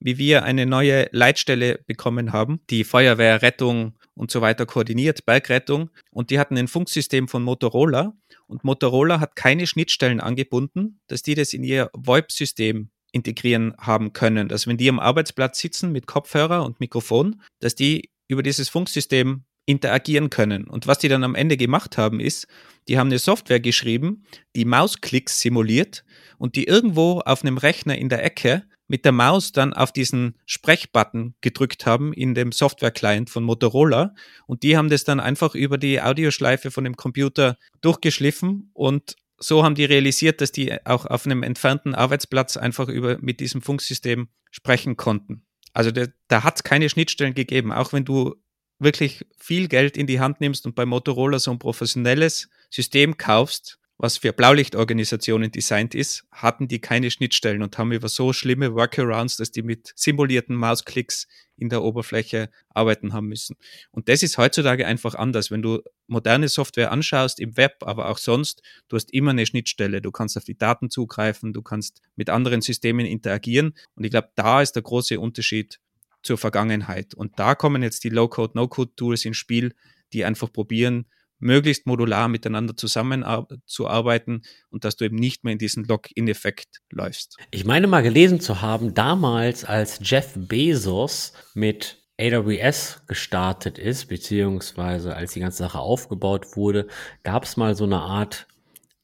wie 0.00 0.18
wir 0.18 0.44
eine 0.44 0.66
neue 0.66 1.08
Leitstelle 1.12 1.80
bekommen 1.86 2.32
haben, 2.32 2.60
die 2.70 2.84
Feuerwehr, 2.84 3.42
Rettung 3.42 3.94
und 4.14 4.30
so 4.30 4.40
weiter 4.40 4.66
koordiniert, 4.66 5.26
Bergrettung. 5.26 5.90
Und 6.10 6.30
die 6.30 6.38
hatten 6.38 6.56
ein 6.56 6.68
Funksystem 6.68 7.28
von 7.28 7.42
Motorola. 7.42 8.14
Und 8.46 8.64
Motorola 8.64 9.20
hat 9.20 9.36
keine 9.36 9.66
Schnittstellen 9.66 10.20
angebunden, 10.20 11.00
dass 11.06 11.22
die 11.22 11.34
das 11.34 11.52
in 11.52 11.64
ihr 11.64 11.90
VoIP-System 11.94 12.90
integrieren 13.12 13.74
haben 13.78 14.12
können. 14.12 14.48
Dass 14.48 14.66
wenn 14.66 14.76
die 14.76 14.88
am 14.88 15.00
Arbeitsplatz 15.00 15.58
sitzen 15.58 15.92
mit 15.92 16.06
Kopfhörer 16.06 16.64
und 16.64 16.80
Mikrofon, 16.80 17.40
dass 17.60 17.74
die 17.74 18.10
über 18.28 18.42
dieses 18.42 18.68
Funksystem 18.68 19.44
interagieren 19.66 20.30
können. 20.30 20.64
Und 20.64 20.86
was 20.86 20.98
die 20.98 21.08
dann 21.08 21.24
am 21.24 21.34
Ende 21.34 21.58
gemacht 21.58 21.98
haben, 21.98 22.20
ist, 22.20 22.46
die 22.88 22.98
haben 22.98 23.08
eine 23.08 23.18
Software 23.18 23.60
geschrieben, 23.60 24.24
die 24.56 24.64
Mausklicks 24.64 25.40
simuliert 25.40 26.04
und 26.38 26.56
die 26.56 26.64
irgendwo 26.64 27.20
auf 27.20 27.42
einem 27.42 27.58
Rechner 27.58 27.98
in 27.98 28.08
der 28.08 28.24
Ecke 28.24 28.64
mit 28.88 29.04
der 29.04 29.12
Maus 29.12 29.52
dann 29.52 29.74
auf 29.74 29.92
diesen 29.92 30.34
Sprechbutton 30.46 31.34
gedrückt 31.40 31.86
haben 31.86 32.12
in 32.12 32.34
dem 32.34 32.52
Software-Client 32.52 33.30
von 33.30 33.44
Motorola. 33.44 34.14
Und 34.46 34.62
die 34.62 34.76
haben 34.76 34.88
das 34.88 35.04
dann 35.04 35.20
einfach 35.20 35.54
über 35.54 35.78
die 35.78 36.00
Audioschleife 36.00 36.70
von 36.70 36.84
dem 36.84 36.96
Computer 36.96 37.56
durchgeschliffen 37.80 38.70
und 38.72 39.16
so 39.40 39.62
haben 39.62 39.76
die 39.76 39.84
realisiert, 39.84 40.40
dass 40.40 40.50
die 40.50 40.84
auch 40.84 41.06
auf 41.06 41.24
einem 41.24 41.44
entfernten 41.44 41.94
Arbeitsplatz 41.94 42.56
einfach 42.56 42.88
über, 42.88 43.18
mit 43.20 43.38
diesem 43.38 43.62
Funksystem 43.62 44.28
sprechen 44.50 44.96
konnten. 44.96 45.44
Also 45.72 45.92
da, 45.92 46.06
da 46.26 46.42
hat 46.42 46.56
es 46.56 46.64
keine 46.64 46.88
Schnittstellen 46.88 47.34
gegeben, 47.34 47.70
auch 47.70 47.92
wenn 47.92 48.04
du 48.04 48.34
wirklich 48.80 49.24
viel 49.38 49.68
Geld 49.68 49.96
in 49.96 50.06
die 50.06 50.20
Hand 50.20 50.40
nimmst 50.40 50.66
und 50.66 50.74
bei 50.74 50.86
Motorola 50.86 51.38
so 51.38 51.50
ein 51.50 51.58
professionelles 51.58 52.48
System 52.70 53.16
kaufst, 53.16 53.78
was 53.98 54.16
für 54.16 54.32
Blaulichtorganisationen 54.32 55.50
designt 55.50 55.94
ist, 55.94 56.24
hatten 56.30 56.68
die 56.68 56.80
keine 56.80 57.10
Schnittstellen 57.10 57.62
und 57.62 57.76
haben 57.78 57.90
über 57.90 58.08
so 58.08 58.32
schlimme 58.32 58.74
Workarounds, 58.74 59.36
dass 59.36 59.50
die 59.50 59.62
mit 59.62 59.92
simulierten 59.96 60.54
Mausklicks 60.54 61.26
in 61.56 61.68
der 61.68 61.82
Oberfläche 61.82 62.50
arbeiten 62.68 63.12
haben 63.12 63.26
müssen. 63.26 63.56
Und 63.90 64.08
das 64.08 64.22
ist 64.22 64.38
heutzutage 64.38 64.86
einfach 64.86 65.16
anders. 65.16 65.50
Wenn 65.50 65.62
du 65.62 65.82
moderne 66.06 66.46
Software 66.46 66.92
anschaust, 66.92 67.40
im 67.40 67.56
Web, 67.56 67.78
aber 67.80 68.08
auch 68.08 68.18
sonst, 68.18 68.62
du 68.88 68.94
hast 68.94 69.12
immer 69.12 69.32
eine 69.32 69.46
Schnittstelle. 69.46 70.00
Du 70.00 70.12
kannst 70.12 70.36
auf 70.36 70.44
die 70.44 70.56
Daten 70.56 70.90
zugreifen, 70.90 71.52
du 71.52 71.62
kannst 71.62 72.00
mit 72.14 72.30
anderen 72.30 72.60
Systemen 72.60 73.04
interagieren. 73.04 73.74
Und 73.96 74.04
ich 74.04 74.12
glaube, 74.12 74.30
da 74.36 74.62
ist 74.62 74.72
der 74.72 74.82
große 74.82 75.18
Unterschied 75.18 75.80
zur 76.22 76.38
Vergangenheit. 76.38 77.14
Und 77.14 77.36
da 77.40 77.56
kommen 77.56 77.82
jetzt 77.82 78.04
die 78.04 78.10
Low-Code, 78.10 78.52
No-Code-Tools 78.54 79.24
ins 79.24 79.36
Spiel, 79.36 79.74
die 80.12 80.24
einfach 80.24 80.52
probieren, 80.52 81.06
möglichst 81.38 81.86
modular 81.86 82.28
miteinander 82.28 82.76
zusammenzuarbeiten 82.76 84.42
und 84.70 84.84
dass 84.84 84.96
du 84.96 85.04
eben 85.04 85.16
nicht 85.16 85.44
mehr 85.44 85.52
in 85.52 85.58
diesen 85.58 85.84
Login-Effekt 85.84 86.80
läufst. 86.90 87.36
Ich 87.50 87.64
meine 87.64 87.86
mal 87.86 88.02
gelesen 88.02 88.40
zu 88.40 88.60
haben, 88.60 88.94
damals 88.94 89.64
als 89.64 90.00
Jeff 90.02 90.32
Bezos 90.34 91.32
mit 91.54 91.98
AWS 92.20 93.02
gestartet 93.06 93.78
ist, 93.78 94.06
beziehungsweise 94.06 95.14
als 95.14 95.34
die 95.34 95.40
ganze 95.40 95.58
Sache 95.58 95.78
aufgebaut 95.78 96.56
wurde, 96.56 96.88
gab 97.22 97.44
es 97.44 97.56
mal 97.56 97.76
so 97.76 97.84
eine 97.84 98.00
Art 98.00 98.48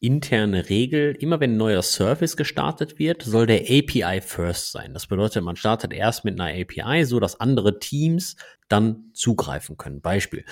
interne 0.00 0.68
Regel, 0.68 1.16
immer 1.18 1.40
wenn 1.40 1.54
ein 1.54 1.56
neuer 1.56 1.82
Service 1.82 2.36
gestartet 2.36 2.98
wird, 2.98 3.22
soll 3.22 3.46
der 3.46 3.62
API 3.62 4.20
first 4.20 4.72
sein. 4.72 4.92
Das 4.92 5.06
bedeutet, 5.06 5.42
man 5.42 5.56
startet 5.56 5.94
erst 5.94 6.24
mit 6.24 6.38
einer 6.38 6.60
API, 6.60 7.04
so 7.04 7.20
dass 7.20 7.40
andere 7.40 7.78
Teams 7.78 8.36
dann 8.68 9.10
zugreifen 9.14 9.78
können. 9.78 10.02
Beispiel 10.02 10.44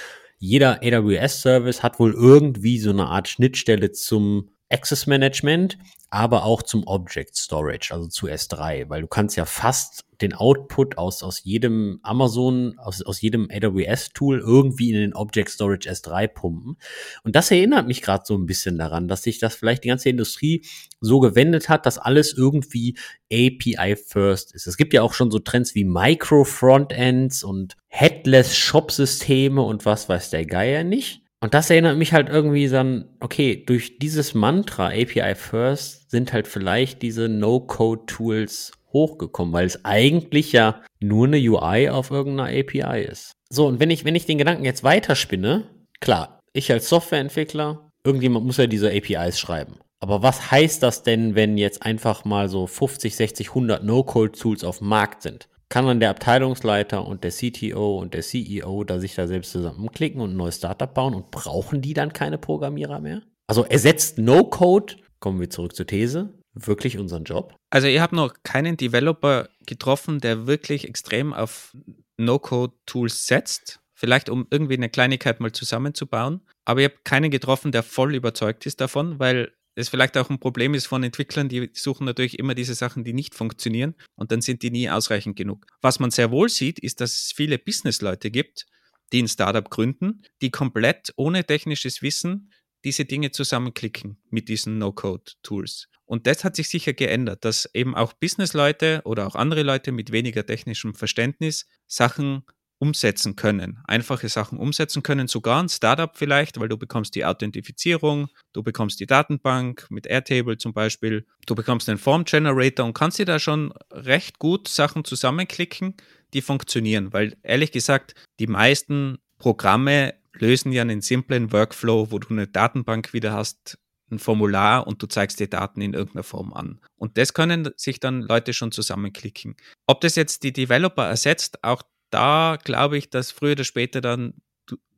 jeder 0.43 0.81
AWS-Service 0.83 1.85
hat 1.85 2.01
wohl 2.01 2.13
irgendwie 2.13 2.81
so 2.81 2.91
eine 2.91 3.07
Art 3.07 3.29
Schnittstelle 3.29 3.93
zum 3.93 4.51
Access 4.73 5.07
Management, 5.07 5.79
aber 6.11 6.45
auch 6.45 6.63
zum 6.63 6.87
Object 6.87 7.37
Storage, 7.37 7.89
also 7.93 8.09
zu 8.09 8.27
S3, 8.27 8.89
weil 8.89 9.03
du 9.03 9.07
kannst 9.07 9.37
ja 9.37 9.45
fast 9.45 10.05
den 10.21 10.35
Output 10.35 10.99
aus, 10.99 11.23
aus 11.23 11.43
jedem 11.43 11.99
Amazon, 12.03 12.79
aus, 12.79 13.03
aus 13.03 13.21
jedem 13.21 13.49
AWS-Tool 13.51 14.39
irgendwie 14.39 14.91
in 14.91 14.97
den 14.97 15.15
Object 15.15 15.51
Storage 15.51 15.91
S3 15.91 16.29
pumpen. 16.29 16.77
Und 17.25 17.35
das 17.35 17.51
erinnert 17.51 17.87
mich 17.87 18.03
gerade 18.03 18.25
so 18.25 18.37
ein 18.37 18.47
bisschen 18.47 18.79
daran, 18.79 19.09
dass 19.09 19.23
sich 19.23 19.39
das 19.39 19.55
vielleicht 19.55 19.85
die 19.85 19.89
ganze 19.89 20.09
Industrie 20.09 20.65
so 21.01 21.19
gewendet 21.21 21.69
hat, 21.69 21.87
dass 21.87 21.99
alles 21.99 22.33
irgendwie 22.33 22.97
API 23.33 23.97
First 23.97 24.55
ist. 24.55 24.67
Es 24.67 24.77
gibt 24.77 24.93
ja 24.95 25.03
auch 25.03 25.13
schon 25.13 25.31
so 25.31 25.39
Trends 25.39 25.75
wie 25.75 25.85
Micro-Frontends 25.85 27.43
und 27.43 27.77
Headless-Shop-Systeme 27.89 29.61
und 29.63 29.85
was 29.85 30.09
weiß 30.09 30.31
der 30.31 30.47
Geier 30.47 30.85
nicht. 30.85 31.22
Und 31.43 31.55
das 31.55 31.71
erinnert 31.71 31.99
mich 31.99 32.13
halt 32.13 32.29
irgendwie 32.29 32.69
dann, 32.69 33.07
okay, 33.19 33.65
durch 33.67 33.99
dieses 33.99 34.33
Mantra 34.33 34.91
API 34.91 35.35
First 35.35 36.09
sind 36.09 36.33
halt 36.33 36.47
vielleicht 36.47 37.03
diese 37.03 37.29
No-Code-Tools 37.29 38.71
hochgekommen, 38.93 39.53
weil 39.53 39.67
es 39.67 39.85
eigentlich 39.85 40.53
ja 40.53 40.83
nur 41.01 41.27
eine 41.27 41.39
UI 41.39 41.89
auf 41.89 42.13
irgendeiner 42.13 42.57
API 42.57 43.03
ist. 43.03 43.33
So, 43.51 43.67
und 43.67 43.81
wenn 43.81 43.91
ich, 43.91 44.05
wenn 44.05 44.15
ich 44.15 44.25
den 44.25 44.39
Gedanken 44.39 44.65
jetzt 44.65 44.85
weiterspinne, 44.85 45.65
klar, 45.99 46.39
ich 46.53 46.71
als 46.71 46.89
Softwareentwickler, 46.89 47.91
irgendjemand 48.05 48.47
muss 48.47 48.59
ja 48.59 48.69
diese 48.69 48.93
APIs 48.93 49.41
schreiben. 49.41 49.81
Aber 49.99 50.23
was 50.23 50.53
heißt 50.53 50.81
das 50.81 51.03
denn, 51.03 51.35
wenn 51.35 51.59
jetzt 51.59 51.83
einfach 51.83 52.25
mal 52.25 52.49
so 52.49 52.69
50, 52.69 53.17
60, 53.17 53.49
100 53.49 53.83
No-Code-Tools 53.83 54.63
auf 54.63 54.79
dem 54.79 54.89
Markt 54.89 55.23
sind? 55.23 55.49
Kann 55.73 55.87
dann 55.87 56.01
der 56.01 56.11
Abteilungsleiter 56.11 57.07
und 57.07 57.25
der 57.25 57.31
CTO 57.31 57.99
und 57.99 58.13
der 58.13 58.21
CEO 58.21 58.85
da 58.85 59.01
sich 59.01 59.15
da 59.15 59.27
selbst 59.27 59.53
zusammenklicken 59.53 60.21
und 60.21 60.33
ein 60.33 60.37
neues 60.37 60.57
Startup 60.57 60.93
bauen 60.93 61.15
und 61.15 61.31
brauchen 61.31 61.81
die 61.81 61.95
dann 61.95 62.13
keine 62.13 62.37
Programmierer 62.37 63.01
mehr? 63.01 63.23
Also 63.47 63.65
ersetzt 63.65 64.19
No-Code, 64.19 64.97
kommen 65.19 65.41
wir 65.41 65.49
zurück 65.49 65.75
zur 65.75 65.87
These, 65.87 66.35
wirklich 66.53 66.99
unseren 66.99 67.25
Job? 67.25 67.57
Also 67.71 67.89
ihr 67.89 68.03
habt 68.03 68.13
noch 68.13 68.35
keinen 68.43 68.77
Developer 68.77 69.49
getroffen, 69.65 70.21
der 70.21 70.47
wirklich 70.47 70.87
extrem 70.87 71.33
auf 71.33 71.75
No-Code-Tools 72.19 73.27
setzt. 73.27 73.81
Vielleicht 73.95 74.29
um 74.29 74.47
irgendwie 74.51 74.75
eine 74.75 74.91
Kleinigkeit 74.91 75.41
mal 75.41 75.53
zusammenzubauen. 75.53 76.43
Aber 76.67 76.83
ihr 76.83 76.91
habt 76.91 77.07
keinen 77.07 77.31
getroffen, 77.31 77.73
der 77.73 77.83
voll 77.83 78.15
überzeugt 78.15 78.67
ist 78.67 78.83
davon, 78.83 79.19
weil 79.19 79.53
das 79.75 79.89
vielleicht 79.89 80.17
auch 80.17 80.31
ein 80.31 80.39
Problem 80.39 80.75
ist 80.75 80.87
von 80.87 81.03
Entwicklern, 81.03 81.49
die 81.49 81.71
suchen 81.73 82.05
natürlich 82.05 82.39
immer 82.39 82.55
diese 82.55 82.75
Sachen, 82.75 83.05
die 83.05 83.13
nicht 83.13 83.35
funktionieren 83.35 83.95
und 84.17 84.33
dann 84.33 84.43
sind 84.43 84.63
die 84.63 84.71
nie 84.71 84.91
ausreichend 84.91 85.37
genug. 85.37 85.67
Was 85.81 85.99
man 85.99 86.11
sehr 86.11 86.31
wohl 86.31 86.49
sieht, 86.49 86.79
ist, 86.79 87.01
dass 87.01 87.13
es 87.13 87.33
viele 87.35 87.59
Businessleute 87.59 88.31
gibt, 88.31 88.67
die 89.13 89.23
ein 89.23 89.29
Startup 89.29 89.69
gründen, 89.69 90.23
die 90.41 90.51
komplett 90.51 91.13
ohne 91.17 91.45
technisches 91.45 92.03
Wissen 92.03 92.53
diese 92.85 93.05
Dinge 93.05 93.31
zusammenklicken 93.31 94.19
mit 94.31 94.49
diesen 94.49 94.79
No-Code-Tools. 94.79 95.89
Und 96.05 96.27
das 96.27 96.45
hat 96.45 96.57
sich 96.57 96.69
sicher 96.69 96.93
geändert, 96.93 97.45
dass 97.45 97.71
eben 97.75 97.95
auch 97.95 98.13
Businessleute 98.13 99.03
oder 99.05 99.27
auch 99.27 99.35
andere 99.35 99.63
Leute 99.63 99.93
mit 99.93 100.13
weniger 100.13 100.45
technischem 100.45 100.95
Verständnis 100.95 101.67
Sachen 101.87 102.45
umsetzen 102.83 103.37
können, 103.37 103.79
einfache 103.85 104.29
Sachen 104.29 104.59
umsetzen 104.59 105.05
können, 105.05 105.29
sogar 105.29 105.63
ein 105.63 105.69
Startup 105.69 106.11
vielleicht, 106.17 106.59
weil 106.59 106.69
du 106.69 106.77
bekommst 106.77 107.15
die 107.15 107.25
Authentifizierung, 107.25 108.27
du 108.53 108.65
bekommst 108.65 108.99
die 108.99 109.07
Datenbank 109.07 109.87
mit 109.89 110.09
Airtable 110.09 110.59
zum 110.59 110.73
Beispiel, 110.73 111.25
du 111.47 111.55
bekommst 111.55 111.87
den 111.87 111.97
Form 111.97 112.25
Generator 112.25 112.85
und 112.85 112.95
kannst 112.95 113.21
dir 113.21 113.25
da 113.25 113.39
schon 113.39 113.73
recht 113.93 114.41
gut 114.41 114.67
Sachen 114.67 115.05
zusammenklicken, 115.05 115.95
die 116.35 116.43
funktionieren, 116.43 117.13
weil 117.13 117.37
ehrlich 117.45 117.71
gesagt, 117.71 118.17
die 118.41 118.49
meisten 118.49 119.19
Programme 119.39 120.15
lösen 120.33 120.73
ja 120.73 120.83
einen 120.83 121.03
simplen 121.03 121.53
Workflow, 121.53 122.11
wo 122.11 122.19
du 122.19 122.31
eine 122.31 122.49
Datenbank 122.49 123.13
wieder 123.13 123.33
hast, 123.33 123.79
ein 124.11 124.19
Formular 124.19 124.89
und 124.89 125.01
du 125.01 125.07
zeigst 125.07 125.39
die 125.39 125.49
Daten 125.49 125.81
in 125.81 125.95
irgendeiner 125.95 126.25
Form 126.25 126.53
an. 126.53 126.81
Und 126.97 127.17
das 127.17 127.33
können 127.33 127.71
sich 127.77 128.01
dann 128.01 128.23
Leute 128.23 128.53
schon 128.53 128.73
zusammenklicken. 128.73 129.57
Ob 129.87 130.01
das 130.01 130.17
jetzt 130.17 130.43
die 130.43 130.53
Developer 130.53 131.07
ersetzt, 131.07 131.63
auch 131.63 131.83
da 132.13 132.59
glaube 132.63 132.99
ich, 132.99 133.11
dass 133.11 133.31
früher 133.31 133.53
oder 133.53 133.65
später 133.65 134.01
dann 134.01 134.35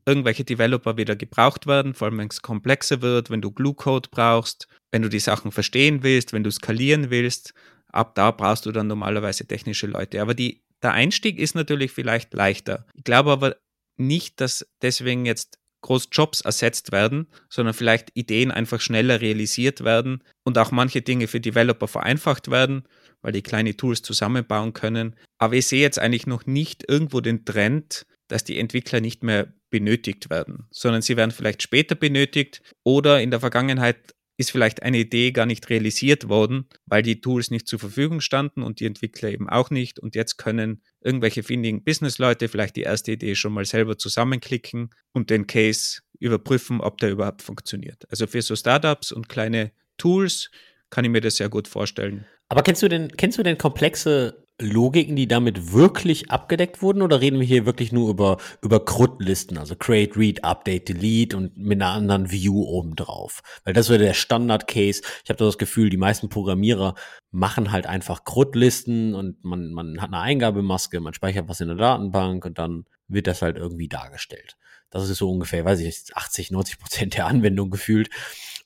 irgendwelche 0.07 0.45
Developer 0.45 0.97
wieder 0.97 1.17
gebraucht 1.17 1.67
werden, 1.67 1.95
vor 1.95 2.09
allem 2.09 2.19
wenn 2.19 2.29
es 2.29 2.43
komplexer 2.43 3.01
wird, 3.01 3.31
wenn 3.31 3.41
du 3.41 3.51
Glue-Code 3.51 4.11
brauchst, 4.11 4.69
wenn 4.91 5.03
du 5.03 5.09
die 5.09 5.21
Sachen 5.21 5.51
verstehen 5.53 6.03
willst, 6.03 6.33
wenn 6.33 6.45
du 6.45 6.51
skalieren 6.51 7.11
willst. 7.11 7.55
Ab 7.89 8.15
da 8.15 8.31
brauchst 8.31 8.67
du 8.67 8.73
dann 8.73 8.87
normalerweise 8.87 9.47
technische 9.47 9.87
Leute. 9.87 10.21
Aber 10.21 10.35
die, 10.35 10.63
der 10.83 10.93
Einstieg 10.93 11.39
ist 11.39 11.55
natürlich 11.55 11.93
vielleicht 11.93 12.35
leichter. 12.35 12.87
Ich 12.95 13.05
glaube 13.05 13.31
aber 13.31 13.57
nicht, 13.97 14.41
dass 14.41 14.67
deswegen 14.83 15.25
jetzt 15.25 15.59
groß 15.83 16.09
Jobs 16.11 16.41
ersetzt 16.41 16.93
werden, 16.93 17.29
sondern 17.49 17.75
vielleicht 17.75 18.11
Ideen 18.15 18.51
einfach 18.51 18.81
schneller 18.81 19.21
realisiert 19.21 19.85
werden 19.85 20.25
und 20.43 20.59
auch 20.59 20.71
manche 20.71 21.03
Dinge 21.03 21.29
für 21.29 21.41
Developer 21.41 21.89
vereinfacht 21.89 22.51
werden 22.51 22.85
weil 23.25 23.33
die 23.33 23.43
kleine 23.43 23.77
Tools 23.77 24.03
zusammenbauen 24.03 24.75
können. 24.75 25.17
Aber 25.39 25.55
ich 25.55 25.67
sehe 25.67 25.81
jetzt 25.81 25.99
eigentlich 25.99 26.27
noch 26.27 26.47
nicht 26.47 26.85
irgendwo 26.87 27.21
den 27.21 27.45
Trend, 27.45 28.07
dass 28.29 28.45
die 28.45 28.59
Entwickler 28.59 29.01
nicht 29.01 29.25
mehr 29.25 29.53
benötigt 29.71 30.31
werden, 30.31 30.67
sondern 30.71 31.03
sie 31.03 31.17
werden 31.17 31.31
vielleicht 31.31 31.63
später 31.63 31.95
benötigt 31.95 32.63
oder 32.85 33.21
in 33.21 33.31
der 33.31 33.41
Vergangenheit 33.41 34.15
ist 34.37 34.51
vielleicht 34.51 34.83
eine 34.83 34.99
Idee 34.99 35.31
gar 35.31 35.47
nicht 35.47 35.69
realisiert 35.71 36.29
worden, 36.29 36.67
weil 36.87 37.03
die 37.03 37.21
Tools 37.21 37.51
nicht 37.51 37.69
zur 37.69 37.79
Verfügung 37.79 38.21
standen 38.21 38.63
und 38.63 38.81
die 38.81 38.87
Entwickler 38.87 39.31
eben 39.31 39.49
auch 39.49 39.71
nicht. 39.71 40.01
Und 40.01 40.17
jetzt 40.17 40.39
können 40.39 40.83
irgendwelche 41.01 41.43
findigen 41.43 41.85
Businessleute 41.85 42.49
vielleicht 42.49 42.77
die 42.77 42.83
erste 42.83 43.13
Idee 43.13 43.37
schon 43.37 43.53
mal 43.53 43.65
selber 43.65 43.97
zusammenklicken 43.97 44.91
und 45.13 45.31
den 45.31 45.47
Case 45.47 46.01
überprüfen, 46.19 46.81
ob 46.81 46.99
der 46.99 47.13
überhaupt 47.13 47.43
funktioniert. 47.43 48.05
Also 48.11 48.27
für 48.27 48.43
so 48.43 48.57
Startups 48.57 49.13
und 49.13 49.29
kleine 49.29 49.71
Tools 49.99 50.51
kann 50.95 51.05
ich 51.05 51.11
mir 51.11 51.21
das 51.21 51.37
sehr 51.37 51.49
gut 51.49 51.67
vorstellen. 51.67 52.25
Aber 52.49 52.63
kennst 52.63 52.83
du 52.83 52.89
denn, 52.89 53.09
kennst 53.17 53.37
du 53.37 53.43
denn 53.43 53.59
komplexe 53.59 54.45
Logiken, 54.61 55.17
die 55.17 55.27
damit 55.27 55.73
wirklich 55.73 56.31
abgedeckt 56.31 56.81
wurden, 56.81 57.03
oder 57.03 57.21
reden 57.21 57.41
wir 57.41 57.47
hier 57.47 57.67
wirklich 57.67 57.91
nur 57.91 58.09
über, 58.09 58.37
über 58.63 58.85
CRUD-Listen, 58.85 59.59
also 59.59 59.75
Create, 59.75 60.17
Read, 60.17 60.45
Update, 60.45 60.89
Delete 60.89 61.37
und 61.37 61.57
mit 61.59 61.83
einer 61.83 61.91
anderen 61.91 62.31
View 62.31 62.63
obendrauf? 62.63 63.43
Weil 63.65 63.75
das 63.75 63.89
wäre 63.89 63.99
der 63.99 64.15
Standard-Case. 64.15 65.03
Ich 65.25 65.31
habe 65.31 65.45
das 65.45 65.59
Gefühl, 65.59 65.91
die 65.91 65.97
meisten 65.97 66.29
Programmierer 66.29 66.95
machen 67.33 67.73
halt 67.73 67.87
einfach 67.87 68.23
CRUD-Listen 68.23 69.17
und 69.17 69.45
man, 69.45 69.73
man 69.73 70.01
hat 70.01 70.13
eine 70.13 70.21
Eingabemaske, 70.21 71.01
man 71.01 71.15
speichert 71.15 71.49
was 71.49 71.61
in 71.61 71.67
der 71.67 71.77
Datenbank 71.77 72.45
und 72.45 72.59
dann 72.59 72.85
wird 73.09 73.27
das 73.27 73.43
halt 73.43 73.57
irgendwie 73.57 73.89
dargestellt. 73.89 74.57
Das 74.91 75.11
ist 75.11 75.19
so 75.19 75.29
ungefähr, 75.29 75.65
weiß 75.65 75.81
ich 75.81 75.87
nicht, 75.87 76.17
80, 76.17 76.53
90 76.53 76.79
Prozent 76.79 77.17
der 77.17 77.27
Anwendung 77.27 77.71
gefühlt. 77.71 78.11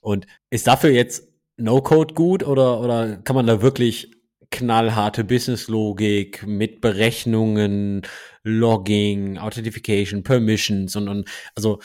Und 0.01 0.27
ist 0.51 0.67
dafür 0.67 0.91
jetzt 0.91 1.28
No-Code 1.59 2.15
gut 2.15 2.43
oder, 2.47 2.81
oder 2.81 3.17
kann 3.19 3.37
man 3.37 3.47
da 3.47 3.63
wirklich 3.63 4.11
knallharte 4.51 5.25
Business-Logik 5.25 6.47
mit 6.47 6.81
Berechnungen, 6.81 8.03
Logging, 8.43 9.37
Authentication, 9.39 10.23
Permissions 10.23 10.97
und, 10.97 11.09
und 11.09 11.29
also 11.55 11.81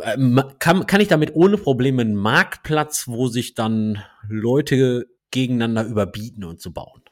äh, 0.00 0.16
kann, 0.58 0.86
kann 0.86 1.00
ich 1.00 1.08
damit 1.08 1.34
ohne 1.34 1.58
Probleme 1.58 2.02
einen 2.02 2.14
Marktplatz, 2.14 3.08
wo 3.08 3.28
sich 3.28 3.54
dann 3.54 4.02
Leute 4.28 5.06
gegeneinander 5.30 5.84
überbieten 5.84 6.44
und 6.44 6.60
zu 6.60 6.72
bauen? 6.72 7.02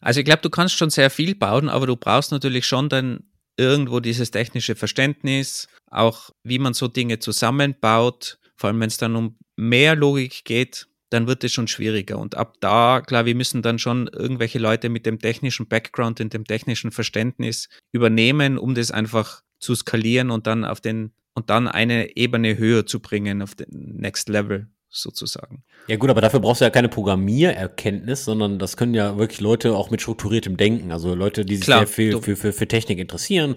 Also 0.00 0.20
ich 0.20 0.26
glaube, 0.26 0.42
du 0.42 0.50
kannst 0.50 0.76
schon 0.76 0.90
sehr 0.90 1.10
viel 1.10 1.34
bauen, 1.34 1.68
aber 1.68 1.86
du 1.86 1.96
brauchst 1.96 2.32
natürlich 2.32 2.66
schon 2.66 2.88
dann 2.88 3.24
irgendwo 3.56 4.00
dieses 4.00 4.30
technische 4.30 4.74
Verständnis, 4.74 5.68
auch 5.90 6.30
wie 6.42 6.58
man 6.58 6.74
so 6.74 6.88
Dinge 6.88 7.18
zusammenbaut, 7.18 8.38
vor 8.56 8.68
allem 8.68 8.80
wenn 8.80 8.88
es 8.88 8.96
dann 8.96 9.16
um 9.16 9.36
mehr 9.56 9.94
Logik 9.94 10.44
geht, 10.44 10.86
dann 11.10 11.26
wird 11.26 11.44
es 11.44 11.52
schon 11.52 11.68
schwieriger. 11.68 12.18
Und 12.18 12.36
ab 12.36 12.56
da, 12.60 13.02
klar, 13.04 13.26
wir 13.26 13.34
müssen 13.34 13.62
dann 13.62 13.78
schon 13.78 14.08
irgendwelche 14.08 14.58
Leute 14.58 14.88
mit 14.88 15.06
dem 15.06 15.18
technischen 15.18 15.66
Background 15.66 16.20
und 16.20 16.32
dem 16.32 16.44
technischen 16.44 16.92
Verständnis 16.92 17.68
übernehmen, 17.92 18.58
um 18.58 18.74
das 18.74 18.90
einfach 18.90 19.42
zu 19.58 19.74
skalieren 19.74 20.30
und 20.30 20.46
dann 20.46 20.64
auf 20.64 20.80
den 20.80 21.12
und 21.34 21.48
dann 21.48 21.68
eine 21.68 22.16
Ebene 22.16 22.58
höher 22.58 22.86
zu 22.86 23.00
bringen, 23.00 23.40
auf 23.40 23.54
den 23.54 23.68
Next 23.70 24.28
Level 24.28 24.68
sozusagen. 24.88 25.62
Ja 25.86 25.96
gut, 25.96 26.10
aber 26.10 26.20
dafür 26.20 26.40
brauchst 26.40 26.60
du 26.60 26.64
ja 26.64 26.70
keine 26.70 26.88
Programmiererkenntnis, 26.88 28.24
sondern 28.24 28.58
das 28.58 28.76
können 28.76 28.94
ja 28.94 29.16
wirklich 29.16 29.40
Leute 29.40 29.76
auch 29.76 29.90
mit 29.90 30.02
strukturiertem 30.02 30.56
Denken, 30.56 30.90
also 30.90 31.14
Leute, 31.14 31.44
die 31.44 31.56
sich 31.56 31.64
Klar, 31.64 31.80
sehr 31.80 31.86
viel 31.86 32.20
für, 32.20 32.36
für, 32.36 32.52
für 32.52 32.66
Technik 32.66 32.98
interessieren 32.98 33.54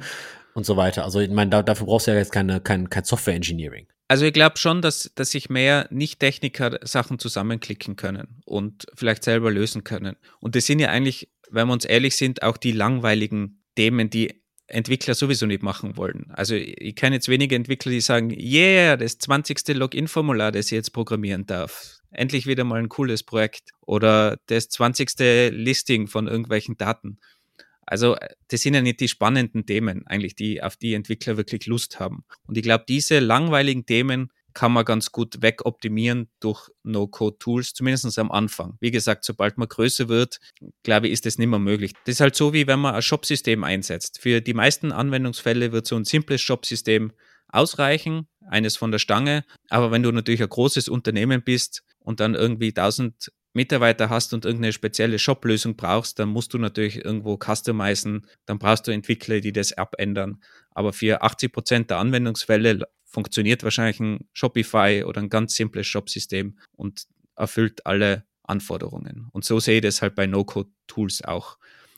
und 0.54 0.66
so 0.66 0.78
weiter. 0.78 1.04
Also 1.04 1.20
ich 1.20 1.30
meine, 1.30 1.50
da, 1.50 1.64
dafür 1.64 1.88
brauchst 1.88 2.08
du 2.08 2.12
ja 2.12 2.18
jetzt 2.18 2.32
keine, 2.32 2.62
kein, 2.62 2.90
kein 2.90 3.04
Software-Engineering. 3.04 3.88
Also 4.08 4.26
ich 4.26 4.34
glaube 4.34 4.58
schon, 4.58 4.82
dass, 4.82 5.12
dass 5.16 5.32
sich 5.32 5.50
mehr 5.50 5.88
Nicht-Techniker 5.90 6.80
Sachen 6.84 7.20
zusammenklicken 7.20 7.96
können 7.96 8.42
und 8.46 8.86
vielleicht 8.96 9.24
selber 9.24 9.50
lösen 9.50 9.84
können. 9.84 10.18
Und 10.40 10.56
das 10.56 10.66
sind 10.66 10.80
ja 10.80 10.90
eigentlich, 10.90 11.32
wenn 11.50 11.68
wir 11.68 11.74
uns 11.74 11.86
ehrlich 11.86 12.16
sind, 12.16 12.44
auch 12.44 12.58
die 12.58 12.74
langweiligen 12.74 13.64
Themen, 13.76 14.10
die 14.10 14.44
Entwickler 14.68 15.14
sowieso 15.14 15.46
nicht 15.46 15.64
machen 15.64 15.98
wollen. 15.98 16.26
Also 16.30 16.56
ich 16.56 16.96
kenne 16.96 17.16
jetzt 17.16 17.28
wenige 17.28 17.56
Entwickler, 17.56 17.92
die 17.92 18.02
sagen, 18.02 18.32
yeah, 18.32 18.98
das 18.98 19.18
20. 19.18 19.68
Login-Formular, 19.70 20.52
das 20.52 20.68
ich 20.68 20.72
jetzt 20.72 20.94
programmieren 20.94 21.46
darf. 21.46 22.00
Endlich 22.12 22.46
wieder 22.46 22.64
mal 22.64 22.80
ein 22.80 22.90
cooles 22.90 23.24
Projekt. 23.24 23.72
Oder 23.82 24.38
das 24.48 24.70
20. 24.70 25.52
Listing 25.52 26.08
von 26.08 26.28
irgendwelchen 26.28 26.78
Daten. 26.78 27.20
Also 27.86 28.16
äh, 28.16 28.30
das 28.48 28.62
sind 28.62 28.74
ja 28.74 28.82
nicht 28.82 29.00
die 29.00 29.08
spannenden 29.08 29.66
Themen 29.66 30.06
eigentlich, 30.08 30.36
die 30.36 30.62
auf 30.62 30.78
die 30.78 30.94
Entwickler 30.94 31.38
wirklich 31.38 31.66
Lust 31.66 32.00
haben. 32.00 32.24
Und 32.48 32.58
ich 32.58 32.64
glaube, 32.64 32.86
diese 32.88 33.20
langweiligen 33.20 33.86
Themen 33.86 34.32
kann 34.54 34.72
man 34.72 34.86
ganz 34.86 35.12
gut 35.12 35.42
wegoptimieren 35.42 36.30
durch 36.40 36.70
No-Code-Tools, 36.84 37.74
zumindest 37.74 38.18
am 38.20 38.32
Anfang. 38.32 38.78
Wie 38.80 38.92
gesagt, 38.92 39.26
sobald 39.26 39.58
man 39.58 39.68
größer 39.68 40.10
wird, 40.10 40.40
glaube 40.84 41.08
ich, 41.08 41.14
ist 41.14 41.26
das 41.26 41.38
nicht 41.38 41.48
mehr 41.48 41.60
möglich. 41.60 41.94
Das 42.06 42.16
ist 42.16 42.22
halt 42.22 42.36
so, 42.36 42.54
wie 42.54 42.68
wenn 42.68 42.80
man 42.80 42.96
ein 42.96 43.02
Shop-System 43.02 43.64
einsetzt. 43.64 44.20
Für 44.22 44.42
die 44.42 44.54
meisten 44.54 44.92
Anwendungsfälle 44.92 45.72
wird 45.72 45.88
so 45.88 45.96
ein 45.96 46.06
simples 46.06 46.42
Shop-System 46.42 47.14
ausreichen, 47.48 48.28
eines 48.48 48.78
von 48.78 48.92
der 48.92 49.00
Stange. 49.00 49.44
Aber 49.70 49.92
wenn 49.92 50.04
du 50.04 50.12
natürlich 50.12 50.44
ein 50.44 50.50
großes 50.50 50.88
Unternehmen 50.88 51.44
bist 51.44 51.84
und 52.00 52.20
dann 52.20 52.36
irgendwie 52.36 52.70
1000 52.70 53.32
Mitarbeiter 53.54 54.10
hast 54.10 54.34
und 54.34 54.46
irgendeine 54.46 54.74
spezielle 54.74 55.20
Shop-Lösung 55.20 55.76
brauchst, 55.76 56.20
dann 56.20 56.30
musst 56.30 56.54
du 56.54 56.58
natürlich 56.58 57.04
irgendwo 57.04 57.38
customizen, 57.38 58.28
dann 58.46 58.60
brauchst 58.60 58.88
du 58.88 58.92
Entwickler, 58.92 59.40
die 59.40 59.54
das 59.54 59.74
abändern. 59.74 60.42
Aber 60.72 60.92
für 60.92 61.22
80 61.22 61.54
Prozent 61.54 61.90
der 61.90 62.00
Anwendungsfälle 62.00 62.88
funktioniert 63.06 63.64
wahrscheinlich 63.64 64.00
ein 64.00 64.28
Shopify 64.34 65.04
oder 65.06 65.22
ein 65.22 65.30
ganz 65.30 65.56
simples 65.56 65.86
Shop-System 65.86 66.58
und 66.76 67.04
erfüllt 67.36 67.86
alle 67.86 68.26
Anforderungen. 68.44 69.30
Und 69.32 69.46
so 69.46 69.60
sehe 69.60 69.78
ich 69.78 69.84
das 69.84 70.02
halt 70.02 70.16
bei 70.16 70.26
No-Code-Tools 70.26 71.24
auch. 71.24 71.58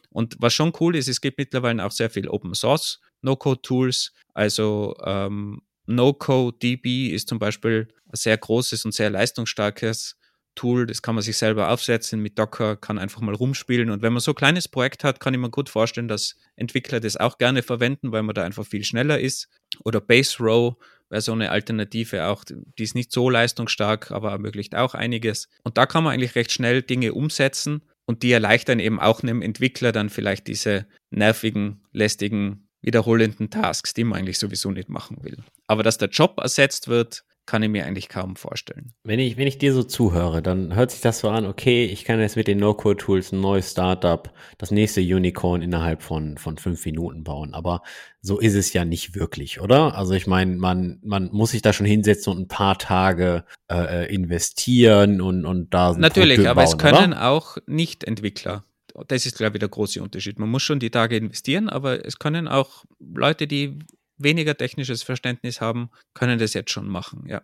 Und 0.10 0.36
was 0.40 0.54
schon 0.54 0.74
cool 0.80 0.96
ist, 0.96 1.08
es 1.08 1.22
gibt 1.22 1.38
mittlerweile 1.38 1.84
auch 1.86 1.92
sehr 1.92 2.10
viel 2.10 2.28
Open 2.28 2.54
Source 2.54 3.00
No-Code-Tools. 3.22 4.14
Also 4.34 4.96
ähm, 5.04 5.62
No-Code-DB 5.88 7.10
ist 7.10 7.30
zum 7.30 7.40
Beispiel 7.40 7.88
ein 8.08 8.16
sehr 8.16 8.38
großes 8.38 8.86
und 8.86 8.94
sehr 8.94 9.10
leistungsstarkes 9.10 10.18
Tool, 10.56 10.88
das 10.88 11.02
kann 11.02 11.16
man 11.16 11.24
sich 11.24 11.38
selber 11.38 11.70
aufsetzen 11.70 12.22
mit 12.22 12.40
Docker, 12.40 12.76
kann 12.76 12.98
einfach 12.98 13.22
mal 13.22 13.36
rumspielen. 13.36 13.90
Und 13.90 14.02
wenn 14.02 14.14
man 14.14 14.22
so 14.22 14.32
ein 14.32 14.36
kleines 14.36 14.68
Projekt 14.68 15.04
hat, 15.04 15.20
kann 15.20 15.34
ich 15.34 15.40
mir 15.40 15.50
gut 15.50 15.70
vorstellen, 15.70 16.08
dass 16.08 16.36
Entwickler 16.56 17.00
das 17.00 17.18
auch 17.18 17.38
gerne 17.38 17.62
verwenden, 17.62 18.12
weil 18.12 18.24
man 18.24 18.36
da 18.36 18.44
einfach 18.44 18.66
viel 18.66 18.84
schneller 18.84 19.20
ist. 19.20 19.50
Oder 19.84 20.02
Base 20.02 20.38
Row 20.40 20.76
wäre 21.10 21.22
so 21.22 21.34
eine 21.34 21.52
Alternative 21.52 22.26
auch, 22.26 22.44
die 22.46 22.84
ist 22.84 22.96
nicht 22.96 23.12
so 23.12 23.30
leistungsstark, 23.30 24.12
aber 24.12 24.32
ermöglicht 24.32 24.76
auch 24.76 24.96
einiges. 24.96 25.48
Und 25.64 25.78
da 25.78 25.86
kann 25.86 26.04
man 26.04 26.14
eigentlich 26.14 26.36
recht 26.36 26.52
schnell 26.52 26.82
Dinge 26.82 27.14
umsetzen 27.14 27.82
und 28.06 28.24
die 28.24 28.32
erleichtern 28.32 28.80
eben 28.80 29.00
auch 29.00 29.24
einem 29.24 29.42
Entwickler 29.42 29.92
dann 29.92 30.10
vielleicht 30.10 30.48
diese 30.48 30.88
nervigen, 31.10 31.84
lästigen, 31.92 32.68
wiederholenden 32.82 33.50
Tasks, 33.50 33.94
die 33.94 34.04
man 34.04 34.20
eigentlich 34.20 34.38
sowieso 34.38 34.70
nicht 34.72 34.90
machen 34.90 35.18
will. 35.24 35.38
Aber 35.68 35.84
dass 35.84 35.98
der 35.98 36.10
Job 36.10 36.40
ersetzt 36.40 36.88
wird, 36.88 37.24
kann 37.46 37.62
ich 37.64 37.70
mir 37.70 37.86
eigentlich 37.86 38.10
kaum 38.10 38.36
vorstellen. 38.36 38.94
Wenn 39.04 39.20
ich, 39.20 39.38
wenn 39.38 39.48
ich 39.48 39.58
dir 39.58 39.74
so 39.74 39.84
zuhöre, 39.84 40.42
dann 40.42 40.76
hört 40.76 40.92
sich 40.92 41.02
das 41.02 41.20
so 41.20 41.30
an, 41.30 41.46
okay, 41.46 41.86
ich 41.86 42.04
kann 42.04 42.20
jetzt 42.20 42.36
mit 42.36 42.48
den 42.48 42.58
No-Code-Tools 42.58 43.32
ein 43.32 43.42
neues 43.42 43.72
Startup, 43.72 44.32
das 44.58 44.72
nächste 44.72 45.02
Unicorn 45.02 45.62
innerhalb 45.62 46.02
von, 46.02 46.38
von 46.38 46.58
fünf 46.58 46.86
Minuten 46.86 47.24
bauen. 47.24 47.54
Aber 47.54 47.82
so 48.22 48.40
ist 48.40 48.56
es 48.56 48.74
ja 48.74 48.86
nicht 48.86 49.16
wirklich, 49.16 49.62
oder? 49.62 49.96
Also 49.96 50.14
ich 50.14 50.28
meine, 50.28 50.56
man, 50.56 51.00
man 51.04 51.30
muss 51.32 51.52
sich 51.52 51.62
da 51.62 51.74
schon 51.74 51.86
hinsetzen 51.86 52.34
und 52.34 52.40
ein 52.40 52.48
paar 52.48 52.78
Tage 52.78 53.46
äh, 53.72 54.14
investieren 54.14 55.22
und, 55.22 55.46
und 55.46 55.74
da 55.74 55.94
Natürlich, 55.94 56.48
aber 56.48 56.64
bauen, 56.64 56.74
es 56.74 56.78
können 56.78 57.14
oder? 57.14 57.28
auch 57.30 57.58
Nicht-Entwickler 57.68 58.64
das 59.08 59.26
ist, 59.26 59.38
glaube 59.38 59.58
ich, 59.58 59.60
der 59.60 59.70
große 59.70 60.02
Unterschied. 60.02 60.40
Man 60.40 60.50
muss 60.50 60.64
schon 60.64 60.80
die 60.80 60.90
Tage 60.90 61.18
investieren, 61.18 61.70
aber 61.70 62.06
es 62.06 62.18
können 62.18 62.48
auch 62.48 62.86
Leute, 63.00 63.48
die 63.48 63.80
weniger 64.18 64.56
technisches 64.56 65.04
Verständnis 65.04 65.62
haben, 65.62 65.90
können 66.14 66.40
das 66.40 66.54
jetzt 66.54 66.72
schon 66.72 66.88
machen, 66.88 67.26
ja. 67.28 67.42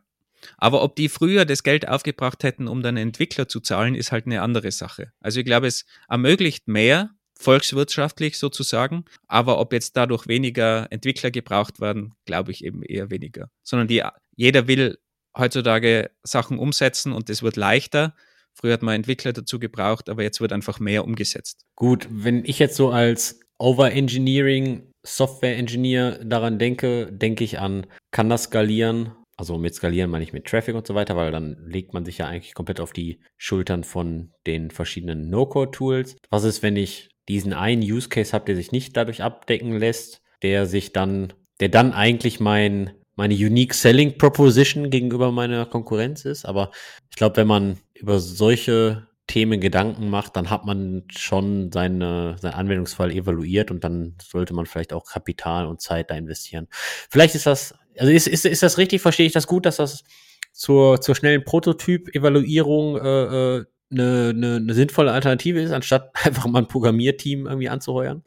Aber 0.57 0.81
ob 0.81 0.95
die 0.95 1.09
früher 1.09 1.45
das 1.45 1.63
Geld 1.63 1.87
aufgebracht 1.87 2.43
hätten, 2.43 2.67
um 2.67 2.81
dann 2.81 2.97
Entwickler 2.97 3.47
zu 3.47 3.59
zahlen, 3.59 3.93
ist 3.95 4.11
halt 4.11 4.25
eine 4.25 4.41
andere 4.41 4.71
Sache. 4.71 5.11
Also 5.19 5.39
ich 5.39 5.45
glaube, 5.45 5.67
es 5.67 5.85
ermöglicht 6.09 6.67
mehr, 6.67 7.11
volkswirtschaftlich 7.39 8.37
sozusagen, 8.37 9.05
aber 9.27 9.59
ob 9.59 9.73
jetzt 9.73 9.97
dadurch 9.97 10.27
weniger 10.27 10.87
Entwickler 10.91 11.31
gebraucht 11.31 11.81
werden, 11.81 12.13
glaube 12.25 12.51
ich 12.51 12.63
eben 12.63 12.83
eher 12.83 13.09
weniger. 13.09 13.49
Sondern 13.63 13.87
die, 13.87 14.03
jeder 14.35 14.67
will 14.67 14.97
heutzutage 15.37 16.11
Sachen 16.23 16.59
umsetzen 16.59 17.11
und 17.13 17.29
es 17.29 17.41
wird 17.41 17.55
leichter. 17.55 18.15
Früher 18.53 18.73
hat 18.73 18.83
man 18.83 18.95
Entwickler 18.95 19.33
dazu 19.33 19.59
gebraucht, 19.59 20.09
aber 20.09 20.23
jetzt 20.23 20.41
wird 20.41 20.53
einfach 20.53 20.79
mehr 20.79 21.05
umgesetzt. 21.05 21.65
Gut, 21.75 22.07
wenn 22.11 22.45
ich 22.45 22.59
jetzt 22.59 22.75
so 22.75 22.91
als 22.91 23.39
Overengineering 23.57 24.90
Software-Engineer 25.03 26.23
daran 26.23 26.59
denke, 26.59 27.11
denke 27.11 27.43
ich 27.43 27.59
an, 27.59 27.87
kann 28.11 28.29
das 28.29 28.43
skalieren? 28.43 29.13
Also 29.37 29.57
mit 29.57 29.73
skalieren 29.73 30.11
meine 30.11 30.23
ich 30.23 30.33
mit 30.33 30.45
Traffic 30.45 30.75
und 30.75 30.85
so 30.85 30.93
weiter, 30.93 31.15
weil 31.15 31.31
dann 31.31 31.57
legt 31.65 31.93
man 31.93 32.05
sich 32.05 32.19
ja 32.19 32.27
eigentlich 32.27 32.53
komplett 32.53 32.79
auf 32.79 32.93
die 32.93 33.19
Schultern 33.37 33.83
von 33.83 34.31
den 34.45 34.69
verschiedenen 34.69 35.29
No-Code-Tools. 35.29 36.17
Was 36.29 36.43
ist, 36.43 36.61
wenn 36.61 36.75
ich 36.75 37.09
diesen 37.27 37.53
einen 37.53 37.81
Use 37.81 38.09
Case 38.09 38.33
habe, 38.33 38.45
der 38.45 38.55
sich 38.55 38.71
nicht 38.71 38.95
dadurch 38.95 39.23
abdecken 39.23 39.77
lässt, 39.77 40.21
der 40.43 40.65
sich 40.65 40.93
dann, 40.93 41.33
der 41.59 41.69
dann 41.69 41.93
eigentlich 41.93 42.39
mein, 42.39 42.91
meine 43.15 43.33
Unique 43.33 43.73
Selling 43.73 44.17
Proposition 44.17 44.89
gegenüber 44.89 45.31
meiner 45.31 45.65
Konkurrenz 45.65 46.25
ist. 46.25 46.45
Aber 46.45 46.71
ich 47.09 47.15
glaube, 47.15 47.37
wenn 47.37 47.47
man 47.47 47.77
über 47.95 48.19
solche 48.19 49.07
Themen 49.31 49.61
Gedanken 49.61 50.09
macht, 50.09 50.35
dann 50.35 50.49
hat 50.49 50.65
man 50.65 51.03
schon 51.09 51.71
seine, 51.71 52.35
seinen 52.37 52.53
Anwendungsfall 52.53 53.11
evaluiert 53.11 53.71
und 53.71 53.81
dann 53.81 54.15
sollte 54.21 54.53
man 54.53 54.65
vielleicht 54.65 54.91
auch 54.91 55.05
Kapital 55.05 55.67
und 55.67 55.79
Zeit 55.79 56.11
da 56.11 56.15
investieren. 56.15 56.67
Vielleicht 57.09 57.35
ist 57.35 57.45
das, 57.45 57.73
also 57.97 58.11
ist, 58.11 58.27
ist, 58.27 58.45
ist 58.45 58.61
das 58.61 58.77
richtig, 58.77 59.01
verstehe 59.01 59.25
ich 59.25 59.31
das 59.31 59.47
gut, 59.47 59.65
dass 59.65 59.77
das 59.77 60.03
zur, 60.51 60.99
zur 60.99 61.15
schnellen 61.15 61.45
Prototyp-Evaluierung 61.45 62.97
äh, 62.97 62.99
äh, 63.59 63.65
eine, 63.89 64.33
eine, 64.35 64.55
eine 64.57 64.73
sinnvolle 64.73 65.13
Alternative 65.13 65.61
ist, 65.61 65.71
anstatt 65.71 66.11
einfach 66.25 66.47
mal 66.47 66.59
ein 66.59 66.67
Programmierteam 66.67 67.47
irgendwie 67.47 67.69
anzuheuern? 67.69 68.25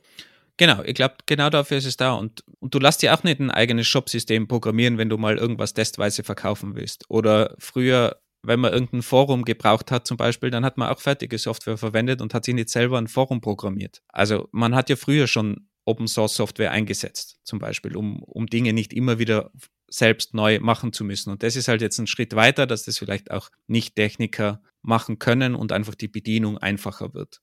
Genau, 0.57 0.83
ich 0.85 0.95
glaube, 0.95 1.17
genau 1.27 1.51
dafür 1.51 1.77
ist 1.77 1.85
es 1.85 1.99
da. 1.99 2.15
Und, 2.15 2.45
und 2.61 2.73
du 2.75 2.79
lässt 2.79 3.03
dir 3.03 3.13
auch 3.13 3.25
nicht 3.25 3.41
ein 3.41 3.51
eigenes 3.51 3.87
Shopsystem 3.89 4.49
programmieren, 4.49 4.97
wenn 4.97 5.11
du 5.11 5.19
mal 5.19 5.37
irgendwas 5.37 5.75
testweise 5.75 6.23
verkaufen 6.23 6.77
willst. 6.77 7.05
Oder 7.11 7.57
früher, 7.59 8.17
wenn 8.47 8.61
man 8.61 8.73
irgendein 8.73 9.03
Forum 9.03 9.45
gebraucht 9.45 9.91
hat, 9.91 10.07
zum 10.07 10.17
Beispiel, 10.17 10.51
dann 10.51 10.65
hat 10.65 10.77
man 10.77 10.89
auch 10.89 11.01
fertige 11.01 11.39
Software 11.39 11.79
verwendet 11.79 12.21
und 12.21 12.35
hat 12.35 12.45
sich 12.45 12.55
nicht 12.55 12.69
selber 12.69 12.99
ein 12.99 13.09
Forum 13.09 13.41
programmiert. 13.41 14.03
Also 14.09 14.49
man 14.53 14.75
hat 14.75 14.91
ja 14.91 14.97
früher 14.97 15.27
schon 15.27 15.69
Open 15.85 16.09
Source 16.09 16.35
Software 16.35 16.71
eingesetzt, 16.71 17.39
zum 17.45 17.59
Beispiel, 17.59 17.97
um, 17.97 18.23
um 18.23 18.47
Dinge 18.47 18.73
nicht 18.73 18.93
immer 18.93 19.19
wieder 19.19 19.51
selbst 19.89 20.35
neu 20.35 20.59
machen 20.61 20.93
zu 20.93 21.05
müssen. 21.05 21.31
Und 21.31 21.43
das 21.43 21.57
ist 21.57 21.69
halt 21.69 21.83
jetzt 21.83 21.99
ein 21.99 22.07
Schritt 22.07 22.35
weiter, 22.35 22.67
dass 22.67 22.85
das 22.85 22.99
vielleicht 22.99 23.31
auch 23.31 23.51
Nicht-Techniker 23.67 24.63
machen 24.83 25.19
können 25.19 25.55
und 25.55 25.73
einfach 25.73 25.95
die 25.95 26.09
Bedienung 26.09 26.59
einfacher 26.59 27.15
wird. 27.15 27.41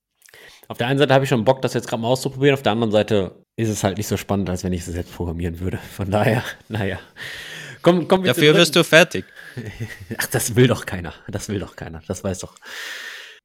Auf 0.67 0.77
der 0.77 0.87
einen 0.87 0.99
Seite 0.99 1.13
habe 1.13 1.25
ich 1.25 1.29
schon 1.29 1.43
Bock, 1.43 1.61
das 1.61 1.73
jetzt 1.73 1.87
gerade 1.87 2.01
mal 2.01 2.07
auszuprobieren, 2.07 2.53
auf 2.53 2.63
der 2.63 2.71
anderen 2.71 2.91
Seite 2.91 3.43
ist 3.57 3.69
es 3.69 3.83
halt 3.83 3.97
nicht 3.97 4.07
so 4.07 4.17
spannend, 4.17 4.49
als 4.49 4.63
wenn 4.63 4.73
ich 4.73 4.81
es 4.81 4.87
selbst 4.87 5.13
programmieren 5.13 5.59
würde. 5.59 5.77
Von 5.77 6.09
daher, 6.09 6.43
naja. 6.69 6.99
Komm, 7.81 8.07
komm 8.07 8.23
Dafür 8.23 8.53
wirst 8.55 8.75
du 8.75 8.83
fertig. 8.83 9.25
Ach, 10.17 10.27
das 10.27 10.55
will 10.55 10.67
doch 10.67 10.85
keiner. 10.85 11.13
Das 11.27 11.49
will 11.49 11.59
doch 11.59 11.75
keiner. 11.75 12.01
Das 12.07 12.23
weiß 12.23 12.39
doch. 12.39 12.55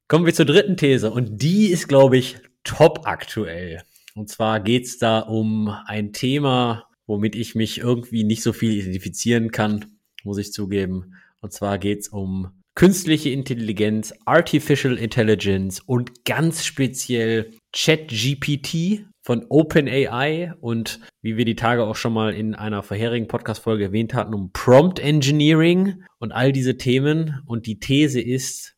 Kommen 0.07 0.25
wir 0.25 0.33
zur 0.33 0.45
dritten 0.45 0.77
These 0.77 1.11
und 1.11 1.41
die 1.41 1.67
ist, 1.67 1.87
glaube 1.87 2.17
ich, 2.17 2.37
top 2.63 3.01
aktuell. 3.05 3.81
Und 4.15 4.29
zwar 4.29 4.59
geht 4.59 4.85
es 4.85 4.97
da 4.97 5.19
um 5.19 5.69
ein 5.85 6.13
Thema, 6.13 6.87
womit 7.05 7.35
ich 7.35 7.55
mich 7.55 7.79
irgendwie 7.79 8.23
nicht 8.23 8.43
so 8.43 8.53
viel 8.53 8.71
identifizieren 8.71 9.51
kann, 9.51 9.97
muss 10.23 10.37
ich 10.37 10.53
zugeben. 10.53 11.15
Und 11.41 11.53
zwar 11.53 11.77
geht 11.77 12.01
es 12.01 12.07
um 12.09 12.51
künstliche 12.75 13.31
Intelligenz, 13.31 14.13
Artificial 14.25 14.97
Intelligence 14.97 15.79
und 15.79 16.25
ganz 16.25 16.63
speziell 16.63 17.51
ChatGPT 17.73 19.05
von 19.23 19.45
OpenAI 19.49 20.53
und 20.61 20.99
wie 21.27 21.35
wir 21.35 21.43
die 21.43 21.57
Tage 21.57 21.83
auch 21.83 21.97
schon 21.97 22.13
mal 22.13 22.33
in 22.33 22.55
einer 22.55 22.83
vorherigen 22.83 23.27
Podcast-Folge 23.27 23.83
erwähnt 23.83 24.13
hatten, 24.13 24.33
um 24.33 24.53
Prompt 24.53 24.97
Engineering 24.97 26.05
und 26.19 26.31
all 26.31 26.53
diese 26.53 26.77
Themen. 26.77 27.41
Und 27.45 27.65
die 27.65 27.81
These 27.81 28.21
ist, 28.21 28.77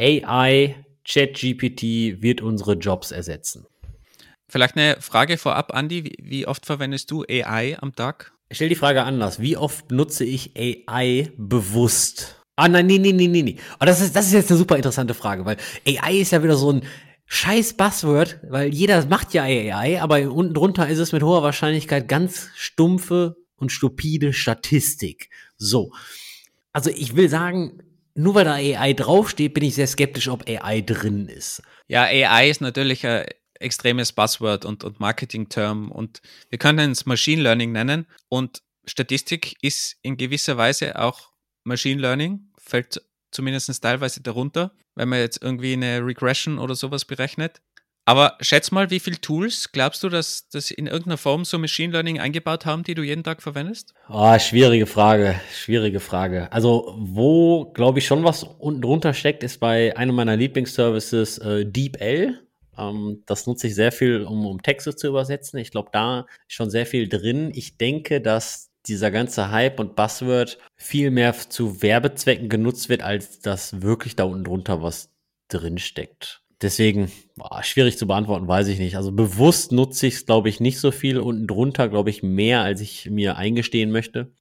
AI, 0.00 0.74
ChatGPT 1.08 2.20
wird 2.20 2.40
unsere 2.40 2.72
Jobs 2.72 3.12
ersetzen. 3.12 3.66
Vielleicht 4.48 4.76
eine 4.76 4.96
Frage 5.00 5.38
vorab, 5.38 5.72
Andi. 5.72 6.16
Wie, 6.20 6.48
oft 6.48 6.66
verwendest 6.66 7.12
du 7.12 7.24
AI 7.30 7.76
am 7.80 7.94
Tag? 7.94 8.32
Ich 8.48 8.56
stelle 8.56 8.70
die 8.70 8.74
Frage 8.74 9.04
anders. 9.04 9.38
Wie 9.38 9.56
oft 9.56 9.92
nutze 9.92 10.24
ich 10.24 10.56
AI 10.56 11.30
bewusst? 11.36 12.42
Ah, 12.56 12.68
nein, 12.68 12.86
nee, 12.86 12.98
nee, 12.98 13.12
nee, 13.12 13.28
nee, 13.28 13.42
nee. 13.42 13.56
Aber 13.74 13.86
das 13.86 14.00
ist, 14.00 14.16
das 14.16 14.26
ist 14.26 14.32
jetzt 14.32 14.50
eine 14.50 14.58
super 14.58 14.74
interessante 14.74 15.14
Frage, 15.14 15.44
weil 15.44 15.58
AI 15.86 16.18
ist 16.18 16.32
ja 16.32 16.42
wieder 16.42 16.56
so 16.56 16.72
ein 16.72 16.82
scheiß 17.26 17.74
Buzzword, 17.74 18.40
weil 18.48 18.72
jeder 18.72 19.04
macht 19.06 19.34
ja 19.34 19.42
AI, 19.42 20.00
aber 20.00 20.30
unten 20.30 20.54
drunter 20.54 20.88
ist 20.88 20.98
es 20.98 21.12
mit 21.12 21.22
hoher 21.22 21.42
Wahrscheinlichkeit 21.42 22.08
ganz 22.08 22.48
stumpfe 22.54 23.36
und 23.56 23.72
stupide 23.72 24.32
Statistik. 24.32 25.30
So. 25.56 25.92
Also 26.72 26.90
ich 26.90 27.16
will 27.16 27.28
sagen, 27.28 27.82
nur 28.14 28.34
weil 28.34 28.44
da 28.44 28.54
AI 28.54 28.92
draufsteht, 28.92 29.54
bin 29.54 29.64
ich 29.64 29.74
sehr 29.74 29.86
skeptisch, 29.86 30.28
ob 30.28 30.48
AI 30.48 30.80
drin 30.82 31.28
ist. 31.28 31.62
Ja, 31.88 32.02
AI 32.02 32.48
ist 32.50 32.60
natürlich 32.60 33.06
ein 33.06 33.26
extremes 33.58 34.12
Buzzword 34.12 34.64
und, 34.64 34.84
und 34.84 35.00
Marketing-Term 35.00 35.90
und 35.90 36.20
wir 36.50 36.58
können 36.58 36.92
es 36.92 37.06
Machine 37.06 37.42
Learning 37.42 37.72
nennen 37.72 38.06
und 38.28 38.62
Statistik 38.86 39.56
ist 39.62 39.96
in 40.02 40.16
gewisser 40.16 40.56
Weise 40.56 40.98
auch 40.98 41.30
Machine 41.64 42.00
Learning, 42.00 42.50
fällt 42.58 43.02
zumindest 43.30 43.82
teilweise 43.82 44.20
darunter, 44.20 44.72
wenn 44.94 45.08
man 45.08 45.20
jetzt 45.20 45.42
irgendwie 45.42 45.72
eine 45.72 46.04
Regression 46.04 46.58
oder 46.58 46.74
sowas 46.74 47.04
berechnet. 47.04 47.60
Aber 48.06 48.36
schätz 48.40 48.70
mal, 48.70 48.90
wie 48.90 49.00
viele 49.00 49.18
Tools 49.18 49.72
glaubst 49.72 50.02
du, 50.02 50.10
dass 50.10 50.48
das 50.50 50.70
in 50.70 50.86
irgendeiner 50.86 51.16
Form 51.16 51.46
so 51.46 51.58
Machine 51.58 51.92
Learning 51.92 52.20
eingebaut 52.20 52.66
haben, 52.66 52.82
die 52.82 52.94
du 52.94 53.02
jeden 53.02 53.24
Tag 53.24 53.42
verwendest? 53.42 53.94
Oh, 54.10 54.38
schwierige 54.38 54.86
Frage, 54.86 55.40
schwierige 55.54 56.00
Frage. 56.00 56.52
Also, 56.52 56.94
wo, 56.98 57.72
glaube 57.72 58.00
ich, 58.00 58.06
schon 58.06 58.22
was 58.22 58.42
unten 58.42 58.82
drunter 58.82 59.14
steckt, 59.14 59.42
ist 59.42 59.58
bei 59.58 59.96
einem 59.96 60.14
meiner 60.14 60.36
Lieblingsservices 60.36 61.38
äh, 61.38 61.64
DeepL. 61.64 62.40
Ähm, 62.76 63.22
das 63.24 63.46
nutze 63.46 63.68
ich 63.68 63.74
sehr 63.74 63.92
viel, 63.92 64.24
um, 64.24 64.44
um 64.44 64.62
Texte 64.62 64.94
zu 64.94 65.08
übersetzen. 65.08 65.58
Ich 65.58 65.70
glaube, 65.70 65.88
da 65.90 66.26
ist 66.46 66.54
schon 66.54 66.70
sehr 66.70 66.84
viel 66.84 67.08
drin. 67.08 67.52
Ich 67.54 67.78
denke, 67.78 68.20
dass 68.20 68.70
dieser 68.86 69.10
ganze 69.10 69.50
Hype 69.50 69.80
und 69.80 69.96
Buzzword 69.96 70.58
viel 70.76 71.10
mehr 71.10 71.34
zu 71.34 71.82
Werbezwecken 71.82 72.48
genutzt 72.48 72.88
wird, 72.88 73.02
als 73.02 73.40
dass 73.40 73.82
wirklich 73.82 74.16
da 74.16 74.24
unten 74.24 74.44
drunter 74.44 74.82
was 74.82 75.10
drinsteckt. 75.48 76.42
Deswegen, 76.62 77.10
boah, 77.36 77.62
schwierig 77.62 77.98
zu 77.98 78.06
beantworten, 78.06 78.48
weiß 78.48 78.68
ich 78.68 78.78
nicht. 78.78 78.96
Also 78.96 79.12
bewusst 79.12 79.72
nutze 79.72 80.06
ich 80.06 80.14
es, 80.14 80.26
glaube 80.26 80.48
ich, 80.48 80.60
nicht 80.60 80.78
so 80.78 80.92
viel. 80.92 81.18
Unten 81.18 81.46
drunter, 81.46 81.88
glaube 81.88 82.10
ich, 82.10 82.22
mehr, 82.22 82.60
als 82.62 82.80
ich 82.80 83.10
mir 83.10 83.36
eingestehen 83.36 83.90
möchte. 83.90 84.32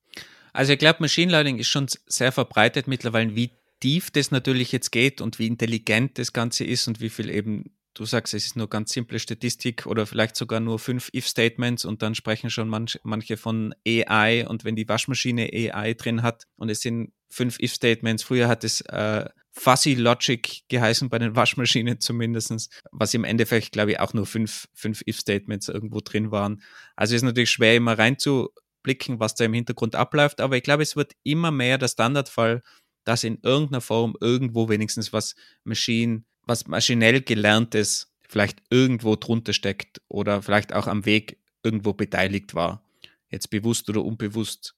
Also 0.53 0.73
ich 0.73 0.79
glaube, 0.79 0.99
Machine 1.01 1.31
Learning 1.31 1.57
ist 1.57 1.67
schon 1.67 1.87
sehr 2.05 2.31
verbreitet 2.31 2.87
mittlerweile, 2.87 3.35
wie 3.35 3.51
tief 3.79 4.11
das 4.11 4.31
natürlich 4.31 4.71
jetzt 4.71 4.91
geht 4.91 5.19
und 5.19 5.39
wie 5.39 5.47
intelligent 5.47 6.17
das 6.17 6.31
Ganze 6.31 6.63
ist 6.63 6.87
und 6.87 7.01
wie 7.01 7.09
viel 7.09 7.29
eben 7.29 7.71
du 7.93 8.05
sagst, 8.05 8.33
es 8.33 8.45
ist 8.45 8.55
nur 8.55 8.69
ganz 8.69 8.91
simple 8.91 9.19
Statistik 9.19 9.85
oder 9.85 10.05
vielleicht 10.05 10.35
sogar 10.35 10.59
nur 10.59 10.79
fünf 10.79 11.09
If-Statements 11.13 11.85
und 11.85 12.01
dann 12.01 12.15
sprechen 12.15 12.49
schon 12.49 12.67
manch, 12.67 12.99
manche 13.03 13.37
von 13.37 13.73
AI 13.87 14.47
und 14.47 14.63
wenn 14.63 14.75
die 14.75 14.87
Waschmaschine 14.87 15.49
AI 15.53 15.93
drin 15.93 16.23
hat 16.23 16.45
und 16.55 16.69
es 16.69 16.81
sind 16.81 17.13
fünf 17.29 17.59
If-Statements, 17.59 18.23
früher 18.23 18.47
hat 18.47 18.63
es 18.63 18.81
äh, 18.81 19.25
Fuzzy 19.51 19.93
Logic 19.93 20.63
geheißen 20.69 21.09
bei 21.09 21.19
den 21.19 21.35
Waschmaschinen 21.35 21.99
zumindestens, 21.99 22.69
was 22.91 23.13
im 23.13 23.23
Endeffekt, 23.23 23.71
glaube 23.71 23.91
ich, 23.91 23.99
auch 23.99 24.13
nur 24.13 24.25
fünf, 24.25 24.67
fünf 24.73 25.01
If-Statements 25.07 25.67
irgendwo 25.67 25.99
drin 25.99 26.31
waren. 26.31 26.61
Also 26.95 27.15
ist 27.15 27.21
natürlich 27.21 27.51
schwer 27.51 27.75
immer 27.75 27.97
reinzublicken, 27.97 29.19
was 29.19 29.35
da 29.35 29.45
im 29.45 29.53
Hintergrund 29.53 29.95
abläuft, 29.95 30.41
aber 30.41 30.57
ich 30.57 30.63
glaube, 30.63 30.83
es 30.83 30.95
wird 30.95 31.13
immer 31.23 31.51
mehr 31.51 31.77
der 31.77 31.87
Standardfall, 31.87 32.63
dass 33.03 33.23
in 33.23 33.39
irgendeiner 33.43 33.81
Form 33.81 34.15
irgendwo 34.19 34.69
wenigstens 34.69 35.13
was 35.13 35.35
Machine 35.63 36.23
was 36.45 36.67
maschinell 36.67 37.21
gelerntes 37.21 38.13
vielleicht 38.27 38.61
irgendwo 38.69 39.15
drunter 39.15 39.53
steckt 39.53 40.01
oder 40.07 40.41
vielleicht 40.41 40.73
auch 40.73 40.87
am 40.87 41.05
Weg 41.05 41.37
irgendwo 41.63 41.93
beteiligt 41.93 42.55
war. 42.55 42.83
Jetzt 43.29 43.49
bewusst 43.49 43.89
oder 43.89 44.03
unbewusst 44.03 44.75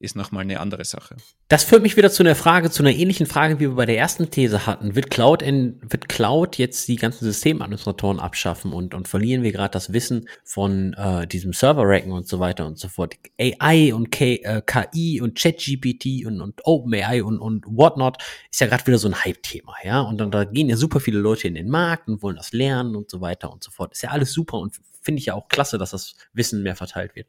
ist 0.00 0.16
nochmal 0.16 0.42
eine 0.42 0.60
andere 0.60 0.84
Sache. 0.84 1.16
Das 1.48 1.64
führt 1.64 1.82
mich 1.82 1.96
wieder 1.96 2.10
zu 2.10 2.22
einer 2.22 2.34
Frage, 2.34 2.70
zu 2.70 2.82
einer 2.82 2.92
ähnlichen 2.92 3.26
Frage, 3.26 3.56
wie 3.58 3.68
wir 3.68 3.74
bei 3.74 3.86
der 3.86 3.98
ersten 3.98 4.30
These 4.30 4.66
hatten. 4.66 4.94
Wird 4.94 5.10
Cloud, 5.10 5.42
in, 5.42 5.80
wird 5.82 6.08
Cloud 6.08 6.56
jetzt 6.56 6.86
die 6.88 6.96
ganzen 6.96 7.24
Systemadministratoren 7.24 8.20
abschaffen 8.20 8.72
und, 8.72 8.94
und 8.94 9.08
verlieren 9.08 9.42
wir 9.42 9.52
gerade 9.52 9.72
das 9.72 9.92
Wissen 9.92 10.28
von 10.44 10.94
äh, 10.94 11.26
diesem 11.26 11.52
Server-Racken 11.52 12.12
und 12.12 12.28
so 12.28 12.38
weiter 12.38 12.66
und 12.66 12.78
so 12.78 12.88
fort? 12.88 13.16
AI 13.40 13.92
und 13.92 14.10
K, 14.10 14.36
äh, 14.36 14.62
KI 14.64 15.20
und 15.20 15.36
ChatGPT 15.38 16.26
und, 16.26 16.40
und 16.40 16.60
OpenAI 16.64 17.22
und, 17.22 17.38
und 17.38 17.64
whatnot 17.66 18.18
ist 18.50 18.60
ja 18.60 18.66
gerade 18.66 18.86
wieder 18.86 18.98
so 18.98 19.08
ein 19.08 19.24
Hype-Thema, 19.24 19.74
ja? 19.84 20.00
Und 20.00 20.18
dann 20.18 20.30
da 20.30 20.44
gehen 20.44 20.68
ja 20.68 20.76
super 20.76 21.00
viele 21.00 21.18
Leute 21.18 21.48
in 21.48 21.54
den 21.54 21.68
Markt 21.68 22.08
und 22.08 22.22
wollen 22.22 22.36
das 22.36 22.52
lernen 22.52 22.94
und 22.94 23.10
so 23.10 23.20
weiter 23.20 23.52
und 23.52 23.64
so 23.64 23.70
fort. 23.70 23.92
Ist 23.92 24.02
ja 24.02 24.10
alles 24.10 24.32
super 24.32 24.58
und 24.58 24.74
finde 25.02 25.20
ich 25.20 25.26
ja 25.26 25.34
auch 25.34 25.48
klasse, 25.48 25.78
dass 25.78 25.90
das 25.90 26.16
Wissen 26.32 26.62
mehr 26.62 26.76
verteilt 26.76 27.14
wird. 27.14 27.26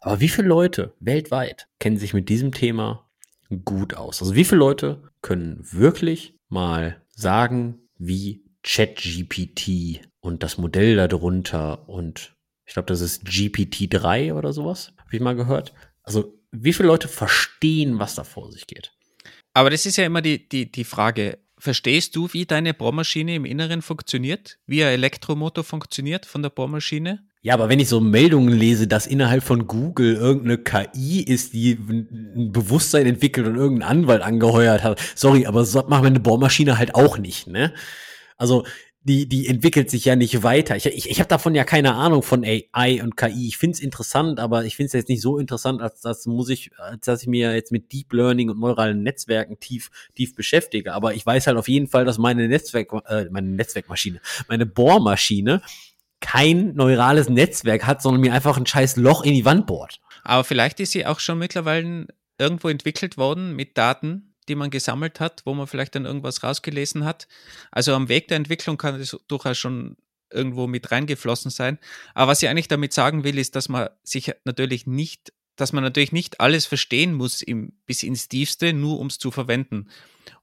Aber 0.00 0.20
wie 0.20 0.28
viele 0.28 0.48
Leute 0.48 0.94
weltweit 1.00 1.68
kennen 1.78 1.98
sich 1.98 2.14
mit 2.14 2.28
diesem 2.28 2.52
Thema 2.52 3.08
gut 3.64 3.94
aus? 3.94 4.22
Also 4.22 4.34
wie 4.34 4.44
viele 4.44 4.58
Leute 4.58 5.02
können 5.22 5.58
wirklich 5.72 6.34
mal 6.48 7.00
sagen, 7.14 7.88
wie 7.98 8.44
ChatGPT 8.62 10.00
und 10.20 10.42
das 10.42 10.58
Modell 10.58 10.96
darunter 10.96 11.88
und 11.88 12.34
ich 12.66 12.74
glaube, 12.74 12.86
das 12.86 13.00
ist 13.00 13.24
GPT-3 13.24 14.34
oder 14.34 14.52
sowas, 14.52 14.92
habe 14.98 15.16
ich 15.16 15.20
mal 15.20 15.34
gehört. 15.34 15.74
Also 16.02 16.38
wie 16.52 16.72
viele 16.72 16.88
Leute 16.88 17.08
verstehen, 17.08 17.98
was 17.98 18.14
da 18.14 18.24
vor 18.24 18.52
sich 18.52 18.66
geht? 18.66 18.92
Aber 19.54 19.70
das 19.70 19.86
ist 19.86 19.96
ja 19.96 20.06
immer 20.06 20.22
die, 20.22 20.48
die, 20.48 20.70
die 20.70 20.84
Frage, 20.84 21.38
verstehst 21.60 22.16
du, 22.16 22.32
wie 22.32 22.46
deine 22.46 22.74
Bohrmaschine 22.74 23.34
im 23.34 23.44
Inneren 23.44 23.82
funktioniert? 23.82 24.58
Wie 24.66 24.82
ein 24.82 24.92
Elektromotor 24.92 25.62
funktioniert 25.62 26.26
von 26.26 26.42
der 26.42 26.50
Bohrmaschine? 26.50 27.20
Ja, 27.42 27.54
aber 27.54 27.70
wenn 27.70 27.80
ich 27.80 27.88
so 27.88 28.00
Meldungen 28.00 28.52
lese, 28.52 28.86
dass 28.86 29.06
innerhalb 29.06 29.42
von 29.42 29.66
Google 29.66 30.14
irgendeine 30.14 30.58
KI 30.58 31.22
ist, 31.22 31.54
die 31.54 31.72
ein 31.72 32.52
Bewusstsein 32.52 33.06
entwickelt 33.06 33.46
und 33.46 33.56
irgendeinen 33.56 34.00
Anwalt 34.00 34.22
angeheuert 34.22 34.82
hat, 34.82 35.00
sorry, 35.14 35.46
aber 35.46 35.64
so 35.64 35.82
macht 35.88 36.02
meine 36.02 36.20
Bohrmaschine 36.20 36.76
halt 36.76 36.94
auch 36.94 37.16
nicht, 37.16 37.46
ne? 37.46 37.72
Also 38.36 38.64
die, 39.02 39.26
die 39.26 39.48
entwickelt 39.48 39.88
sich 39.88 40.04
ja 40.04 40.14
nicht 40.14 40.42
weiter. 40.42 40.76
Ich, 40.76 40.84
ich, 40.84 41.08
ich 41.08 41.20
habe 41.20 41.28
davon 41.28 41.54
ja 41.54 41.64
keine 41.64 41.94
Ahnung 41.94 42.22
von 42.22 42.44
AI 42.44 43.02
und 43.02 43.16
KI. 43.16 43.48
Ich 43.48 43.56
find's 43.56 43.80
interessant, 43.80 44.38
aber 44.38 44.64
ich 44.66 44.76
find's 44.76 44.92
jetzt 44.92 45.08
nicht 45.08 45.22
so 45.22 45.38
interessant, 45.38 45.80
als 45.80 46.02
das 46.02 46.26
muss 46.26 46.50
ich, 46.50 46.70
als 46.76 47.06
dass 47.06 47.22
ich 47.22 47.28
mir 47.28 47.54
jetzt 47.54 47.72
mit 47.72 47.92
Deep 47.92 48.12
Learning 48.12 48.50
und 48.50 48.60
neuralen 48.60 49.02
Netzwerken 49.02 49.58
tief, 49.58 49.90
tief 50.14 50.34
beschäftige. 50.34 50.92
Aber 50.92 51.14
ich 51.14 51.24
weiß 51.24 51.46
halt 51.46 51.56
auf 51.56 51.68
jeden 51.68 51.86
Fall, 51.86 52.04
dass 52.04 52.18
meine 52.18 52.46
Netzwerk, 52.46 52.92
äh, 53.06 53.24
meine 53.30 53.48
Netzwerkmaschine, 53.48 54.20
meine 54.48 54.66
Bohrmaschine 54.66 55.62
kein 56.20 56.74
neurales 56.74 57.30
Netzwerk 57.30 57.86
hat, 57.86 58.02
sondern 58.02 58.20
mir 58.20 58.34
einfach 58.34 58.58
ein 58.58 58.66
scheiß 58.66 58.96
Loch 58.96 59.24
in 59.24 59.32
die 59.32 59.46
Wand 59.46 59.66
bohrt. 59.66 60.00
Aber 60.24 60.44
vielleicht 60.44 60.78
ist 60.78 60.92
sie 60.92 61.06
auch 61.06 61.20
schon 61.20 61.38
mittlerweile 61.38 62.06
irgendwo 62.38 62.68
entwickelt 62.68 63.16
worden 63.16 63.56
mit 63.56 63.78
Daten, 63.78 64.29
die 64.48 64.54
man 64.54 64.70
gesammelt 64.70 65.20
hat, 65.20 65.42
wo 65.44 65.54
man 65.54 65.66
vielleicht 65.66 65.94
dann 65.94 66.06
irgendwas 66.06 66.42
rausgelesen 66.42 67.04
hat. 67.04 67.28
Also 67.70 67.94
am 67.94 68.08
Weg 68.08 68.28
der 68.28 68.36
Entwicklung 68.36 68.78
kann 68.78 69.00
es 69.00 69.16
durchaus 69.28 69.58
schon 69.58 69.96
irgendwo 70.32 70.66
mit 70.66 70.90
reingeflossen 70.90 71.50
sein. 71.50 71.78
Aber 72.14 72.32
was 72.32 72.42
ich 72.42 72.48
eigentlich 72.48 72.68
damit 72.68 72.92
sagen 72.92 73.24
will, 73.24 73.38
ist, 73.38 73.56
dass 73.56 73.68
man 73.68 73.88
sich 74.02 74.32
natürlich 74.44 74.86
nicht, 74.86 75.32
dass 75.56 75.72
man 75.72 75.82
natürlich 75.82 76.12
nicht 76.12 76.40
alles 76.40 76.66
verstehen 76.66 77.12
muss 77.12 77.42
im, 77.42 77.72
bis 77.86 78.02
ins 78.02 78.28
Tiefste, 78.28 78.72
nur 78.72 78.98
um 78.98 79.08
es 79.08 79.18
zu 79.18 79.30
verwenden. 79.30 79.88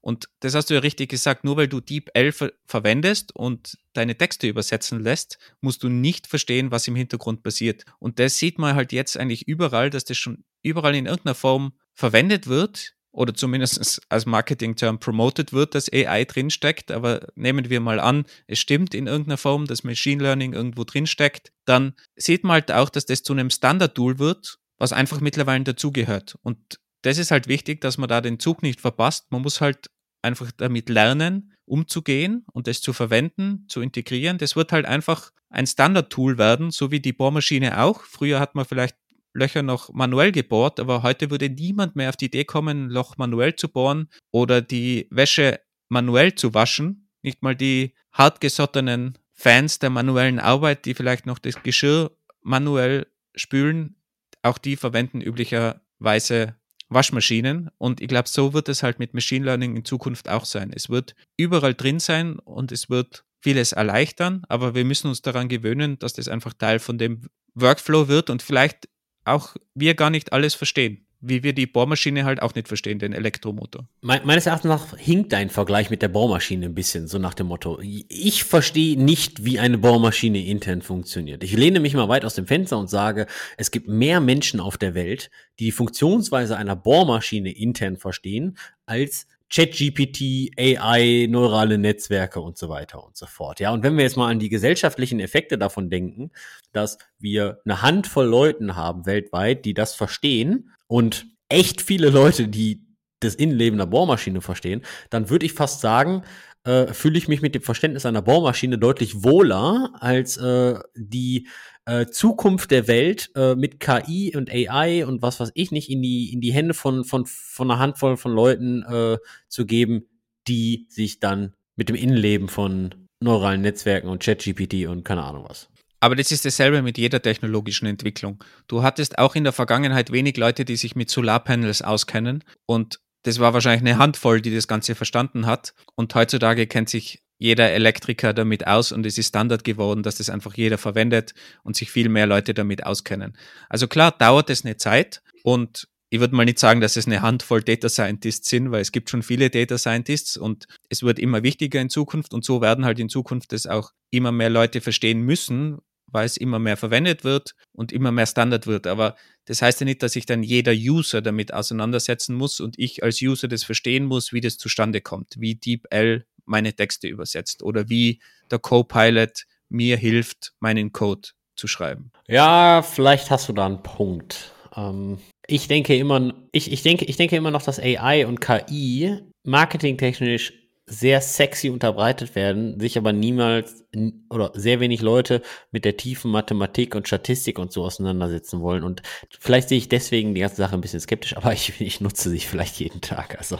Und 0.00 0.28
das 0.40 0.54
hast 0.54 0.70
du 0.70 0.74
ja 0.74 0.80
richtig 0.80 1.10
gesagt, 1.10 1.44
nur 1.44 1.56
weil 1.56 1.68
du 1.68 1.80
DeepL 1.80 2.32
ver 2.32 2.52
verwendest 2.66 3.34
und 3.34 3.78
deine 3.94 4.16
Texte 4.16 4.46
übersetzen 4.46 5.00
lässt, 5.00 5.38
musst 5.60 5.82
du 5.82 5.88
nicht 5.88 6.26
verstehen, 6.26 6.70
was 6.70 6.86
im 6.86 6.96
Hintergrund 6.96 7.42
passiert. 7.42 7.84
Und 7.98 8.18
das 8.18 8.38
sieht 8.38 8.58
man 8.58 8.74
halt 8.74 8.92
jetzt 8.92 9.16
eigentlich 9.16 9.48
überall, 9.48 9.90
dass 9.90 10.04
das 10.04 10.18
schon 10.18 10.44
überall 10.62 10.94
in 10.94 11.06
irgendeiner 11.06 11.34
Form 11.34 11.72
verwendet 11.94 12.46
wird 12.46 12.94
oder 13.18 13.34
zumindest 13.34 14.00
als 14.08 14.26
Marketing-Term 14.26 15.00
promoted 15.00 15.52
wird, 15.52 15.74
dass 15.74 15.92
AI 15.92 16.24
drinsteckt. 16.24 16.92
Aber 16.92 17.26
nehmen 17.34 17.68
wir 17.68 17.80
mal 17.80 17.98
an, 17.98 18.24
es 18.46 18.60
stimmt 18.60 18.94
in 18.94 19.08
irgendeiner 19.08 19.36
Form, 19.36 19.66
dass 19.66 19.82
Machine 19.82 20.22
Learning 20.22 20.52
irgendwo 20.52 20.84
drinsteckt, 20.84 21.50
dann 21.64 21.94
sieht 22.14 22.44
man 22.44 22.52
halt 22.52 22.70
auch, 22.70 22.88
dass 22.88 23.06
das 23.06 23.24
zu 23.24 23.32
einem 23.32 23.50
Standard-Tool 23.50 24.20
wird, 24.20 24.60
was 24.78 24.92
einfach 24.92 25.20
mittlerweile 25.20 25.64
dazugehört. 25.64 26.38
Und 26.42 26.78
das 27.02 27.18
ist 27.18 27.32
halt 27.32 27.48
wichtig, 27.48 27.80
dass 27.80 27.98
man 27.98 28.08
da 28.08 28.20
den 28.20 28.38
Zug 28.38 28.62
nicht 28.62 28.80
verpasst. 28.80 29.32
Man 29.32 29.42
muss 29.42 29.60
halt 29.60 29.90
einfach 30.22 30.52
damit 30.56 30.88
lernen, 30.88 31.54
umzugehen 31.64 32.46
und 32.52 32.68
das 32.68 32.80
zu 32.80 32.92
verwenden, 32.92 33.64
zu 33.68 33.80
integrieren. 33.80 34.38
Das 34.38 34.54
wird 34.54 34.70
halt 34.70 34.86
einfach 34.86 35.32
ein 35.50 35.66
Standard-Tool 35.66 36.38
werden, 36.38 36.70
so 36.70 36.92
wie 36.92 37.00
die 37.00 37.12
Bohrmaschine 37.12 37.80
auch. 37.80 38.04
Früher 38.04 38.38
hat 38.38 38.54
man 38.54 38.64
vielleicht 38.64 38.96
Löcher 39.32 39.62
noch 39.62 39.92
manuell 39.92 40.32
gebohrt, 40.32 40.80
aber 40.80 41.02
heute 41.02 41.30
würde 41.30 41.48
niemand 41.50 41.96
mehr 41.96 42.08
auf 42.08 42.16
die 42.16 42.26
Idee 42.26 42.44
kommen, 42.44 42.86
ein 42.86 42.90
Loch 42.90 43.16
manuell 43.16 43.56
zu 43.56 43.68
bohren 43.68 44.08
oder 44.30 44.60
die 44.60 45.06
Wäsche 45.10 45.60
manuell 45.88 46.34
zu 46.34 46.54
waschen. 46.54 47.08
Nicht 47.22 47.42
mal 47.42 47.54
die 47.54 47.94
hartgesottenen 48.12 49.18
Fans 49.34 49.78
der 49.78 49.90
manuellen 49.90 50.40
Arbeit, 50.40 50.84
die 50.84 50.94
vielleicht 50.94 51.26
noch 51.26 51.38
das 51.38 51.62
Geschirr 51.62 52.10
manuell 52.42 53.06
spülen, 53.34 53.96
auch 54.42 54.58
die 54.58 54.76
verwenden 54.76 55.20
üblicherweise 55.20 56.56
Waschmaschinen. 56.88 57.70
Und 57.78 58.00
ich 58.00 58.08
glaube, 58.08 58.28
so 58.28 58.54
wird 58.54 58.68
es 58.68 58.82
halt 58.82 58.98
mit 58.98 59.14
Machine 59.14 59.44
Learning 59.44 59.76
in 59.76 59.84
Zukunft 59.84 60.28
auch 60.28 60.44
sein. 60.44 60.72
Es 60.74 60.88
wird 60.88 61.14
überall 61.36 61.74
drin 61.74 62.00
sein 62.00 62.38
und 62.38 62.72
es 62.72 62.88
wird 62.90 63.24
vieles 63.40 63.72
erleichtern, 63.72 64.42
aber 64.48 64.74
wir 64.74 64.84
müssen 64.84 65.08
uns 65.08 65.22
daran 65.22 65.48
gewöhnen, 65.48 65.98
dass 65.98 66.14
das 66.14 66.28
einfach 66.28 66.54
Teil 66.54 66.80
von 66.80 66.98
dem 66.98 67.28
Workflow 67.54 68.08
wird 68.08 68.30
und 68.30 68.42
vielleicht 68.42 68.88
auch 69.32 69.56
wir 69.74 69.94
gar 69.94 70.10
nicht 70.10 70.32
alles 70.32 70.54
verstehen. 70.54 71.04
Wie 71.20 71.42
wir 71.42 71.52
die 71.52 71.66
Bohrmaschine 71.66 72.24
halt 72.24 72.40
auch 72.42 72.54
nicht 72.54 72.68
verstehen, 72.68 73.00
den 73.00 73.12
Elektromotor. 73.12 73.88
Me 74.02 74.20
meines 74.24 74.46
Erachtens 74.46 74.68
nach 74.68 74.96
hinkt 74.96 75.32
dein 75.32 75.50
Vergleich 75.50 75.90
mit 75.90 76.00
der 76.00 76.06
Bohrmaschine 76.06 76.66
ein 76.66 76.76
bisschen, 76.76 77.08
so 77.08 77.18
nach 77.18 77.34
dem 77.34 77.48
Motto. 77.48 77.80
Ich 77.80 78.44
verstehe 78.44 78.96
nicht, 78.96 79.44
wie 79.44 79.58
eine 79.58 79.78
Bohrmaschine 79.78 80.46
intern 80.46 80.80
funktioniert. 80.80 81.42
Ich 81.42 81.56
lehne 81.56 81.80
mich 81.80 81.94
mal 81.94 82.08
weit 82.08 82.24
aus 82.24 82.36
dem 82.36 82.46
Fenster 82.46 82.78
und 82.78 82.88
sage, 82.88 83.26
es 83.56 83.72
gibt 83.72 83.88
mehr 83.88 84.20
Menschen 84.20 84.60
auf 84.60 84.78
der 84.78 84.94
Welt, 84.94 85.32
die 85.58 85.68
die 85.68 85.72
Funktionsweise 85.72 86.56
einer 86.56 86.76
Bohrmaschine 86.76 87.50
intern 87.50 87.98
verstehen, 87.98 88.56
als 88.86 89.26
ChatGPT, 89.50 90.58
AI, 90.58 91.26
neurale 91.28 91.76
Netzwerke 91.76 92.40
und 92.40 92.56
so 92.56 92.70
weiter 92.70 93.04
und 93.04 93.18
so 93.18 93.26
fort. 93.26 93.60
Ja, 93.60 93.72
und 93.72 93.82
wenn 93.82 93.96
wir 93.96 94.04
jetzt 94.04 94.16
mal 94.16 94.30
an 94.30 94.38
die 94.38 94.48
gesellschaftlichen 94.48 95.20
Effekte 95.20 95.58
davon 95.58 95.90
denken, 95.90 96.30
dass 96.72 96.98
wir 97.18 97.60
eine 97.64 97.82
Handvoll 97.82 98.26
Leuten 98.26 98.76
haben 98.76 99.06
weltweit, 99.06 99.64
die 99.64 99.74
das 99.74 99.94
verstehen 99.94 100.72
und 100.86 101.26
echt 101.48 101.80
viele 101.82 102.10
Leute, 102.10 102.48
die 102.48 102.86
das 103.20 103.34
Innenleben 103.34 103.78
der 103.78 103.86
Bohrmaschine 103.86 104.40
verstehen, 104.40 104.82
dann 105.10 105.28
würde 105.30 105.46
ich 105.46 105.52
fast 105.52 105.80
sagen, 105.80 106.22
äh, 106.64 106.92
fühle 106.92 107.18
ich 107.18 107.28
mich 107.28 107.42
mit 107.42 107.54
dem 107.54 107.62
Verständnis 107.62 108.06
einer 108.06 108.22
Bohrmaschine 108.22 108.78
deutlich 108.78 109.24
wohler 109.24 109.90
als 109.98 110.36
äh, 110.36 110.78
die 110.94 111.48
äh, 111.86 112.06
Zukunft 112.06 112.70
der 112.70 112.86
Welt 112.86 113.30
äh, 113.34 113.54
mit 113.54 113.80
KI 113.80 114.36
und 114.36 114.50
AI 114.50 115.06
und 115.06 115.22
was 115.22 115.40
weiß 115.40 115.50
ich 115.54 115.70
nicht 115.70 115.90
in 115.90 116.02
die, 116.02 116.32
in 116.32 116.40
die 116.40 116.52
Hände 116.52 116.74
von, 116.74 117.04
von, 117.04 117.26
von 117.26 117.70
einer 117.70 117.80
Handvoll 117.80 118.16
von 118.16 118.32
Leuten 118.32 118.82
äh, 118.82 119.18
zu 119.48 119.66
geben, 119.66 120.08
die 120.46 120.86
sich 120.90 121.20
dann 121.20 121.54
mit 121.76 121.88
dem 121.88 121.96
Innenleben 121.96 122.48
von 122.48 122.94
neuralen 123.20 123.62
Netzwerken 123.62 124.08
und 124.08 124.22
ChatGPT 124.22 124.86
und 124.86 125.04
keine 125.04 125.24
Ahnung 125.24 125.46
was. 125.48 125.68
Aber 126.00 126.16
das 126.16 126.30
ist 126.30 126.44
dasselbe 126.44 126.82
mit 126.82 126.96
jeder 126.98 127.20
technologischen 127.20 127.86
Entwicklung. 127.86 128.42
Du 128.68 128.82
hattest 128.82 129.18
auch 129.18 129.34
in 129.34 129.44
der 129.44 129.52
Vergangenheit 129.52 130.12
wenig 130.12 130.36
Leute, 130.36 130.64
die 130.64 130.76
sich 130.76 130.94
mit 130.94 131.10
Solarpanels 131.10 131.82
auskennen 131.82 132.44
und 132.66 133.00
das 133.24 133.40
war 133.40 133.52
wahrscheinlich 133.52 133.82
eine 133.82 133.98
Handvoll, 133.98 134.40
die 134.40 134.54
das 134.54 134.68
Ganze 134.68 134.94
verstanden 134.94 135.46
hat. 135.46 135.74
Und 135.96 136.14
heutzutage 136.14 136.66
kennt 136.66 136.88
sich 136.88 137.22
jeder 137.38 137.70
Elektriker 137.70 138.32
damit 138.32 138.66
aus 138.66 138.90
und 138.92 139.06
es 139.06 139.18
ist 139.18 139.28
Standard 139.28 139.64
geworden, 139.64 140.02
dass 140.02 140.16
das 140.16 140.30
einfach 140.30 140.54
jeder 140.56 140.78
verwendet 140.78 141.34
und 141.62 141.76
sich 141.76 141.90
viel 141.90 142.08
mehr 142.08 142.26
Leute 142.26 142.54
damit 142.54 142.84
auskennen. 142.84 143.36
Also 143.68 143.86
klar, 143.86 144.12
dauert 144.12 144.50
es 144.50 144.64
eine 144.64 144.76
Zeit 144.76 145.22
und 145.42 145.88
ich 146.10 146.20
würde 146.20 146.34
mal 146.34 146.46
nicht 146.46 146.58
sagen, 146.58 146.80
dass 146.80 146.96
es 146.96 147.06
eine 147.06 147.20
Handvoll 147.20 147.62
Data 147.62 147.88
Scientists 147.88 148.48
sind, 148.48 148.70
weil 148.70 148.80
es 148.80 148.92
gibt 148.92 149.10
schon 149.10 149.22
viele 149.22 149.50
Data 149.50 149.76
Scientists 149.76 150.36
und 150.36 150.66
es 150.88 151.02
wird 151.02 151.18
immer 151.18 151.42
wichtiger 151.42 151.80
in 151.80 151.90
Zukunft 151.90 152.32
und 152.32 152.44
so 152.44 152.60
werden 152.60 152.84
halt 152.84 152.98
in 152.98 153.10
Zukunft 153.10 153.52
das 153.52 153.66
auch 153.66 153.92
immer 154.10 154.32
mehr 154.32 154.50
Leute 154.50 154.80
verstehen 154.80 155.20
müssen, 155.20 155.78
weil 156.10 156.26
es 156.26 156.36
immer 156.36 156.58
mehr 156.58 156.76
verwendet 156.76 157.24
wird 157.24 157.54
und 157.72 157.92
immer 157.92 158.12
mehr 158.12 158.26
Standard 158.26 158.66
wird. 158.66 158.86
Aber 158.86 159.16
das 159.44 159.62
heißt 159.62 159.80
ja 159.80 159.84
nicht, 159.84 160.02
dass 160.02 160.12
sich 160.12 160.26
dann 160.26 160.42
jeder 160.42 160.72
User 160.72 161.22
damit 161.22 161.52
auseinandersetzen 161.52 162.34
muss 162.34 162.60
und 162.60 162.78
ich 162.78 163.02
als 163.02 163.20
User 163.22 163.48
das 163.48 163.64
verstehen 163.64 164.04
muss, 164.04 164.32
wie 164.32 164.40
das 164.40 164.58
zustande 164.58 165.00
kommt, 165.00 165.34
wie 165.38 165.54
DeepL 165.54 166.24
meine 166.44 166.74
Texte 166.74 167.08
übersetzt 167.08 167.62
oder 167.62 167.88
wie 167.88 168.20
der 168.50 168.58
Copilot 168.58 169.44
mir 169.68 169.96
hilft, 169.96 170.54
meinen 170.60 170.92
Code 170.92 171.28
zu 171.56 171.66
schreiben. 171.66 172.10
Ja, 172.26 172.82
vielleicht 172.82 173.30
hast 173.30 173.48
du 173.48 173.52
da 173.52 173.66
einen 173.66 173.82
Punkt. 173.82 174.52
Ähm, 174.74 175.18
ich 175.46 175.68
denke 175.68 175.96
immer, 175.96 176.34
ich, 176.52 176.72
ich, 176.72 176.82
denke, 176.82 177.04
ich 177.04 177.16
denke 177.16 177.36
immer 177.36 177.50
noch, 177.50 177.62
dass 177.62 177.78
AI 177.78 178.26
und 178.26 178.40
KI 178.40 179.18
marketingtechnisch 179.44 180.52
sehr 180.88 181.20
sexy 181.20 181.70
unterbreitet 181.70 182.34
werden, 182.34 182.80
sich 182.80 182.96
aber 182.96 183.12
niemals 183.12 183.84
oder 184.30 184.52
sehr 184.54 184.80
wenig 184.80 185.02
Leute 185.02 185.42
mit 185.70 185.84
der 185.84 185.96
tiefen 185.96 186.30
Mathematik 186.30 186.94
und 186.94 187.06
Statistik 187.06 187.58
und 187.58 187.72
so 187.72 187.84
auseinandersetzen 187.84 188.60
wollen. 188.60 188.82
Und 188.82 189.02
vielleicht 189.38 189.68
sehe 189.68 189.78
ich 189.78 189.88
deswegen 189.88 190.34
die 190.34 190.40
ganze 190.40 190.56
Sache 190.56 190.74
ein 190.74 190.80
bisschen 190.80 191.00
skeptisch, 191.00 191.36
aber 191.36 191.52
ich, 191.52 191.80
ich 191.80 192.00
nutze 192.00 192.30
sie 192.30 192.40
vielleicht 192.40 192.80
jeden 192.80 193.00
Tag. 193.00 193.38
Also 193.38 193.58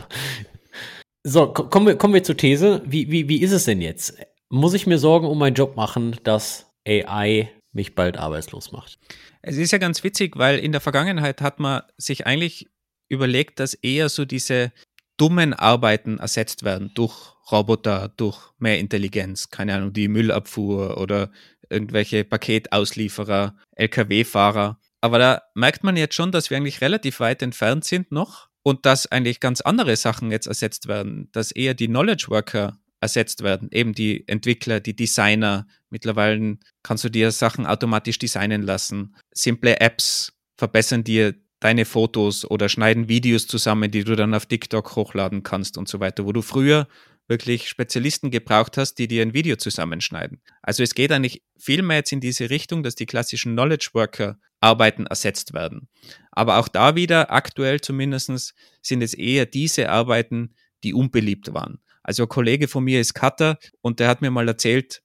so, 1.24 1.52
kommen 1.52 1.86
wir, 1.86 1.96
kommen 1.96 2.14
wir 2.14 2.22
zur 2.22 2.36
These. 2.36 2.82
Wie, 2.86 3.10
wie, 3.10 3.28
wie 3.28 3.42
ist 3.42 3.52
es 3.52 3.64
denn 3.64 3.82
jetzt? 3.82 4.16
Muss 4.48 4.74
ich 4.74 4.86
mir 4.86 4.98
Sorgen 4.98 5.26
um 5.26 5.38
meinen 5.38 5.54
Job 5.54 5.76
machen, 5.76 6.16
dass 6.24 6.72
AI 6.86 7.50
mich 7.72 7.94
bald 7.94 8.16
arbeitslos 8.16 8.72
macht? 8.72 8.98
Es 9.42 9.56
ist 9.56 9.72
ja 9.72 9.78
ganz 9.78 10.02
witzig, 10.02 10.36
weil 10.36 10.58
in 10.58 10.72
der 10.72 10.80
Vergangenheit 10.80 11.42
hat 11.42 11.60
man 11.60 11.82
sich 11.96 12.26
eigentlich 12.26 12.68
überlegt, 13.08 13.60
dass 13.60 13.74
eher 13.74 14.08
so 14.08 14.24
diese 14.24 14.72
dummen 15.18 15.52
Arbeiten 15.52 16.18
ersetzt 16.18 16.64
werden 16.64 16.92
durch 16.94 17.34
Roboter, 17.52 18.12
durch 18.16 18.52
mehr 18.58 18.78
Intelligenz, 18.78 19.50
keine 19.50 19.74
Ahnung, 19.74 19.92
die 19.92 20.08
Müllabfuhr 20.08 20.98
oder 20.98 21.30
irgendwelche 21.68 22.24
Paketauslieferer, 22.24 23.56
Lkw-Fahrer. 23.76 24.80
Aber 25.00 25.18
da 25.18 25.42
merkt 25.54 25.84
man 25.84 25.96
jetzt 25.96 26.14
schon, 26.14 26.32
dass 26.32 26.50
wir 26.50 26.56
eigentlich 26.56 26.80
relativ 26.80 27.20
weit 27.20 27.42
entfernt 27.42 27.84
sind 27.84 28.10
noch 28.10 28.48
und 28.62 28.86
dass 28.86 29.06
eigentlich 29.06 29.40
ganz 29.40 29.60
andere 29.60 29.96
Sachen 29.96 30.30
jetzt 30.30 30.46
ersetzt 30.46 30.88
werden, 30.88 31.28
dass 31.32 31.52
eher 31.52 31.74
die 31.74 31.88
Knowledge 31.88 32.26
Worker 32.28 32.78
ersetzt 33.00 33.42
werden, 33.42 33.68
eben 33.70 33.92
die 33.92 34.26
Entwickler, 34.26 34.80
die 34.80 34.96
Designer. 34.96 35.66
Mittlerweile 35.90 36.58
kannst 36.82 37.04
du 37.04 37.08
dir 37.08 37.30
Sachen 37.30 37.66
automatisch 37.66 38.18
designen 38.18 38.62
lassen. 38.62 39.14
Simple 39.32 39.80
Apps 39.80 40.32
verbessern 40.56 41.04
dir 41.04 41.34
deine 41.60 41.84
Fotos 41.84 42.48
oder 42.48 42.68
schneiden 42.68 43.08
Videos 43.08 43.46
zusammen, 43.46 43.90
die 43.90 44.04
du 44.04 44.14
dann 44.16 44.34
auf 44.34 44.46
TikTok 44.46 44.96
hochladen 44.96 45.42
kannst 45.42 45.76
und 45.76 45.88
so 45.88 46.00
weiter, 46.00 46.24
wo 46.24 46.32
du 46.32 46.42
früher 46.42 46.86
wirklich 47.26 47.68
Spezialisten 47.68 48.30
gebraucht 48.30 48.78
hast, 48.78 48.94
die 48.94 49.06
dir 49.06 49.22
ein 49.22 49.34
Video 49.34 49.56
zusammenschneiden. 49.56 50.40
Also 50.62 50.82
es 50.82 50.94
geht 50.94 51.12
eigentlich 51.12 51.42
viel 51.58 51.82
mehr 51.82 51.98
jetzt 51.98 52.12
in 52.12 52.20
diese 52.20 52.48
Richtung, 52.48 52.82
dass 52.82 52.94
die 52.94 53.06
klassischen 53.06 53.52
Knowledge 53.52 53.90
Worker 53.92 54.38
Arbeiten 54.60 55.06
ersetzt 55.06 55.52
werden. 55.52 55.88
Aber 56.30 56.56
auch 56.56 56.68
da 56.68 56.96
wieder, 56.96 57.30
aktuell 57.30 57.80
zumindest, 57.80 58.54
sind 58.82 59.02
es 59.02 59.14
eher 59.14 59.46
diese 59.46 59.90
Arbeiten, 59.90 60.54
die 60.82 60.94
unbeliebt 60.94 61.52
waren. 61.52 61.80
Also 62.02 62.22
ein 62.22 62.28
Kollege 62.28 62.66
von 62.66 62.84
mir 62.84 63.00
ist 63.00 63.14
Cutter 63.14 63.58
und 63.82 64.00
der 64.00 64.08
hat 64.08 64.22
mir 64.22 64.30
mal 64.30 64.48
erzählt, 64.48 65.02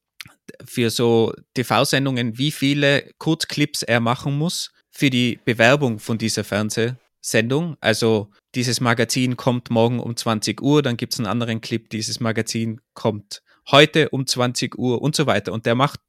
für 0.65 0.89
so 0.89 1.33
TV-Sendungen, 1.53 2.37
wie 2.37 2.51
viele 2.51 3.11
Kurzclips 3.17 3.83
er 3.83 3.99
machen 3.99 4.37
muss 4.37 4.71
für 4.93 5.09
die 5.09 5.39
Bewerbung 5.43 5.99
von 5.99 6.17
dieser 6.17 6.43
Fernsehsendung. 6.43 7.75
Also 7.81 8.29
dieses 8.55 8.79
Magazin 8.79 9.35
kommt 9.35 9.71
morgen 9.71 9.99
um 9.99 10.15
20 10.15 10.61
Uhr, 10.61 10.81
dann 10.81 10.97
gibt 10.97 11.13
es 11.13 11.19
einen 11.19 11.27
anderen 11.27 11.61
Clip, 11.61 11.89
dieses 11.89 12.19
Magazin 12.19 12.79
kommt 12.93 13.41
heute 13.71 14.09
um 14.09 14.27
20 14.27 14.77
Uhr 14.77 15.01
und 15.01 15.15
so 15.15 15.25
weiter. 15.25 15.51
Und 15.51 15.65
der 15.65 15.75
macht 15.75 15.99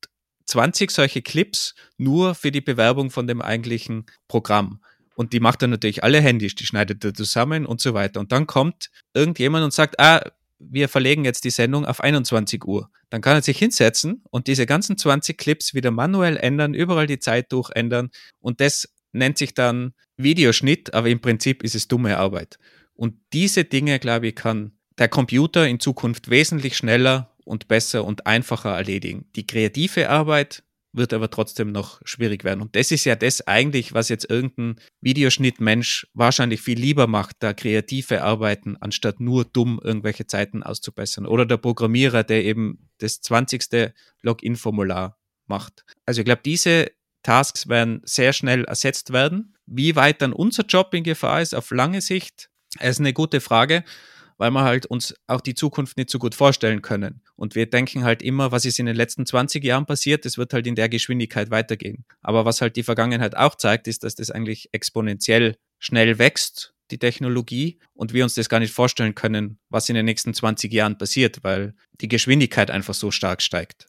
20 0.46 0.90
solche 0.90 1.22
Clips 1.22 1.74
nur 1.96 2.34
für 2.34 2.52
die 2.52 2.60
Bewerbung 2.60 3.10
von 3.10 3.26
dem 3.26 3.40
eigentlichen 3.40 4.04
Programm. 4.28 4.80
Und 5.16 5.32
die 5.32 5.40
macht 5.40 5.62
er 5.62 5.68
natürlich 5.68 6.04
alle 6.04 6.20
händisch, 6.20 6.54
die 6.56 6.66
schneidet 6.66 7.04
er 7.04 7.14
zusammen 7.14 7.66
und 7.66 7.80
so 7.80 7.94
weiter. 7.94 8.20
Und 8.20 8.32
dann 8.32 8.46
kommt 8.46 8.90
irgendjemand 9.14 9.64
und 9.64 9.72
sagt, 9.72 9.98
ah, 10.00 10.30
wir 10.70 10.88
verlegen 10.88 11.24
jetzt 11.24 11.44
die 11.44 11.50
Sendung 11.50 11.86
auf 11.86 12.00
21 12.00 12.64
Uhr. 12.64 12.90
Dann 13.10 13.20
kann 13.20 13.36
er 13.36 13.42
sich 13.42 13.58
hinsetzen 13.58 14.22
und 14.30 14.46
diese 14.46 14.66
ganzen 14.66 14.96
20 14.96 15.38
Clips 15.38 15.74
wieder 15.74 15.90
manuell 15.90 16.36
ändern, 16.36 16.74
überall 16.74 17.06
die 17.06 17.18
Zeit 17.18 17.52
durchändern 17.52 18.10
und 18.40 18.60
das 18.60 18.88
nennt 19.12 19.38
sich 19.38 19.54
dann 19.54 19.94
Videoschnitt, 20.16 20.92
aber 20.94 21.08
im 21.08 21.20
Prinzip 21.20 21.62
ist 21.62 21.74
es 21.74 21.88
dumme 21.88 22.18
Arbeit. 22.18 22.58
Und 22.94 23.14
diese 23.32 23.64
Dinge, 23.64 23.98
glaube 23.98 24.28
ich, 24.28 24.34
kann 24.34 24.72
der 24.98 25.08
Computer 25.08 25.66
in 25.66 25.80
Zukunft 25.80 26.30
wesentlich 26.30 26.76
schneller 26.76 27.34
und 27.44 27.68
besser 27.68 28.04
und 28.04 28.26
einfacher 28.26 28.70
erledigen. 28.70 29.26
Die 29.36 29.46
kreative 29.46 30.10
Arbeit 30.10 30.63
wird 30.94 31.12
aber 31.12 31.28
trotzdem 31.28 31.72
noch 31.72 32.00
schwierig 32.04 32.44
werden. 32.44 32.62
Und 32.62 32.76
das 32.76 32.90
ist 32.90 33.04
ja 33.04 33.16
das 33.16 33.46
eigentlich, 33.46 33.92
was 33.94 34.08
jetzt 34.08 34.30
irgendein 34.30 34.76
Videoschnittmensch 35.00 36.06
wahrscheinlich 36.14 36.62
viel 36.62 36.78
lieber 36.78 37.06
macht, 37.06 37.36
da 37.40 37.52
kreative 37.52 38.22
Arbeiten, 38.22 38.76
anstatt 38.80 39.20
nur 39.20 39.44
dumm 39.44 39.80
irgendwelche 39.82 40.26
Zeiten 40.26 40.62
auszubessern. 40.62 41.26
Oder 41.26 41.46
der 41.46 41.56
Programmierer, 41.56 42.22
der 42.22 42.44
eben 42.44 42.88
das 42.98 43.20
20. 43.20 43.92
Login-Formular 44.22 45.18
macht. 45.46 45.84
Also 46.06 46.20
ich 46.20 46.24
glaube, 46.24 46.42
diese 46.44 46.90
Tasks 47.22 47.68
werden 47.68 48.00
sehr 48.04 48.32
schnell 48.32 48.64
ersetzt 48.64 49.12
werden. 49.12 49.56
Wie 49.66 49.96
weit 49.96 50.22
dann 50.22 50.32
unser 50.32 50.64
Job 50.64 50.94
in 50.94 51.02
Gefahr 51.02 51.42
ist 51.42 51.54
auf 51.54 51.70
lange 51.70 52.00
Sicht, 52.00 52.50
ist 52.80 53.00
eine 53.00 53.12
gute 53.12 53.40
Frage 53.40 53.84
weil 54.38 54.50
wir 54.50 54.64
halt 54.64 54.86
uns 54.86 55.14
auch 55.26 55.40
die 55.40 55.54
Zukunft 55.54 55.96
nicht 55.96 56.10
so 56.10 56.18
gut 56.18 56.34
vorstellen 56.34 56.82
können. 56.82 57.22
Und 57.36 57.54
wir 57.54 57.66
denken 57.66 58.04
halt 58.04 58.22
immer, 58.22 58.52
was 58.52 58.64
ist 58.64 58.78
in 58.78 58.86
den 58.86 58.96
letzten 58.96 59.26
20 59.26 59.64
Jahren 59.64 59.86
passiert, 59.86 60.24
das 60.24 60.38
wird 60.38 60.52
halt 60.52 60.66
in 60.66 60.74
der 60.74 60.88
Geschwindigkeit 60.88 61.50
weitergehen. 61.50 62.04
Aber 62.22 62.44
was 62.44 62.60
halt 62.60 62.76
die 62.76 62.82
Vergangenheit 62.82 63.36
auch 63.36 63.54
zeigt, 63.54 63.88
ist, 63.88 64.04
dass 64.04 64.14
das 64.14 64.30
eigentlich 64.30 64.68
exponentiell 64.72 65.56
schnell 65.78 66.18
wächst, 66.18 66.74
die 66.90 66.98
Technologie, 66.98 67.78
und 67.94 68.12
wir 68.12 68.24
uns 68.24 68.34
das 68.34 68.48
gar 68.48 68.60
nicht 68.60 68.72
vorstellen 68.72 69.14
können, 69.14 69.58
was 69.68 69.88
in 69.88 69.94
den 69.94 70.04
nächsten 70.04 70.34
20 70.34 70.72
Jahren 70.72 70.98
passiert, 70.98 71.42
weil 71.42 71.74
die 72.00 72.08
Geschwindigkeit 72.08 72.70
einfach 72.70 72.94
so 72.94 73.10
stark 73.10 73.42
steigt. 73.42 73.86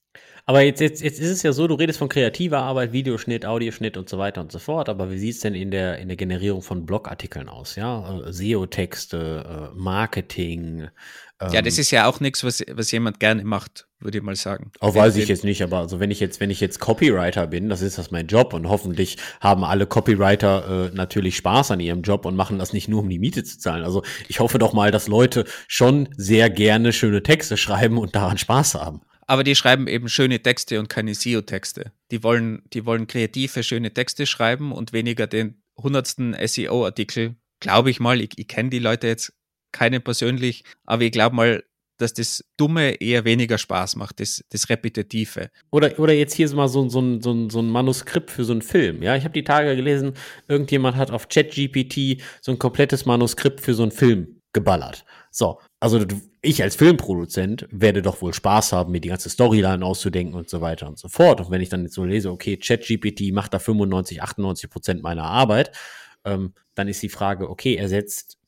Aber 0.48 0.62
jetzt, 0.62 0.80
jetzt, 0.80 1.02
jetzt 1.02 1.20
ist 1.20 1.32
es 1.32 1.42
ja 1.42 1.54
so, 1.54 1.68
du 1.68 1.74
redest 1.74 1.98
von 1.98 2.08
kreativer 2.08 2.60
Arbeit, 2.60 2.94
Videoschnitt, 2.94 3.48
Audioschnitt 3.48 3.98
und 3.98 4.08
so 4.08 4.20
weiter 4.20 4.42
und 4.42 4.52
so 4.52 4.60
fort. 4.60 4.90
Aber 4.90 5.12
wie 5.12 5.18
sieht 5.18 5.36
es 5.36 5.40
denn 5.40 5.56
in 5.56 5.72
der, 5.72 5.98
in 5.98 6.08
der 6.08 6.18
Generierung 6.18 6.62
von 6.62 6.86
Blogartikeln 6.86 7.50
aus? 7.50 7.76
Ja, 7.76 8.22
äh, 8.22 8.32
SEO-Texte, 8.32 9.72
äh, 9.74 9.76
Marketing. 9.76 10.88
Ähm, 11.42 11.52
ja, 11.52 11.64
das 11.64 11.80
ist 11.80 11.90
ja 11.90 12.08
auch 12.08 12.20
nichts, 12.20 12.44
was, 12.44 12.64
was 12.72 12.92
jemand 12.92 13.20
gerne 13.20 13.44
macht, 13.44 13.88
würde 14.00 14.20
ich 14.20 14.24
mal 14.24 14.36
sagen. 14.36 14.72
Auch 14.82 14.94
weiß 14.94 15.16
ich 15.16 15.28
jetzt 15.28 15.44
nicht, 15.44 15.64
aber 15.64 15.80
also 15.80 16.00
wenn 16.00 16.12
ich 16.12 16.20
jetzt, 16.20 16.40
wenn 16.40 16.52
ich 16.52 16.60
jetzt 16.60 16.80
Copywriter 16.80 17.48
bin, 17.48 17.68
das 17.68 17.82
ist 17.82 17.98
das 17.98 18.12
mein 18.12 18.28
Job 18.28 18.54
und 18.54 18.70
hoffentlich 18.70 19.18
haben 19.42 19.64
alle 19.64 19.88
Copywriter 19.88 20.92
äh, 20.92 20.96
natürlich 20.96 21.38
Spaß 21.38 21.72
an 21.72 21.80
ihrem 21.80 22.04
Job 22.04 22.24
und 22.24 22.36
machen 22.36 22.60
das 22.60 22.72
nicht 22.72 22.88
nur, 22.88 23.02
um 23.02 23.10
die 23.10 23.20
Miete 23.20 23.44
zu 23.44 23.58
zahlen. 23.58 23.84
Also 23.84 24.04
ich 24.28 24.40
hoffe 24.40 24.60
doch 24.60 24.74
mal, 24.74 24.92
dass 24.92 25.08
Leute 25.08 25.46
schon 25.68 26.08
sehr 26.16 26.52
gerne 26.52 26.94
schöne 26.94 27.24
Texte 27.24 27.58
schreiben 27.58 27.98
und 27.98 28.16
daran 28.16 28.38
Spaß 28.38 28.76
haben. 28.76 29.02
Aber 29.28 29.44
die 29.44 29.56
schreiben 29.56 29.88
eben 29.88 30.08
schöne 30.08 30.42
Texte 30.42 30.80
und 30.80 30.90
keine 30.90 31.16
SEO-Texte. 31.16 31.92
Die 32.12 32.24
wollen, 32.24 32.62
die 32.74 32.86
wollen 32.86 33.08
kreative, 33.08 33.64
schöne 33.64 33.94
Texte 33.94 34.26
schreiben 34.28 34.72
und 34.72 34.94
weniger 34.94 35.28
den 35.28 35.62
hundertsten 35.78 36.36
SEO-Artikel. 36.46 37.36
Glaube 37.60 37.90
ich 37.90 38.00
mal, 38.00 38.22
ich, 38.22 38.38
ich 38.38 38.48
kenne 38.48 38.70
die 38.70 38.80
Leute 38.80 39.08
jetzt 39.08 39.34
keine 39.72 40.00
persönlich, 40.00 40.64
aber 40.86 41.04
ich 41.04 41.12
glaube 41.12 41.36
mal, 41.36 41.64
dass 41.98 42.14
das 42.14 42.44
Dumme 42.58 43.02
eher 43.02 43.26
weniger 43.26 43.58
Spaß 43.58 43.96
macht, 43.96 44.20
das, 44.20 44.44
das 44.50 44.70
Repetitive. 44.70 45.50
Oder, 45.72 45.98
oder 46.00 46.14
jetzt 46.14 46.34
hier 46.34 46.54
mal 46.54 46.68
so, 46.68 46.88
so, 46.90 47.22
so, 47.22 47.50
so 47.50 47.60
ein 47.60 47.70
Manuskript 47.70 48.32
für 48.32 48.44
so 48.44 48.52
einen 48.52 48.62
Film. 48.62 49.02
Ja, 49.02 49.16
ich 49.16 49.24
habe 49.24 49.34
die 49.34 49.44
Tage 49.44 49.76
gelesen, 49.76 50.14
irgendjemand 50.48 50.98
hat 50.98 51.12
auf 51.12 51.30
ChatGPT 51.30 52.22
so 52.42 52.52
ein 52.52 52.60
komplettes 52.60 53.06
Manuskript 53.06 53.62
für 53.62 53.74
so 53.74 53.84
einen 53.84 53.92
Film 53.92 54.42
geballert. 54.54 55.06
So, 55.32 55.60
also 55.86 56.04
ich 56.42 56.64
als 56.64 56.76
Filmproduzent 56.76 57.68
werde 57.70 58.02
doch 58.02 58.20
wohl 58.20 58.34
Spaß 58.34 58.74
haben, 58.74 58.92
mir 58.92 59.02
die 59.02 59.10
ganze 59.10 59.30
Storyline 59.30 59.86
auszudenken 59.86 60.34
und 60.34 60.50
so 60.50 60.60
weiter 60.60 60.88
und 60.88 60.98
so 60.98 61.10
fort. 61.10 61.42
Und 61.42 61.52
wenn 61.52 61.62
ich 61.62 61.70
dann 61.70 61.84
jetzt 61.84 61.94
so 61.94 62.04
lese, 62.04 62.32
okay, 62.32 62.58
ChatGPT 62.58 63.32
macht 63.32 63.54
da 63.54 63.60
95, 63.60 64.24
98 64.24 64.68
Prozent 64.68 65.04
meiner 65.04 65.26
Arbeit, 65.26 65.72
ähm, 66.24 66.56
dann 66.74 66.88
ist 66.88 67.04
die 67.04 67.10
Frage, 67.10 67.52
okay, 67.52 67.76
ersetzt 67.76 68.40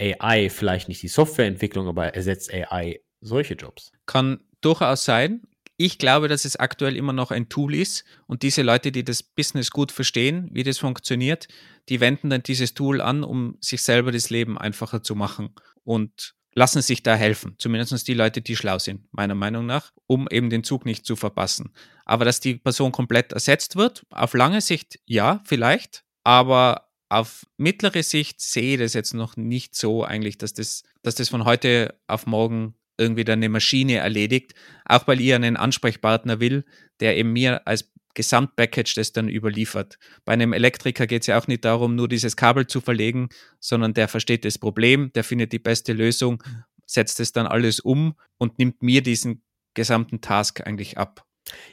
AI 0.00 0.48
vielleicht 0.48 0.88
nicht 0.88 1.02
die 1.02 1.08
Softwareentwicklung, 1.08 1.86
aber 1.86 2.14
ersetzt 2.14 2.50
AI 2.50 3.00
solche 3.20 3.54
Jobs? 3.54 3.92
Kann 4.06 4.40
durchaus 4.62 5.04
sein. 5.04 5.42
Ich 5.76 5.98
glaube, 5.98 6.28
dass 6.28 6.46
es 6.46 6.56
aktuell 6.56 6.96
immer 6.96 7.12
noch 7.12 7.30
ein 7.30 7.50
Tool 7.50 7.74
ist 7.74 8.04
und 8.26 8.42
diese 8.42 8.62
Leute, 8.62 8.90
die 8.90 9.04
das 9.04 9.22
Business 9.22 9.70
gut 9.70 9.92
verstehen, 9.92 10.48
wie 10.52 10.62
das 10.62 10.78
funktioniert, 10.78 11.46
die 11.90 12.00
wenden 12.00 12.30
dann 12.30 12.42
dieses 12.42 12.72
Tool 12.72 13.02
an, 13.02 13.22
um 13.22 13.58
sich 13.60 13.82
selber 13.82 14.12
das 14.12 14.30
Leben 14.30 14.56
einfacher 14.56 15.02
zu 15.02 15.14
machen 15.14 15.50
und 15.84 16.34
lassen 16.60 16.82
sich 16.82 17.02
da 17.02 17.14
helfen. 17.14 17.54
Zumindest 17.56 18.06
die 18.06 18.12
Leute, 18.12 18.42
die 18.42 18.54
schlau 18.54 18.78
sind, 18.78 19.10
meiner 19.12 19.34
Meinung 19.34 19.64
nach, 19.64 19.92
um 20.06 20.28
eben 20.30 20.50
den 20.50 20.62
Zug 20.62 20.84
nicht 20.84 21.06
zu 21.06 21.16
verpassen. 21.16 21.72
Aber 22.04 22.26
dass 22.26 22.38
die 22.38 22.56
Person 22.56 22.92
komplett 22.92 23.32
ersetzt 23.32 23.76
wird, 23.76 24.04
auf 24.10 24.34
lange 24.34 24.60
Sicht 24.60 25.00
ja, 25.06 25.40
vielleicht, 25.46 26.04
aber 26.22 26.90
auf 27.08 27.46
mittlere 27.56 28.02
Sicht 28.02 28.42
sehe 28.42 28.74
ich 28.74 28.78
das 28.78 28.92
jetzt 28.92 29.14
noch 29.14 29.38
nicht 29.38 29.74
so 29.74 30.04
eigentlich, 30.04 30.36
dass 30.36 30.52
das, 30.52 30.82
dass 31.02 31.14
das 31.14 31.30
von 31.30 31.46
heute 31.46 31.98
auf 32.06 32.26
morgen 32.26 32.74
irgendwie 32.98 33.24
dann 33.24 33.38
eine 33.38 33.48
Maschine 33.48 33.96
erledigt, 33.96 34.52
auch 34.84 35.06
weil 35.06 35.18
ihr 35.18 35.36
einen 35.36 35.56
Ansprechpartner 35.56 36.40
will, 36.40 36.66
der 37.00 37.16
eben 37.16 37.32
mir 37.32 37.66
als 37.66 37.90
Gesamtpackage 38.14 38.94
das 38.94 39.12
dann 39.12 39.28
überliefert. 39.28 39.98
Bei 40.24 40.32
einem 40.32 40.52
Elektriker 40.52 41.06
geht 41.06 41.22
es 41.22 41.26
ja 41.28 41.38
auch 41.38 41.46
nicht 41.46 41.64
darum, 41.64 41.94
nur 41.94 42.08
dieses 42.08 42.36
Kabel 42.36 42.66
zu 42.66 42.80
verlegen, 42.80 43.28
sondern 43.60 43.94
der 43.94 44.08
versteht 44.08 44.44
das 44.44 44.58
Problem, 44.58 45.12
der 45.14 45.24
findet 45.24 45.52
die 45.52 45.58
beste 45.58 45.92
Lösung, 45.92 46.42
setzt 46.86 47.20
es 47.20 47.32
dann 47.32 47.46
alles 47.46 47.80
um 47.80 48.14
und 48.38 48.58
nimmt 48.58 48.82
mir 48.82 49.02
diesen 49.02 49.42
gesamten 49.74 50.20
Task 50.20 50.66
eigentlich 50.66 50.98
ab. 50.98 51.24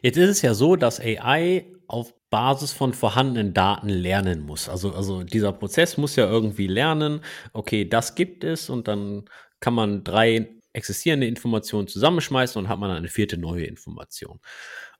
Jetzt 0.01 0.17
ist 0.17 0.29
es 0.29 0.41
ja 0.41 0.53
so, 0.53 0.75
dass 0.75 0.99
AI 0.99 1.65
auf 1.87 2.13
Basis 2.29 2.73
von 2.73 2.93
vorhandenen 2.93 3.53
Daten 3.53 3.89
lernen 3.89 4.41
muss. 4.41 4.69
Also, 4.69 4.93
also 4.93 5.23
dieser 5.23 5.53
Prozess 5.53 5.97
muss 5.97 6.15
ja 6.15 6.27
irgendwie 6.27 6.67
lernen, 6.67 7.21
okay, 7.53 7.85
das 7.85 8.15
gibt 8.15 8.43
es 8.43 8.69
und 8.69 8.87
dann 8.87 9.25
kann 9.59 9.73
man 9.73 10.03
drei 10.03 10.49
existierende 10.73 11.25
Informationen 11.25 11.87
zusammenschmeißen 11.87 12.61
und 12.61 12.67
hat 12.67 12.79
man 12.79 12.91
eine 12.91 13.07
vierte 13.07 13.37
neue 13.37 13.65
Information. 13.65 14.39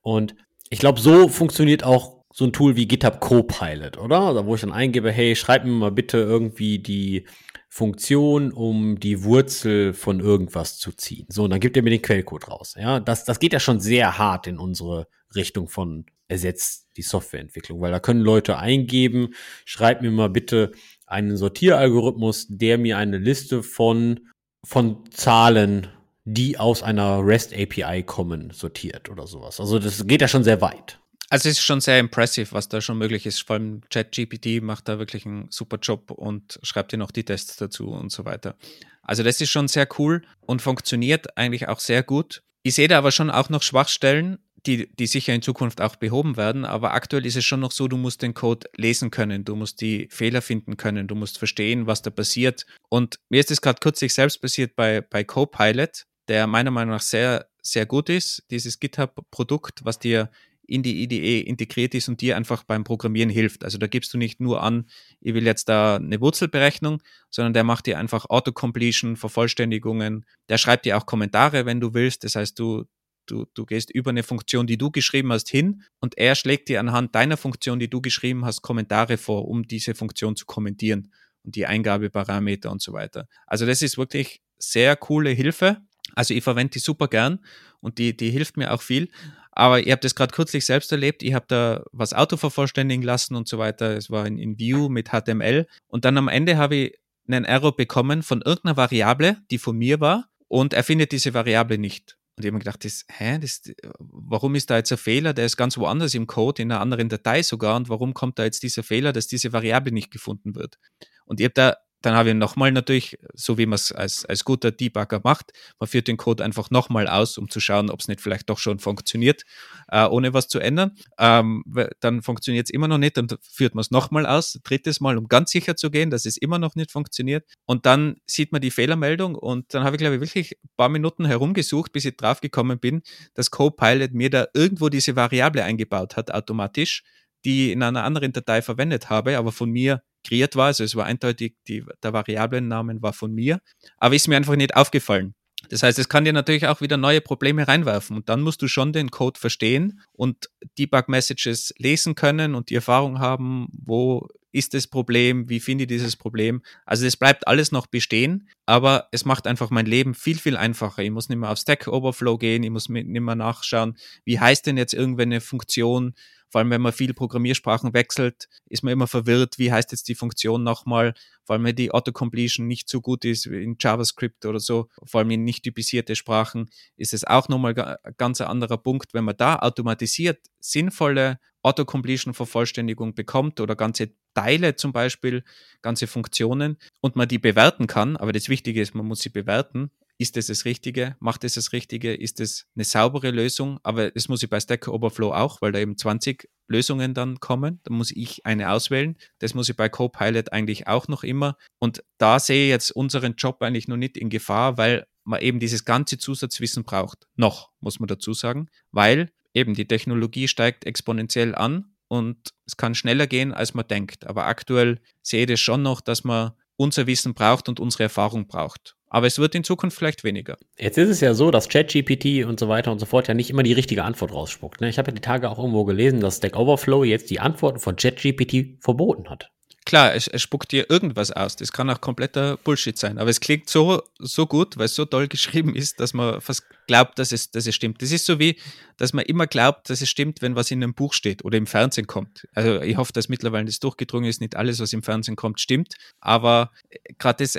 Und 0.01 0.35
ich 0.69 0.79
glaube, 0.79 0.99
so 0.99 1.27
funktioniert 1.27 1.83
auch 1.83 2.17
so 2.33 2.45
ein 2.45 2.53
Tool 2.53 2.75
wie 2.75 2.87
GitHub 2.87 3.19
Copilot, 3.19 3.97
oder? 3.97 4.33
Da 4.33 4.45
wo 4.45 4.55
ich 4.55 4.61
dann 4.61 4.71
eingebe, 4.71 5.11
hey, 5.11 5.35
schreib 5.35 5.63
mir 5.63 5.71
mal 5.71 5.91
bitte 5.91 6.17
irgendwie 6.17 6.79
die 6.79 7.25
Funktion, 7.69 8.51
um 8.51 8.99
die 8.99 9.23
Wurzel 9.23 9.93
von 9.93 10.19
irgendwas 10.19 10.77
zu 10.77 10.91
ziehen. 10.91 11.25
So, 11.29 11.45
und 11.45 11.49
dann 11.49 11.59
gibt 11.59 11.77
er 11.77 11.83
mir 11.83 11.89
den 11.89 12.01
Quellcode 12.01 12.47
raus. 12.47 12.75
Ja, 12.77 12.99
das, 12.99 13.23
das 13.23 13.39
geht 13.39 13.53
ja 13.53 13.59
schon 13.59 13.79
sehr 13.79 14.17
hart 14.17 14.47
in 14.47 14.59
unsere 14.59 15.07
Richtung 15.35 15.67
von 15.67 16.05
ersetzt 16.27 16.87
die 16.97 17.01
Softwareentwicklung, 17.01 17.79
weil 17.79 17.91
da 17.91 17.99
können 17.99 18.21
Leute 18.21 18.57
eingeben, 18.57 19.29
schreib 19.65 20.01
mir 20.01 20.11
mal 20.11 20.29
bitte 20.29 20.71
einen 21.05 21.37
Sortieralgorithmus, 21.37 22.47
der 22.49 22.77
mir 22.77 22.97
eine 22.97 23.17
Liste 23.17 23.63
von, 23.63 24.19
von 24.65 25.09
Zahlen 25.11 25.87
die 26.29 26.59
aus 26.59 26.83
einer 26.83 27.25
REST 27.25 27.53
API 27.53 28.03
kommen, 28.03 28.51
sortiert 28.51 29.09
oder 29.09 29.25
sowas. 29.27 29.61
Also 29.61 29.79
das 29.79 30.05
geht 30.05 30.19
ja 30.19 30.27
schon 30.27 30.43
sehr 30.43 30.59
weit. 30.59 30.99
Also 31.29 31.47
es 31.47 31.57
ist 31.57 31.63
schon 31.63 31.79
sehr 31.79 31.99
impressive, 31.99 32.51
was 32.51 32.67
da 32.67 32.81
schon 32.81 32.97
möglich 32.97 33.25
ist. 33.25 33.47
Vor 33.47 33.55
allem 33.55 33.81
ChatGPT 33.89 34.61
macht 34.61 34.89
da 34.89 34.99
wirklich 34.99 35.25
einen 35.25 35.47
super 35.49 35.77
Job 35.81 36.11
und 36.11 36.59
schreibt 36.63 36.91
dir 36.91 36.97
noch 36.97 37.11
die 37.11 37.23
Tests 37.23 37.55
dazu 37.55 37.91
und 37.91 38.11
so 38.11 38.25
weiter. 38.25 38.57
Also 39.03 39.23
das 39.23 39.39
ist 39.39 39.51
schon 39.51 39.69
sehr 39.69 39.87
cool 39.97 40.21
und 40.41 40.61
funktioniert 40.61 41.37
eigentlich 41.37 41.69
auch 41.69 41.79
sehr 41.79 42.03
gut. 42.03 42.43
Ich 42.61 42.75
sehe 42.75 42.89
da 42.89 42.97
aber 42.97 43.11
schon 43.11 43.31
auch 43.31 43.47
noch 43.47 43.63
Schwachstellen, 43.63 44.37
die, 44.65 44.93
die 44.93 45.07
sicher 45.07 45.33
in 45.33 45.41
Zukunft 45.41 45.79
auch 45.79 45.95
behoben 45.95 46.35
werden, 46.35 46.65
aber 46.65 46.93
aktuell 46.93 47.25
ist 47.25 47.37
es 47.37 47.45
schon 47.45 47.61
noch 47.61 47.71
so, 47.71 47.87
du 47.87 47.95
musst 47.95 48.21
den 48.21 48.33
Code 48.33 48.67
lesen 48.75 49.11
können, 49.11 49.45
du 49.45 49.55
musst 49.55 49.79
die 49.79 50.09
Fehler 50.11 50.41
finden 50.41 50.75
können, 50.75 51.07
du 51.07 51.15
musst 51.15 51.37
verstehen, 51.37 51.87
was 51.87 52.01
da 52.01 52.09
passiert. 52.09 52.65
Und 52.89 53.19
mir 53.29 53.39
ist 53.39 53.51
es 53.51 53.61
gerade 53.61 53.79
kürzlich 53.79 54.13
selbst 54.13 54.41
passiert 54.41 54.75
bei, 54.75 54.99
bei 54.99 55.23
Copilot 55.23 56.05
der 56.27 56.47
meiner 56.47 56.71
Meinung 56.71 56.95
nach 56.95 57.01
sehr, 57.01 57.47
sehr 57.61 57.85
gut 57.85 58.09
ist. 58.09 58.43
Dieses 58.51 58.79
GitHub-Produkt, 58.79 59.85
was 59.85 59.99
dir 59.99 60.29
in 60.67 60.83
die 60.83 61.01
IDE 61.03 61.39
integriert 61.39 61.95
ist 61.95 62.09
und 62.09 62.19
dir 62.19 62.35
einfach 62.35 62.63
beim 62.63 62.83
Programmieren 62.83 63.29
hilft. 63.29 63.63
Also 63.63 63.77
da 63.77 63.87
gibst 63.87 64.13
du 64.13 64.17
nicht 64.17 64.41
nur 64.41 64.61
an, 64.61 64.85
ich 65.21 65.33
will 65.33 65.45
jetzt 65.45 65.69
da 65.69 65.95
eine 65.95 66.19
Wurzelberechnung, 66.19 67.01
sondern 67.29 67.53
der 67.53 67.63
macht 67.63 67.85
dir 67.85 67.97
einfach 67.97 68.25
Autocompletion, 68.29 69.15
Vervollständigungen. 69.15 70.25
Der 70.49 70.57
schreibt 70.57 70.85
dir 70.85 70.97
auch 70.97 71.05
Kommentare, 71.05 71.65
wenn 71.65 71.79
du 71.79 71.93
willst. 71.93 72.25
Das 72.25 72.35
heißt, 72.35 72.59
du, 72.59 72.83
du, 73.27 73.45
du 73.53 73.65
gehst 73.65 73.89
über 73.91 74.09
eine 74.09 74.23
Funktion, 74.23 74.67
die 74.67 74.77
du 74.77 74.91
geschrieben 74.91 75.31
hast, 75.31 75.49
hin 75.49 75.83
und 76.01 76.17
er 76.17 76.35
schlägt 76.35 76.67
dir 76.67 76.81
anhand 76.81 77.15
deiner 77.15 77.37
Funktion, 77.37 77.79
die 77.79 77.89
du 77.89 78.01
geschrieben 78.01 78.43
hast, 78.43 78.61
Kommentare 78.61 79.17
vor, 79.17 79.47
um 79.47 79.63
diese 79.63 79.95
Funktion 79.95 80.35
zu 80.35 80.45
kommentieren 80.45 81.13
und 81.43 81.55
die 81.55 81.65
Eingabeparameter 81.65 82.69
und 82.71 82.81
so 82.81 82.91
weiter. 82.91 83.27
Also 83.45 83.65
das 83.65 83.81
ist 83.81 83.97
wirklich 83.97 84.41
sehr 84.57 84.97
coole 84.97 85.29
Hilfe 85.29 85.81
also 86.17 86.33
ich 86.33 86.43
verwende 86.43 86.71
die 86.71 86.79
super 86.79 87.07
gern 87.07 87.39
und 87.79 87.99
die, 87.99 88.17
die 88.17 88.31
hilft 88.31 88.57
mir 88.57 88.73
auch 88.73 88.81
viel. 88.81 89.09
Aber 89.51 89.81
ihr 89.81 89.93
habt 89.93 90.03
das 90.03 90.15
gerade 90.15 90.33
kürzlich 90.33 90.65
selbst 90.65 90.91
erlebt. 90.91 91.21
Ich 91.21 91.33
habe 91.33 91.45
da 91.47 91.83
was 91.91 92.13
Auto 92.13 92.37
vervollständigen 92.37 93.03
lassen 93.03 93.35
und 93.35 93.47
so 93.47 93.57
weiter. 93.59 93.95
Es 93.95 94.09
war 94.09 94.25
in, 94.25 94.37
in 94.37 94.57
View 94.57 94.89
mit 94.89 95.09
HTML. 95.09 95.67
Und 95.87 96.05
dann 96.05 96.17
am 96.17 96.27
Ende 96.27 96.57
habe 96.57 96.75
ich 96.75 96.99
einen 97.27 97.45
Error 97.45 97.75
bekommen 97.75 98.23
von 98.23 98.41
irgendeiner 98.41 98.77
Variable, 98.77 99.37
die 99.51 99.57
von 99.59 99.77
mir 99.77 99.99
war. 99.99 100.29
und 100.47 100.73
er 100.73 100.83
findet 100.83 101.11
diese 101.11 101.33
Variable 101.33 101.77
nicht. 101.77 102.17
Und 102.35 102.43
ich 102.43 102.47
habe 102.47 102.53
mir 102.53 102.59
gedacht, 102.59 102.85
das, 102.85 103.05
hä, 103.09 103.37
das, 103.39 103.61
warum 103.99 104.55
ist 104.55 104.69
da 104.69 104.77
jetzt 104.77 104.91
ein 104.91 104.97
Fehler? 104.97 105.33
Der 105.33 105.45
ist 105.45 105.57
ganz 105.57 105.77
woanders 105.77 106.13
im 106.13 106.25
Code, 106.25 106.61
in 106.61 106.71
einer 106.71 106.81
anderen 106.81 107.09
Datei 107.09 107.43
sogar. 107.43 107.75
Und 107.75 107.89
warum 107.89 108.13
kommt 108.13 108.39
da 108.39 108.43
jetzt 108.43 108.63
dieser 108.63 108.83
Fehler, 108.83 109.11
dass 109.11 109.27
diese 109.27 109.53
Variable 109.53 109.91
nicht 109.91 110.11
gefunden 110.11 110.55
wird? 110.55 110.77
Und 111.25 111.39
ich 111.39 111.45
habe 111.45 111.53
da 111.53 111.77
dann 112.01 112.13
habe 112.15 112.29
ich 112.29 112.35
nochmal 112.35 112.71
natürlich, 112.71 113.17
so 113.33 113.57
wie 113.57 113.65
man 113.65 113.75
es 113.75 113.91
als, 113.91 114.25
als 114.25 114.45
guter 114.45 114.71
Debugger 114.71 115.21
macht, 115.23 115.51
man 115.79 115.87
führt 115.87 116.07
den 116.07 116.17
Code 116.17 116.43
einfach 116.43 116.69
nochmal 116.69 117.07
aus, 117.07 117.37
um 117.37 117.49
zu 117.49 117.59
schauen, 117.59 117.89
ob 117.89 117.99
es 117.99 118.07
nicht 118.07 118.21
vielleicht 118.21 118.49
doch 118.49 118.59
schon 118.59 118.79
funktioniert, 118.79 119.43
äh, 119.89 120.05
ohne 120.05 120.33
was 120.33 120.47
zu 120.47 120.59
ändern. 120.59 120.91
Ähm, 121.17 121.63
dann 121.99 122.21
funktioniert 122.21 122.67
es 122.67 122.69
immer 122.69 122.87
noch 122.87 122.99
nicht, 122.99 123.17
dann 123.17 123.27
führt 123.41 123.73
man 123.73 123.81
es 123.81 123.91
nochmal 123.91 124.25
aus, 124.25 124.59
drittes 124.63 124.99
Mal, 124.99 125.17
um 125.17 125.27
ganz 125.27 125.51
sicher 125.51 125.75
zu 125.75 125.89
gehen, 125.89 126.09
dass 126.11 126.25
es 126.25 126.37
immer 126.37 126.59
noch 126.59 126.75
nicht 126.75 126.91
funktioniert. 126.91 127.45
Und 127.65 127.85
dann 127.85 128.17
sieht 128.27 128.51
man 128.51 128.61
die 128.61 128.71
Fehlermeldung 128.71 129.35
und 129.35 129.73
dann 129.73 129.83
habe 129.83 129.95
ich, 129.95 129.99
glaube 129.99 130.15
ich, 130.15 130.21
wirklich 130.21 130.51
ein 130.63 130.69
paar 130.77 130.89
Minuten 130.89 131.25
herumgesucht, 131.25 131.91
bis 131.91 132.05
ich 132.05 132.15
draufgekommen 132.15 132.79
bin, 132.79 133.01
dass 133.33 133.49
Copilot 133.49 134.13
mir 134.13 134.29
da 134.29 134.47
irgendwo 134.53 134.89
diese 134.89 135.15
Variable 135.15 135.63
eingebaut 135.63 136.15
hat, 136.15 136.31
automatisch, 136.31 137.03
die 137.43 137.71
in 137.71 137.81
einer 137.81 138.03
anderen 138.03 138.33
Datei 138.33 138.61
verwendet 138.61 139.09
habe, 139.09 139.37
aber 139.37 139.51
von 139.51 139.69
mir 139.69 140.01
kreiert 140.23 140.55
war. 140.55 140.67
Also 140.67 140.83
es 140.83 140.95
war 140.95 141.05
eindeutig, 141.05 141.55
die, 141.67 141.85
der 142.03 142.13
Variablennamen 142.13 143.01
war 143.01 143.13
von 143.13 143.33
mir, 143.33 143.59
aber 143.97 144.15
ist 144.15 144.27
mir 144.27 144.37
einfach 144.37 144.55
nicht 144.55 144.75
aufgefallen. 144.75 145.33
Das 145.69 145.83
heißt, 145.83 145.99
es 145.99 146.07
kann 146.07 146.23
dir 146.23 146.33
natürlich 146.33 146.67
auch 146.67 146.81
wieder 146.81 146.97
neue 146.97 147.19
Probleme 147.19 147.67
reinwerfen 147.67 148.15
und 148.15 148.29
dann 148.29 148.41
musst 148.41 148.61
du 148.61 148.67
schon 148.67 148.93
den 148.93 149.11
Code 149.11 149.39
verstehen 149.39 150.01
und 150.13 150.49
Debug-Messages 150.77 151.73
lesen 151.77 152.15
können 152.15 152.55
und 152.55 152.69
die 152.69 152.75
Erfahrung 152.75 153.19
haben, 153.19 153.67
wo 153.71 154.27
ist 154.51 154.73
das 154.73 154.87
Problem, 154.87 155.49
wie 155.49 155.59
finde 155.59 155.83
ich 155.83 155.87
dieses 155.87 156.15
Problem. 156.15 156.61
Also 156.85 157.05
es 157.05 157.17
bleibt 157.17 157.47
alles 157.47 157.71
noch 157.71 157.87
bestehen, 157.87 158.47
aber 158.65 159.07
es 159.11 159.25
macht 159.25 159.45
einfach 159.45 159.69
mein 159.69 159.85
Leben 159.85 160.15
viel, 160.15 160.37
viel 160.37 160.57
einfacher. 160.57 161.03
Ich 161.03 161.11
muss 161.11 161.29
nicht 161.29 161.37
mehr 161.37 161.51
auf 161.51 161.59
Stack 161.59 161.87
Overflow 161.87 162.37
gehen, 162.37 162.63
ich 162.63 162.69
muss 162.69 162.87
nicht 162.89 163.07
mehr 163.07 163.35
nachschauen, 163.35 163.97
wie 164.25 164.39
heißt 164.39 164.65
denn 164.65 164.77
jetzt 164.77 164.93
irgendeine 164.93 165.41
Funktion, 165.41 166.13
vor 166.49 166.59
allem, 166.59 166.69
wenn 166.69 166.81
man 166.81 166.93
viel 166.93 167.13
Programmiersprachen 167.13 167.93
wechselt, 167.93 168.47
ist 168.69 168.83
man 168.83 168.93
immer 168.93 169.07
verwirrt, 169.07 169.57
wie 169.57 169.71
heißt 169.71 169.91
jetzt 169.91 170.07
die 170.07 170.15
Funktion 170.15 170.63
nochmal, 170.63 171.13
vor 171.43 171.55
allem, 171.55 171.65
wenn 171.65 171.75
die 171.75 171.91
Autocompletion 171.91 172.67
nicht 172.67 172.89
so 172.89 173.01
gut 173.01 173.25
ist 173.25 173.45
in 173.45 173.75
JavaScript 173.79 174.45
oder 174.45 174.59
so, 174.59 174.87
vor 175.05 175.19
allem 175.19 175.31
in 175.31 175.43
nicht 175.43 175.63
typisierte 175.63 176.15
Sprachen, 176.15 176.69
ist 176.95 177.13
es 177.13 177.25
auch 177.25 177.49
nochmal 177.49 177.77
ein 177.77 178.13
ganz 178.17 178.41
anderer 178.41 178.77
Punkt. 178.77 179.13
Wenn 179.13 179.25
man 179.25 179.37
da 179.37 179.57
automatisiert 179.57 180.39
sinnvolle 180.59 181.39
Autocompletion-Vervollständigung 181.63 183.13
bekommt 183.13 183.59
oder 183.59 183.75
ganze 183.75 184.11
Teile 184.33 184.75
zum 184.75 184.93
Beispiel, 184.93 185.43
ganze 185.81 186.07
Funktionen 186.07 186.77
und 187.01 187.15
man 187.15 187.27
die 187.27 187.39
bewerten 187.39 187.87
kann, 187.87 188.15
aber 188.15 188.31
das 188.31 188.49
Wichtige 188.49 188.81
ist, 188.81 188.95
man 188.95 189.05
muss 189.05 189.19
sie 189.21 189.29
bewerten, 189.29 189.91
ist 190.17 190.35
es 190.35 190.47
das 190.47 190.65
Richtige? 190.65 191.15
Macht 191.19 191.43
es 191.43 191.53
das 191.53 191.73
Richtige? 191.73 192.13
Ist 192.13 192.39
es 192.39 192.65
eine 192.75 192.83
saubere 192.83 193.31
Lösung? 193.31 193.79
Aber 193.83 194.09
das 194.11 194.27
muss 194.27 194.41
ich 194.41 194.49
bei 194.49 194.59
Stack 194.59 194.87
Overflow 194.87 195.31
auch, 195.31 195.61
weil 195.61 195.71
da 195.71 195.79
eben 195.79 195.97
20 195.97 196.49
Lösungen 196.67 197.13
dann 197.13 197.39
kommen. 197.39 197.79
Da 197.83 197.93
muss 197.93 198.11
ich 198.11 198.45
eine 198.45 198.71
auswählen. 198.71 199.17
Das 199.39 199.53
muss 199.53 199.69
ich 199.69 199.75
bei 199.75 199.89
Copilot 199.89 200.51
eigentlich 200.51 200.87
auch 200.87 201.07
noch 201.07 201.23
immer. 201.23 201.57
Und 201.79 202.03
da 202.17 202.39
sehe 202.39 202.65
ich 202.65 202.69
jetzt 202.69 202.91
unseren 202.91 203.35
Job 203.35 203.61
eigentlich 203.61 203.87
noch 203.87 203.97
nicht 203.97 204.17
in 204.17 204.29
Gefahr, 204.29 204.77
weil 204.77 205.05
man 205.23 205.41
eben 205.41 205.59
dieses 205.59 205.85
ganze 205.85 206.17
Zusatzwissen 206.17 206.83
braucht. 206.83 207.27
Noch, 207.35 207.71
muss 207.79 207.99
man 207.99 208.07
dazu 208.07 208.33
sagen, 208.33 208.69
weil 208.91 209.31
eben 209.53 209.75
die 209.75 209.87
Technologie 209.87 210.47
steigt 210.47 210.85
exponentiell 210.85 211.53
an 211.53 211.93
und 212.07 212.53
es 212.65 212.77
kann 212.77 212.95
schneller 212.95 213.27
gehen, 213.27 213.53
als 213.53 213.73
man 213.73 213.87
denkt. 213.87 214.25
Aber 214.25 214.45
aktuell 214.45 214.99
sehe 215.21 215.41
ich 215.41 215.47
das 215.47 215.59
schon 215.59 215.83
noch, 215.83 216.01
dass 216.01 216.23
man 216.23 216.53
unser 216.75 217.07
Wissen 217.07 217.33
braucht 217.33 217.69
und 217.69 217.79
unsere 217.79 218.03
Erfahrung 218.03 218.47
braucht. 218.47 218.96
Aber 219.09 219.27
es 219.27 219.39
wird 219.39 219.55
in 219.55 219.63
Zukunft 219.63 219.97
vielleicht 219.97 220.23
weniger. 220.23 220.57
Jetzt 220.77 220.97
ist 220.97 221.09
es 221.09 221.21
ja 221.21 221.33
so, 221.33 221.51
dass 221.51 221.69
ChatGPT 221.69 222.45
und 222.45 222.59
so 222.59 222.67
weiter 222.67 222.91
und 222.91 222.99
so 222.99 223.05
fort 223.05 223.27
ja 223.27 223.33
nicht 223.33 223.49
immer 223.49 223.63
die 223.63 223.73
richtige 223.73 224.03
Antwort 224.03 224.33
rausspuckt. 224.33 224.81
Ne? 224.81 224.89
Ich 224.89 224.97
habe 224.97 225.11
ja 225.11 225.15
die 225.15 225.21
Tage 225.21 225.49
auch 225.49 225.57
irgendwo 225.57 225.85
gelesen, 225.85 226.19
dass 226.19 226.37
Stack 226.37 226.57
Overflow 226.57 227.03
jetzt 227.03 227.29
die 227.29 227.39
Antworten 227.39 227.79
von 227.79 227.95
ChatGPT 227.95 228.83
verboten 228.83 229.29
hat. 229.29 229.49
Klar, 229.87 230.13
es, 230.15 230.27
es 230.27 230.41
spuckt 230.41 230.73
dir 230.73 230.89
irgendwas 230.89 231.31
aus. 231.31 231.55
Das 231.55 231.71
kann 231.71 231.89
auch 231.89 232.01
kompletter 232.01 232.57
Bullshit 232.57 232.97
sein. 232.97 233.17
Aber 233.17 233.29
es 233.29 233.39
klingt 233.39 233.69
so, 233.69 234.01
so 234.19 234.45
gut, 234.45 234.77
weil 234.77 234.87
es 234.87 234.95
so 234.95 235.05
toll 235.05 235.27
geschrieben 235.29 235.73
ist, 235.73 236.01
dass 236.01 236.13
man 236.13 236.41
fast 236.41 236.63
glaubt, 236.87 237.17
dass 237.17 237.31
es, 237.31 237.51
dass 237.51 237.67
es 237.67 237.73
stimmt. 237.73 238.01
Das 238.01 238.11
ist 238.11 238.25
so 238.25 238.37
wie, 238.37 238.59
dass 238.97 239.13
man 239.13 239.23
immer 239.23 239.47
glaubt, 239.47 239.89
dass 239.89 240.01
es 240.01 240.09
stimmt, 240.09 240.41
wenn 240.41 240.57
was 240.57 240.71
in 240.71 240.83
einem 240.83 240.93
Buch 240.93 241.13
steht 241.13 241.45
oder 241.45 241.57
im 241.57 241.67
Fernsehen 241.67 242.05
kommt. 242.05 242.49
Also 242.53 242.81
ich 242.81 242.97
hoffe, 242.97 243.13
dass 243.13 243.29
mittlerweile 243.29 243.63
das 243.63 243.79
durchgedrungen 243.79 244.29
ist, 244.29 244.41
nicht 244.41 244.57
alles, 244.57 244.81
was 244.81 244.91
im 244.91 245.03
Fernsehen 245.03 245.37
kommt, 245.37 245.61
stimmt. 245.61 245.93
Aber 246.19 246.71
gerade 247.17 247.45
das 247.45 247.57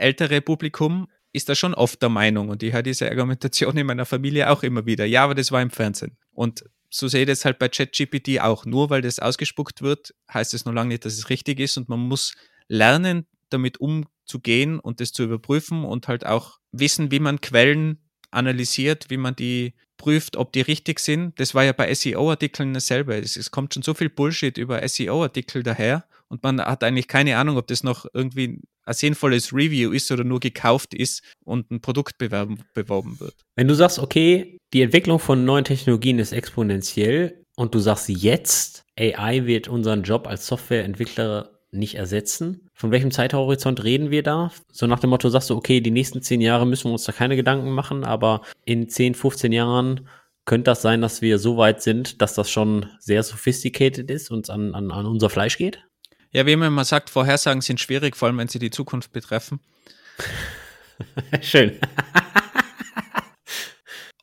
ältere 0.00 0.40
Publikum 0.40 1.06
ist 1.32 1.48
da 1.48 1.54
schon 1.54 1.74
oft 1.74 2.02
der 2.02 2.08
Meinung 2.08 2.48
und 2.48 2.62
ich 2.62 2.72
höre 2.72 2.82
diese 2.82 3.08
Argumentation 3.08 3.76
in 3.76 3.86
meiner 3.86 4.06
Familie 4.06 4.50
auch 4.50 4.62
immer 4.62 4.84
wieder. 4.86 5.04
Ja, 5.04 5.24
aber 5.24 5.34
das 5.34 5.52
war 5.52 5.62
im 5.62 5.70
Fernsehen. 5.70 6.16
Und 6.32 6.64
so 6.88 7.06
sehe 7.06 7.22
ich 7.22 7.28
das 7.28 7.44
halt 7.44 7.58
bei 7.58 7.68
ChatGPT 7.68 8.40
auch. 8.40 8.64
Nur 8.64 8.90
weil 8.90 9.02
das 9.02 9.20
ausgespuckt 9.20 9.80
wird, 9.80 10.12
heißt 10.32 10.54
es 10.54 10.64
noch 10.64 10.72
lange 10.72 10.88
nicht, 10.88 11.04
dass 11.04 11.14
es 11.14 11.30
richtig 11.30 11.60
ist 11.60 11.76
und 11.76 11.88
man 11.88 12.00
muss 12.00 12.34
lernen, 12.66 13.26
damit 13.48 13.78
umzugehen 13.78 14.80
und 14.80 15.00
das 15.00 15.12
zu 15.12 15.22
überprüfen 15.22 15.84
und 15.84 16.08
halt 16.08 16.26
auch 16.26 16.58
wissen, 16.72 17.10
wie 17.10 17.20
man 17.20 17.40
Quellen 17.40 17.98
analysiert, 18.30 19.06
wie 19.08 19.16
man 19.16 19.36
die 19.36 19.74
prüft, 19.96 20.36
ob 20.36 20.52
die 20.52 20.62
richtig 20.62 20.98
sind. 21.00 21.38
Das 21.38 21.54
war 21.54 21.64
ja 21.64 21.72
bei 21.72 21.92
SEO-Artikeln 21.92 22.74
dasselbe. 22.74 23.16
Es, 23.16 23.36
es 23.36 23.50
kommt 23.50 23.74
schon 23.74 23.82
so 23.82 23.94
viel 23.94 24.08
Bullshit 24.08 24.56
über 24.56 24.86
SEO-Artikel 24.86 25.62
daher 25.62 26.06
und 26.28 26.42
man 26.42 26.60
hat 26.60 26.82
eigentlich 26.84 27.08
keine 27.08 27.36
Ahnung, 27.36 27.56
ob 27.56 27.66
das 27.66 27.82
noch 27.82 28.06
irgendwie 28.14 28.60
ein 28.84 28.94
sinnvolles 28.94 29.52
Review 29.52 29.92
ist 29.92 30.10
oder 30.10 30.24
nur 30.24 30.40
gekauft 30.40 30.94
ist 30.94 31.22
und 31.44 31.70
ein 31.70 31.80
Produkt 31.80 32.18
bewerben, 32.18 32.62
beworben 32.74 33.20
wird. 33.20 33.34
Wenn 33.56 33.68
du 33.68 33.74
sagst, 33.74 33.98
okay, 33.98 34.58
die 34.72 34.82
Entwicklung 34.82 35.18
von 35.18 35.44
neuen 35.44 35.64
Technologien 35.64 36.18
ist 36.18 36.32
exponentiell 36.32 37.44
und 37.56 37.74
du 37.74 37.78
sagst 37.78 38.08
jetzt, 38.08 38.84
AI 38.98 39.46
wird 39.46 39.68
unseren 39.68 40.02
Job 40.02 40.26
als 40.26 40.46
Softwareentwickler 40.46 41.50
nicht 41.72 41.94
ersetzen. 41.94 42.68
Von 42.74 42.90
welchem 42.90 43.10
Zeithorizont 43.10 43.84
reden 43.84 44.10
wir 44.10 44.22
da? 44.22 44.50
So 44.72 44.86
nach 44.86 44.98
dem 44.98 45.10
Motto 45.10 45.28
sagst 45.28 45.50
du, 45.50 45.56
okay, 45.56 45.80
die 45.80 45.90
nächsten 45.90 46.22
zehn 46.22 46.40
Jahre 46.40 46.66
müssen 46.66 46.88
wir 46.88 46.92
uns 46.92 47.04
da 47.04 47.12
keine 47.12 47.36
Gedanken 47.36 47.70
machen, 47.70 48.04
aber 48.04 48.42
in 48.64 48.88
10, 48.88 49.14
15 49.14 49.52
Jahren 49.52 50.08
könnte 50.46 50.70
das 50.70 50.82
sein, 50.82 51.00
dass 51.00 51.22
wir 51.22 51.38
so 51.38 51.56
weit 51.56 51.82
sind, 51.82 52.20
dass 52.22 52.34
das 52.34 52.50
schon 52.50 52.86
sehr 52.98 53.22
sophisticated 53.22 54.10
ist 54.10 54.30
und 54.30 54.50
an, 54.50 54.74
an, 54.74 54.90
an 54.90 55.06
unser 55.06 55.30
Fleisch 55.30 55.58
geht? 55.58 55.84
Ja, 56.32 56.46
wie 56.46 56.56
man 56.56 56.68
immer 56.68 56.84
sagt, 56.84 57.10
Vorhersagen 57.10 57.60
sind 57.60 57.80
schwierig, 57.80 58.16
vor 58.16 58.28
allem 58.28 58.38
wenn 58.38 58.48
sie 58.48 58.60
die 58.60 58.70
Zukunft 58.70 59.12
betreffen. 59.12 59.60
Schön. 61.42 61.78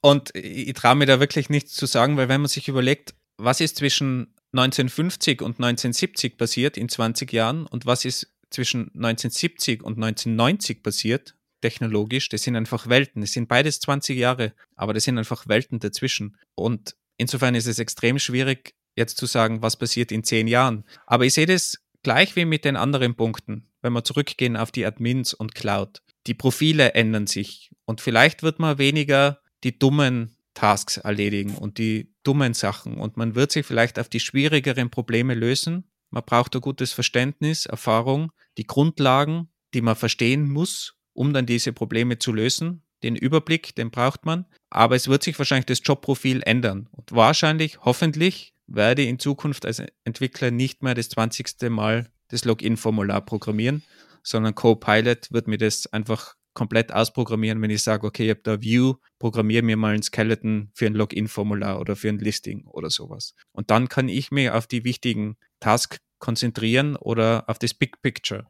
Und 0.01 0.33
ich, 0.33 0.73
traue 0.73 0.95
mir 0.95 1.05
da 1.05 1.19
wirklich 1.19 1.49
nichts 1.49 1.73
zu 1.73 1.85
sagen, 1.85 2.15
weil 2.15 2.29
wenn 2.29 2.41
man 2.41 2.47
sich 2.47 2.69
überlegt, 2.69 3.13
was 3.37 3.59
ist 3.59 3.77
zwischen 3.77 4.33
1950 4.53 5.41
und 5.41 5.59
1970 5.59 6.37
passiert 6.37 6.77
in 6.77 6.87
20 6.87 7.33
Jahren 7.33 7.67
und 7.67 7.85
was 7.85 8.05
ist 8.05 8.33
zwischen 8.49 8.83
1970 8.95 9.83
und 9.83 9.95
1990 9.95 10.81
passiert, 10.81 11.35
technologisch, 11.61 12.29
das 12.29 12.43
sind 12.43 12.55
einfach 12.55 12.87
Welten. 12.87 13.21
Es 13.21 13.33
sind 13.33 13.49
beides 13.49 13.81
20 13.81 14.17
Jahre, 14.17 14.53
aber 14.75 14.93
das 14.93 15.03
sind 15.03 15.17
einfach 15.17 15.47
Welten 15.47 15.79
dazwischen. 15.79 16.37
Und 16.55 16.95
insofern 17.17 17.55
ist 17.55 17.67
es 17.67 17.79
extrem 17.79 18.19
schwierig, 18.19 18.75
jetzt 18.95 19.17
zu 19.17 19.25
sagen, 19.25 19.61
was 19.61 19.75
passiert 19.75 20.11
in 20.11 20.23
zehn 20.23 20.47
Jahren. 20.47 20.85
Aber 21.05 21.25
ich 21.25 21.33
sehe 21.33 21.45
das 21.45 21.79
gleich 22.07 22.37
wie 22.37 22.45
mit 22.45 22.63
den 22.63 22.77
anderen 22.77 23.15
Punkten, 23.15 23.67
wenn 23.81 23.91
wir 23.91 24.01
zurückgehen 24.01 24.55
auf 24.55 24.71
die 24.71 24.85
Admins 24.85 25.33
und 25.33 25.55
Cloud. 25.55 26.01
Die 26.25 26.33
Profile 26.33 26.93
ändern 26.93 27.27
sich 27.27 27.69
und 27.83 27.99
vielleicht 27.99 28.43
wird 28.43 28.59
man 28.59 28.77
weniger 28.77 29.41
die 29.65 29.77
dummen 29.77 30.37
Tasks 30.53 30.95
erledigen 30.95 31.55
und 31.55 31.79
die 31.79 32.13
dummen 32.23 32.53
Sachen 32.53 32.93
und 32.93 33.17
man 33.17 33.35
wird 33.35 33.51
sich 33.51 33.65
vielleicht 33.65 33.99
auf 33.99 34.07
die 34.07 34.21
schwierigeren 34.21 34.89
Probleme 34.89 35.33
lösen. 35.33 35.83
Man 36.09 36.23
braucht 36.23 36.55
ein 36.55 36.61
gutes 36.61 36.93
Verständnis, 36.93 37.65
Erfahrung, 37.65 38.31
die 38.57 38.67
Grundlagen, 38.67 39.49
die 39.73 39.81
man 39.81 39.97
verstehen 39.97 40.49
muss, 40.49 40.95
um 41.11 41.33
dann 41.33 41.45
diese 41.45 41.73
Probleme 41.73 42.19
zu 42.19 42.31
lösen. 42.31 42.83
Den 43.03 43.17
Überblick, 43.17 43.75
den 43.75 43.91
braucht 43.91 44.25
man. 44.25 44.45
Aber 44.69 44.95
es 44.95 45.09
wird 45.09 45.23
sich 45.23 45.37
wahrscheinlich 45.37 45.65
das 45.65 45.81
Jobprofil 45.83 46.41
ändern. 46.45 46.87
Und 46.91 47.11
wahrscheinlich, 47.11 47.79
hoffentlich, 47.81 48.53
werde 48.67 49.03
in 49.03 49.19
Zukunft 49.19 49.65
als 49.65 49.81
Entwickler 50.03 50.51
nicht 50.51 50.83
mehr 50.83 50.93
das 50.93 51.09
20. 51.09 51.69
Mal 51.69 52.11
das 52.27 52.45
Login-Formular 52.45 53.21
programmieren, 53.21 53.83
sondern 54.23 54.55
Copilot 54.55 55.31
wird 55.31 55.47
mir 55.47 55.57
das 55.57 55.87
einfach 55.87 56.35
komplett 56.53 56.91
ausprogrammieren, 56.91 57.61
wenn 57.61 57.69
ich 57.69 57.83
sage, 57.83 58.07
okay, 58.07 58.25
ich 58.25 58.29
habe 58.31 58.41
da 58.43 58.61
View, 58.61 58.95
programmiere 59.19 59.61
mir 59.61 59.77
mal 59.77 59.93
ein 59.93 60.01
Skeleton 60.01 60.71
für 60.73 60.87
ein 60.87 60.95
Login-Formular 60.95 61.79
oder 61.79 61.95
für 61.95 62.09
ein 62.09 62.17
Listing 62.17 62.65
oder 62.65 62.89
sowas. 62.89 63.35
Und 63.51 63.69
dann 63.69 63.89
kann 63.89 64.09
ich 64.09 64.31
mich 64.31 64.49
auf 64.49 64.65
die 64.65 64.83
wichtigen 64.83 65.37
Tasks 65.59 65.99
konzentrieren 66.19 66.95
oder 66.95 67.43
auf 67.47 67.59
das 67.59 67.75
Big 67.75 68.01
Picture. 68.01 68.47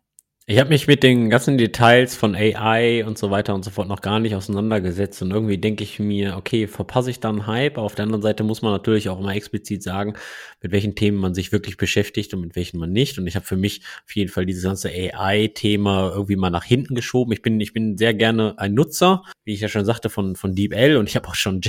Ich 0.49 0.59
habe 0.59 0.69
mich 0.69 0.87
mit 0.87 1.03
den 1.03 1.29
ganzen 1.29 1.57
Details 1.57 2.15
von 2.15 2.33
AI 2.33 3.03
und 3.05 3.17
so 3.17 3.29
weiter 3.31 3.53
und 3.53 3.65
so 3.65 3.69
fort 3.69 3.89
noch 3.89 3.99
gar 3.99 4.21
nicht 4.21 4.33
auseinandergesetzt 4.33 5.21
und 5.21 5.31
irgendwie 5.31 5.57
denke 5.57 5.83
ich 5.83 5.99
mir, 5.99 6.37
okay, 6.37 6.67
verpasse 6.67 7.09
ich 7.09 7.19
dann 7.19 7.47
Hype? 7.47 7.77
Auf 7.77 7.95
der 7.95 8.03
anderen 8.03 8.21
Seite 8.21 8.45
muss 8.45 8.61
man 8.61 8.71
natürlich 8.71 9.09
auch 9.09 9.19
immer 9.19 9.35
explizit 9.35 9.83
sagen, 9.83 10.13
mit 10.61 10.71
welchen 10.71 10.95
Themen 10.95 11.17
man 11.17 11.33
sich 11.33 11.51
wirklich 11.51 11.75
beschäftigt 11.75 12.33
und 12.33 12.39
mit 12.39 12.55
welchen 12.55 12.79
man 12.79 12.93
nicht. 12.93 13.19
Und 13.19 13.27
ich 13.27 13.35
habe 13.35 13.45
für 13.45 13.57
mich 13.57 13.81
auf 14.05 14.15
jeden 14.15 14.31
Fall 14.31 14.45
dieses 14.45 14.63
ganze 14.63 14.87
AI-Thema 14.87 16.13
irgendwie 16.13 16.37
mal 16.37 16.49
nach 16.49 16.63
hinten 16.63 16.95
geschoben. 16.95 17.33
Ich 17.33 17.41
bin, 17.41 17.59
ich 17.59 17.73
bin 17.73 17.97
sehr 17.97 18.13
gerne 18.13 18.57
ein 18.57 18.73
Nutzer, 18.73 19.23
wie 19.43 19.51
ich 19.51 19.59
ja 19.59 19.67
schon 19.67 19.83
sagte, 19.83 20.09
von, 20.09 20.37
von 20.37 20.55
DeepL 20.55 20.95
und 20.95 21.09
ich 21.09 21.17
habe 21.17 21.27
auch 21.27 21.35
schon 21.35 21.59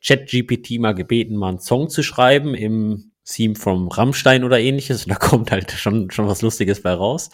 ChatGPT 0.00 0.78
mal 0.78 0.94
gebeten, 0.94 1.34
mal 1.34 1.48
einen 1.48 1.58
Song 1.58 1.88
zu 1.88 2.04
schreiben 2.04 2.54
im 2.54 3.10
Theme 3.28 3.54
vom 3.54 3.88
Rammstein 3.88 4.44
oder 4.44 4.58
ähnliches. 4.58 5.04
Und 5.04 5.10
da 5.10 5.14
kommt 5.18 5.50
halt 5.50 5.70
schon, 5.72 6.10
schon 6.10 6.26
was 6.26 6.42
Lustiges 6.42 6.82
bei 6.82 6.92
raus. 6.92 7.30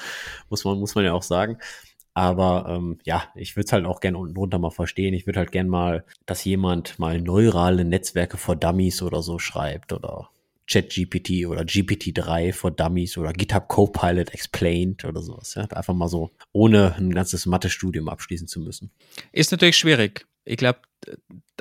Muss 0.51 0.65
man, 0.65 0.79
muss 0.79 0.95
man 0.95 1.05
ja 1.05 1.13
auch 1.13 1.23
sagen. 1.23 1.59
Aber 2.15 2.67
ähm, 2.69 2.99
ja, 3.05 3.25
ich 3.35 3.57
würde 3.57 3.67
es 3.67 3.73
halt 3.73 3.87
auch 3.87 4.01
gern 4.01 4.15
unten 4.15 4.35
drunter 4.35 4.59
mal 4.59 4.71
verstehen. 4.71 5.15
Ich 5.15 5.27
würde 5.27 5.41
halt 5.41 5.51
gern 5.51 5.69
mal, 5.69 6.05
dass 6.27 6.45
jemand 6.45 6.99
mal 7.01 7.21
neurale 7.21 7.85
Netzwerke 7.85 8.37
for 8.37 8.55
Dummies 8.55 9.03
oder 9.03 9.21
so 9.21 9.41
schreibt 9.41 9.93
oder 9.93 10.31
ChatGPT 10.67 11.47
oder 11.47 11.63
GPT-3 11.63 12.53
for 12.53 12.71
Dummies 12.71 13.19
oder 13.19 13.33
GitHub 13.33 13.69
Copilot 13.69 14.33
Explained 14.33 15.05
oder 15.05 15.23
sowas. 15.23 15.55
Ja? 15.55 15.65
Einfach 15.65 15.93
mal 15.93 16.09
so, 16.09 16.31
ohne 16.53 16.95
ein 16.97 17.13
ganzes 17.13 17.47
Mathe-Studium 17.47 18.09
abschließen 18.09 18.47
zu 18.47 18.61
müssen. 18.61 18.91
Ist 19.33 19.51
natürlich 19.51 19.77
schwierig. 19.77 20.27
Ich 20.45 20.57
glaube, 20.57 20.79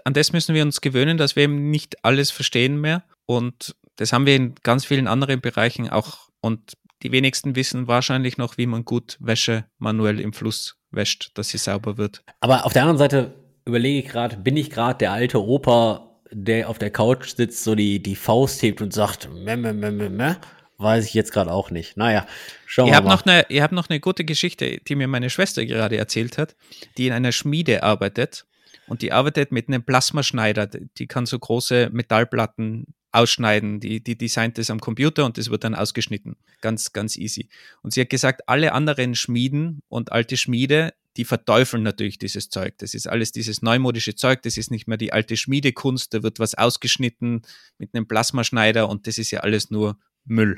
an 0.03 0.13
das 0.13 0.33
müssen 0.33 0.53
wir 0.53 0.61
uns 0.61 0.81
gewöhnen, 0.81 1.17
dass 1.17 1.35
wir 1.35 1.43
eben 1.43 1.71
nicht 1.71 2.03
alles 2.05 2.31
verstehen 2.31 2.79
mehr. 2.79 3.03
Und 3.25 3.75
das 3.95 4.13
haben 4.13 4.25
wir 4.25 4.35
in 4.35 4.55
ganz 4.63 4.85
vielen 4.85 5.07
anderen 5.07 5.41
Bereichen 5.41 5.89
auch. 5.89 6.29
Und 6.41 6.73
die 7.03 7.11
wenigsten 7.11 7.55
wissen 7.55 7.87
wahrscheinlich 7.87 8.37
noch, 8.37 8.57
wie 8.57 8.65
man 8.65 8.85
gut 8.85 9.17
Wäsche 9.19 9.65
manuell 9.77 10.19
im 10.19 10.33
Fluss 10.33 10.77
wäscht, 10.91 11.31
dass 11.35 11.49
sie 11.49 11.57
sauber 11.57 11.97
wird. 11.97 12.23
Aber 12.39 12.65
auf 12.65 12.73
der 12.73 12.83
anderen 12.83 12.97
Seite 12.97 13.33
überlege 13.65 13.99
ich 13.99 14.11
gerade, 14.11 14.37
bin 14.37 14.57
ich 14.57 14.69
gerade 14.69 14.97
der 14.97 15.11
alte 15.11 15.43
Opa, 15.43 16.09
der 16.31 16.69
auf 16.69 16.79
der 16.79 16.91
Couch 16.91 17.35
sitzt, 17.35 17.63
so 17.63 17.75
die, 17.75 18.01
die 18.01 18.15
Faust 18.15 18.61
hebt 18.61 18.81
und 18.81 18.93
sagt, 18.93 19.29
meh, 19.31 19.55
meh, 19.55 19.73
meh, 19.73 19.91
meh, 19.91 20.09
meh? 20.09 20.35
Weiß 20.77 21.05
ich 21.05 21.13
jetzt 21.13 21.31
gerade 21.31 21.51
auch 21.51 21.69
nicht. 21.69 21.97
Naja, 21.97 22.25
schauen 22.65 22.87
wir 22.91 23.01
mal. 23.01 23.09
Noch 23.09 23.25
eine, 23.25 23.45
ihr 23.49 23.63
habt 23.63 23.73
noch 23.73 23.89
eine 23.89 23.99
gute 23.99 24.25
Geschichte, 24.25 24.79
die 24.79 24.95
mir 24.95 25.07
meine 25.07 25.29
Schwester 25.29 25.65
gerade 25.65 25.97
erzählt 25.97 26.37
hat, 26.37 26.55
die 26.97 27.07
in 27.07 27.13
einer 27.13 27.31
Schmiede 27.31 27.83
arbeitet. 27.83 28.45
Und 28.87 29.01
die 29.01 29.13
arbeitet 29.13 29.51
mit 29.51 29.67
einem 29.67 29.83
Plasmaschneider. 29.83 30.67
Die 30.67 31.07
kann 31.07 31.25
so 31.25 31.39
große 31.39 31.89
Metallplatten 31.93 32.93
ausschneiden. 33.13 33.79
Die, 33.79 34.03
die 34.03 34.17
designt 34.17 34.57
das 34.57 34.69
am 34.69 34.79
Computer 34.79 35.25
und 35.25 35.37
das 35.37 35.49
wird 35.49 35.63
dann 35.63 35.75
ausgeschnitten. 35.75 36.35
Ganz, 36.61 36.91
ganz 36.91 37.15
easy. 37.15 37.47
Und 37.81 37.93
sie 37.93 38.01
hat 38.01 38.09
gesagt, 38.09 38.49
alle 38.49 38.73
anderen 38.73 39.15
Schmieden 39.15 39.81
und 39.87 40.11
alte 40.11 40.35
Schmiede, 40.35 40.93
die 41.15 41.25
verteufeln 41.25 41.83
natürlich 41.83 42.17
dieses 42.17 42.49
Zeug. 42.49 42.75
Das 42.79 42.93
ist 42.93 43.07
alles 43.07 43.31
dieses 43.31 43.61
neumodische 43.61 44.15
Zeug. 44.15 44.41
Das 44.41 44.57
ist 44.57 44.71
nicht 44.71 44.87
mehr 44.87 44.97
die 44.97 45.13
alte 45.13 45.37
Schmiedekunst. 45.37 46.13
Da 46.13 46.23
wird 46.23 46.39
was 46.39 46.55
ausgeschnitten 46.55 47.43
mit 47.77 47.93
einem 47.93 48.07
Plasmaschneider 48.07 48.89
und 48.89 49.05
das 49.05 49.17
ist 49.17 49.31
ja 49.31 49.41
alles 49.41 49.69
nur 49.69 49.99
Müll. 50.25 50.57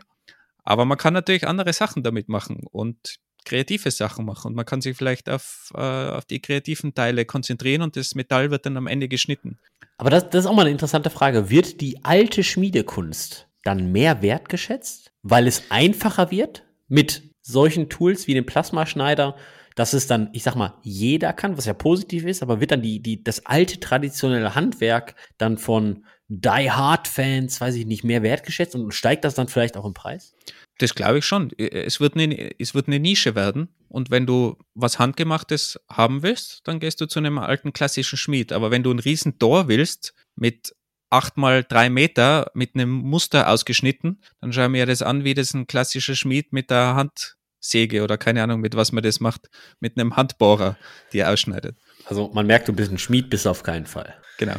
Aber 0.64 0.86
man 0.86 0.98
kann 0.98 1.14
natürlich 1.14 1.48
andere 1.48 1.74
Sachen 1.74 2.04
damit 2.04 2.30
machen 2.30 2.64
und 2.72 3.18
kreative 3.46 3.92
Sachen 3.92 4.26
machen. 4.26 4.50
Und 4.50 4.56
man 4.56 4.66
kann 4.66 4.82
sich 4.82 4.98
vielleicht 4.98 5.30
auf, 5.30 5.72
äh, 5.76 5.80
auf 5.80 6.26
die 6.26 6.42
kreativen 6.42 6.94
Teile 6.94 7.26
konzentrieren 7.26 7.82
und 7.82 7.96
das 7.96 8.16
Metall 8.16 8.52
wird 8.52 8.66
dann 8.66 8.78
am 8.78 8.88
Ende 8.88 9.08
geschnitten. 9.08 9.58
Aber 9.98 10.10
das, 10.10 10.30
das 10.30 10.44
ist 10.44 10.50
auch 10.50 10.56
mal 10.56 10.64
eine 10.64 10.72
interessante 10.72 11.10
Frage. 11.10 11.50
Wird 11.50 11.80
die 11.80 12.04
alte 12.04 12.44
Schmiedekunst 12.44 13.48
dann 13.64 13.92
mehr 13.92 14.22
wertgeschätzt, 14.22 15.12
weil 15.24 15.48
es 15.48 15.64
einfacher 15.70 16.32
wird 16.32 16.64
mit 16.88 17.32
solchen 17.42 17.90
Tools 17.90 18.28
wie 18.28 18.34
dem 18.34 18.46
Plasmaschneider, 18.46 19.36
dass 19.76 19.94
es 19.94 20.08
dann, 20.08 20.30
ich 20.34 20.44
sag 20.44 20.56
mal, 20.56 20.74
jeder 20.84 21.34
kann, 21.34 21.58
was 21.58 21.66
ja 21.66 21.74
positiv 21.74 22.26
ist, 22.26 22.42
aber 22.42 22.60
wird 22.60 22.72
dann 22.72 22.82
die, 22.82 23.02
die, 23.02 23.24
das 23.24 23.46
alte 23.46 23.80
traditionelle 23.80 24.56
Handwerk 24.56 25.16
dann 25.38 25.58
von 25.58 26.06
Die 26.28 26.72
Hard 26.72 27.08
Fans, 27.08 27.60
weiß 27.60 27.76
ich 27.76 27.86
nicht, 27.86 28.04
mehr 28.04 28.24
wertgeschätzt 28.24 28.76
und 28.76 28.94
steigt 28.94 29.26
das 29.26 29.36
dann 29.36 29.48
vielleicht 29.48 29.78
auch 29.78 29.86
im 29.86 29.94
Preis? 29.94 30.34
Das 30.80 30.94
glaube 30.94 31.20
ich 31.20 31.26
schon. 31.26 31.52
Es 31.58 32.00
wird, 32.00 32.16
eine, 32.16 32.60
es 32.60 32.76
wird 32.76 32.88
eine 32.88 33.00
Nische 33.00 33.36
werden. 33.36 33.70
Und 33.88 34.12
wenn 34.12 34.26
du 34.26 34.58
was 34.74 35.00
Handgemachtes 35.00 35.80
haben 35.90 36.22
willst, 36.22 36.62
dann 36.66 36.80
gehst 36.80 37.00
du 37.00 37.06
zu 37.06 37.20
einem 37.20 37.38
alten 37.38 37.72
klassischen 37.72 38.18
Schmied. 38.18 38.52
Aber 38.52 38.72
wenn 38.72 38.84
du 38.84 38.92
ein 38.92 39.00
riesen 39.00 39.40
Tor 39.40 39.70
willst, 39.70 40.14
mit 40.36 40.76
acht 41.10 41.38
mal 41.38 41.64
drei 41.64 41.90
Meter, 41.90 42.52
mit 42.54 42.76
einem 42.76 42.90
Muster 42.90 43.50
ausgeschnitten, 43.50 44.22
dann 44.42 44.52
schau 44.52 44.68
mir 44.68 44.86
das 44.86 45.02
an, 45.02 45.24
wie 45.24 45.34
das 45.34 45.54
ein 45.54 45.68
klassischer 45.68 46.16
Schmied 46.16 46.52
mit 46.52 46.70
der 46.70 46.96
Handsäge 46.96 48.04
oder 48.04 48.18
keine 48.18 48.44
Ahnung, 48.44 48.60
mit 48.60 48.76
was 48.76 48.92
man 48.92 49.04
das 49.04 49.22
macht, 49.22 49.50
mit 49.80 49.98
einem 49.98 50.18
Handbohrer, 50.18 50.78
die 51.14 51.20
er 51.20 51.32
ausschneidet. 51.32 51.78
Also 52.06 52.32
man 52.34 52.48
merkt, 52.48 52.68
du 52.68 52.74
bist 52.74 52.92
ein 52.92 52.98
Schmied, 52.98 53.30
bist 53.30 53.48
auf 53.48 53.64
keinen 53.64 53.86
Fall. 53.86 54.16
Genau. 54.38 54.56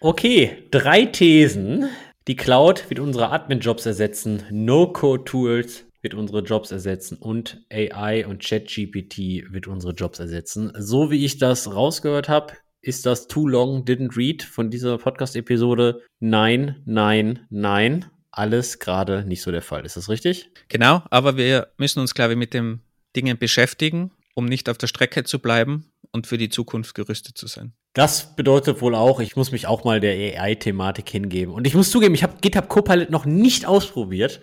Okay, 0.00 0.64
drei 0.72 1.04
Thesen, 1.04 1.88
die 2.28 2.36
Cloud 2.36 2.88
wird 2.88 3.00
unsere 3.00 3.30
Admin-Jobs 3.30 3.84
ersetzen, 3.84 4.44
No-Code-Tools 4.50 5.86
wird 6.02 6.14
unsere 6.14 6.42
Jobs 6.42 6.70
ersetzen 6.70 7.16
und 7.16 7.64
AI 7.72 8.26
und 8.26 8.42
ChatGPT 8.42 9.52
wird 9.52 9.66
unsere 9.66 9.92
Jobs 9.92 10.18
ersetzen. 10.18 10.72
So 10.76 11.10
wie 11.10 11.24
ich 11.24 11.38
das 11.38 11.72
rausgehört 11.74 12.28
habe, 12.28 12.54
ist 12.80 13.06
das 13.06 13.28
Too 13.28 13.48
Long 13.48 13.84
Didn't 13.84 14.16
Read 14.16 14.42
von 14.42 14.70
dieser 14.70 14.98
Podcast-Episode. 14.98 16.02
Nein, 16.20 16.82
nein, 16.84 17.46
nein. 17.50 18.06
Alles 18.30 18.78
gerade 18.78 19.24
nicht 19.24 19.42
so 19.42 19.50
der 19.50 19.62
Fall. 19.62 19.84
Ist 19.84 19.96
das 19.96 20.08
richtig? 20.08 20.50
Genau, 20.68 21.02
aber 21.10 21.36
wir 21.36 21.68
müssen 21.76 22.00
uns, 22.00 22.14
glaube 22.14 22.32
ich, 22.32 22.38
mit 22.38 22.54
den 22.54 22.80
Dingen 23.14 23.38
beschäftigen, 23.38 24.10
um 24.34 24.46
nicht 24.46 24.68
auf 24.68 24.78
der 24.78 24.86
Strecke 24.86 25.22
zu 25.24 25.38
bleiben 25.38 25.90
und 26.12 26.26
für 26.26 26.38
die 26.38 26.48
Zukunft 26.48 26.94
gerüstet 26.94 27.36
zu 27.36 27.46
sein. 27.46 27.74
Das 27.94 28.34
bedeutet 28.36 28.80
wohl 28.80 28.94
auch, 28.94 29.20
ich 29.20 29.36
muss 29.36 29.52
mich 29.52 29.66
auch 29.66 29.84
mal 29.84 30.00
der 30.00 30.14
AI-Thematik 30.14 31.08
hingeben. 31.10 31.52
Und 31.52 31.66
ich 31.66 31.74
muss 31.74 31.90
zugeben, 31.90 32.14
ich 32.14 32.22
habe 32.22 32.38
GitHub 32.40 32.68
Copilot 32.68 33.10
noch 33.10 33.26
nicht 33.26 33.66
ausprobiert. 33.66 34.40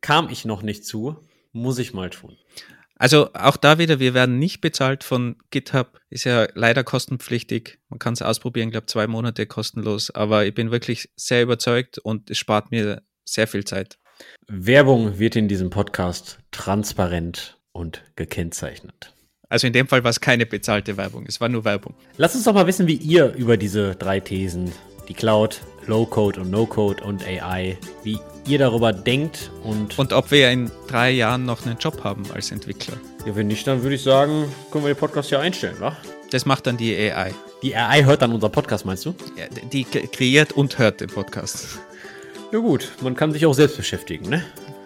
Kam 0.00 0.30
ich 0.30 0.44
noch 0.44 0.62
nicht 0.62 0.84
zu. 0.84 1.16
Muss 1.52 1.78
ich 1.78 1.92
mal 1.92 2.10
tun. 2.10 2.36
Also 2.98 3.34
auch 3.34 3.58
da 3.58 3.78
wieder, 3.78 4.00
wir 4.00 4.14
werden 4.14 4.38
nicht 4.38 4.62
bezahlt 4.62 5.04
von 5.04 5.36
GitHub. 5.50 6.00
Ist 6.08 6.24
ja 6.24 6.48
leider 6.54 6.82
kostenpflichtig. 6.84 7.78
Man 7.90 7.98
kann 7.98 8.14
es 8.14 8.22
ausprobieren, 8.22 8.70
glaube 8.70 8.86
zwei 8.86 9.06
Monate 9.06 9.46
kostenlos. 9.46 10.10
Aber 10.10 10.46
ich 10.46 10.54
bin 10.54 10.70
wirklich 10.70 11.10
sehr 11.16 11.42
überzeugt 11.42 11.98
und 11.98 12.30
es 12.30 12.38
spart 12.38 12.70
mir 12.70 13.02
sehr 13.24 13.46
viel 13.46 13.64
Zeit. 13.64 13.98
Werbung 14.48 15.18
wird 15.18 15.36
in 15.36 15.48
diesem 15.48 15.68
Podcast 15.68 16.38
transparent 16.50 17.58
und 17.72 18.02
gekennzeichnet. 18.16 19.15
Also 19.48 19.66
in 19.68 19.72
dem 19.72 19.86
Fall 19.86 20.02
war 20.02 20.10
es 20.10 20.20
keine 20.20 20.44
bezahlte 20.44 20.96
Werbung, 20.96 21.24
es 21.28 21.40
war 21.40 21.48
nur 21.48 21.64
Werbung. 21.64 21.94
Lasst 22.16 22.34
uns 22.34 22.44
doch 22.44 22.54
mal 22.54 22.66
wissen, 22.66 22.86
wie 22.88 22.96
ihr 22.96 23.32
über 23.34 23.56
diese 23.56 23.94
drei 23.94 24.18
Thesen, 24.18 24.72
die 25.08 25.14
Cloud, 25.14 25.60
Low-Code 25.86 26.40
und 26.40 26.50
No-Code 26.50 27.04
und 27.04 27.24
AI, 27.24 27.78
wie 28.02 28.18
ihr 28.48 28.58
darüber 28.58 28.92
denkt 28.92 29.52
und. 29.62 29.96
Und 29.98 30.12
ob 30.12 30.32
wir 30.32 30.50
in 30.50 30.70
drei 30.88 31.12
Jahren 31.12 31.44
noch 31.44 31.64
einen 31.64 31.78
Job 31.78 32.02
haben 32.02 32.24
als 32.34 32.50
Entwickler. 32.50 32.94
Ja, 33.24 33.36
wenn 33.36 33.46
nicht, 33.46 33.66
dann 33.68 33.82
würde 33.82 33.94
ich 33.94 34.02
sagen, 34.02 34.46
können 34.72 34.84
wir 34.84 34.94
den 34.94 34.98
Podcast 34.98 35.30
ja 35.30 35.38
einstellen, 35.38 35.76
wa? 35.78 35.96
Das 36.32 36.44
macht 36.44 36.66
dann 36.66 36.76
die 36.76 36.96
AI. 36.96 37.32
Die 37.62 37.76
AI 37.76 38.04
hört 38.04 38.22
dann 38.22 38.32
unser 38.32 38.48
Podcast, 38.48 38.84
meinst 38.84 39.04
du? 39.06 39.14
Ja, 39.36 39.44
die 39.72 39.84
kreiert 39.84 40.52
und 40.52 40.76
hört 40.78 41.00
den 41.00 41.08
Podcast. 41.08 41.78
Ja 42.52 42.58
gut, 42.58 42.90
man 43.00 43.14
kann 43.14 43.32
sich 43.32 43.46
auch 43.46 43.54
selbst 43.54 43.76
beschäftigen, 43.76 44.28
ne? 44.28 44.44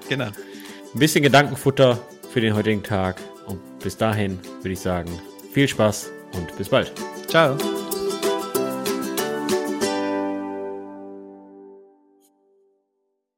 Genau. 0.09 0.27
Ein 0.27 0.99
bisschen 0.99 1.23
Gedankenfutter 1.23 1.99
für 2.31 2.41
den 2.41 2.55
heutigen 2.55 2.83
Tag. 2.83 3.17
Und 3.51 3.78
bis 3.80 3.96
dahin 3.96 4.38
würde 4.62 4.72
ich 4.72 4.80
sagen, 4.80 5.11
viel 5.53 5.68
Spaß 5.68 6.11
und 6.34 6.57
bis 6.57 6.68
bald. 6.68 6.92
Ciao. 7.28 7.57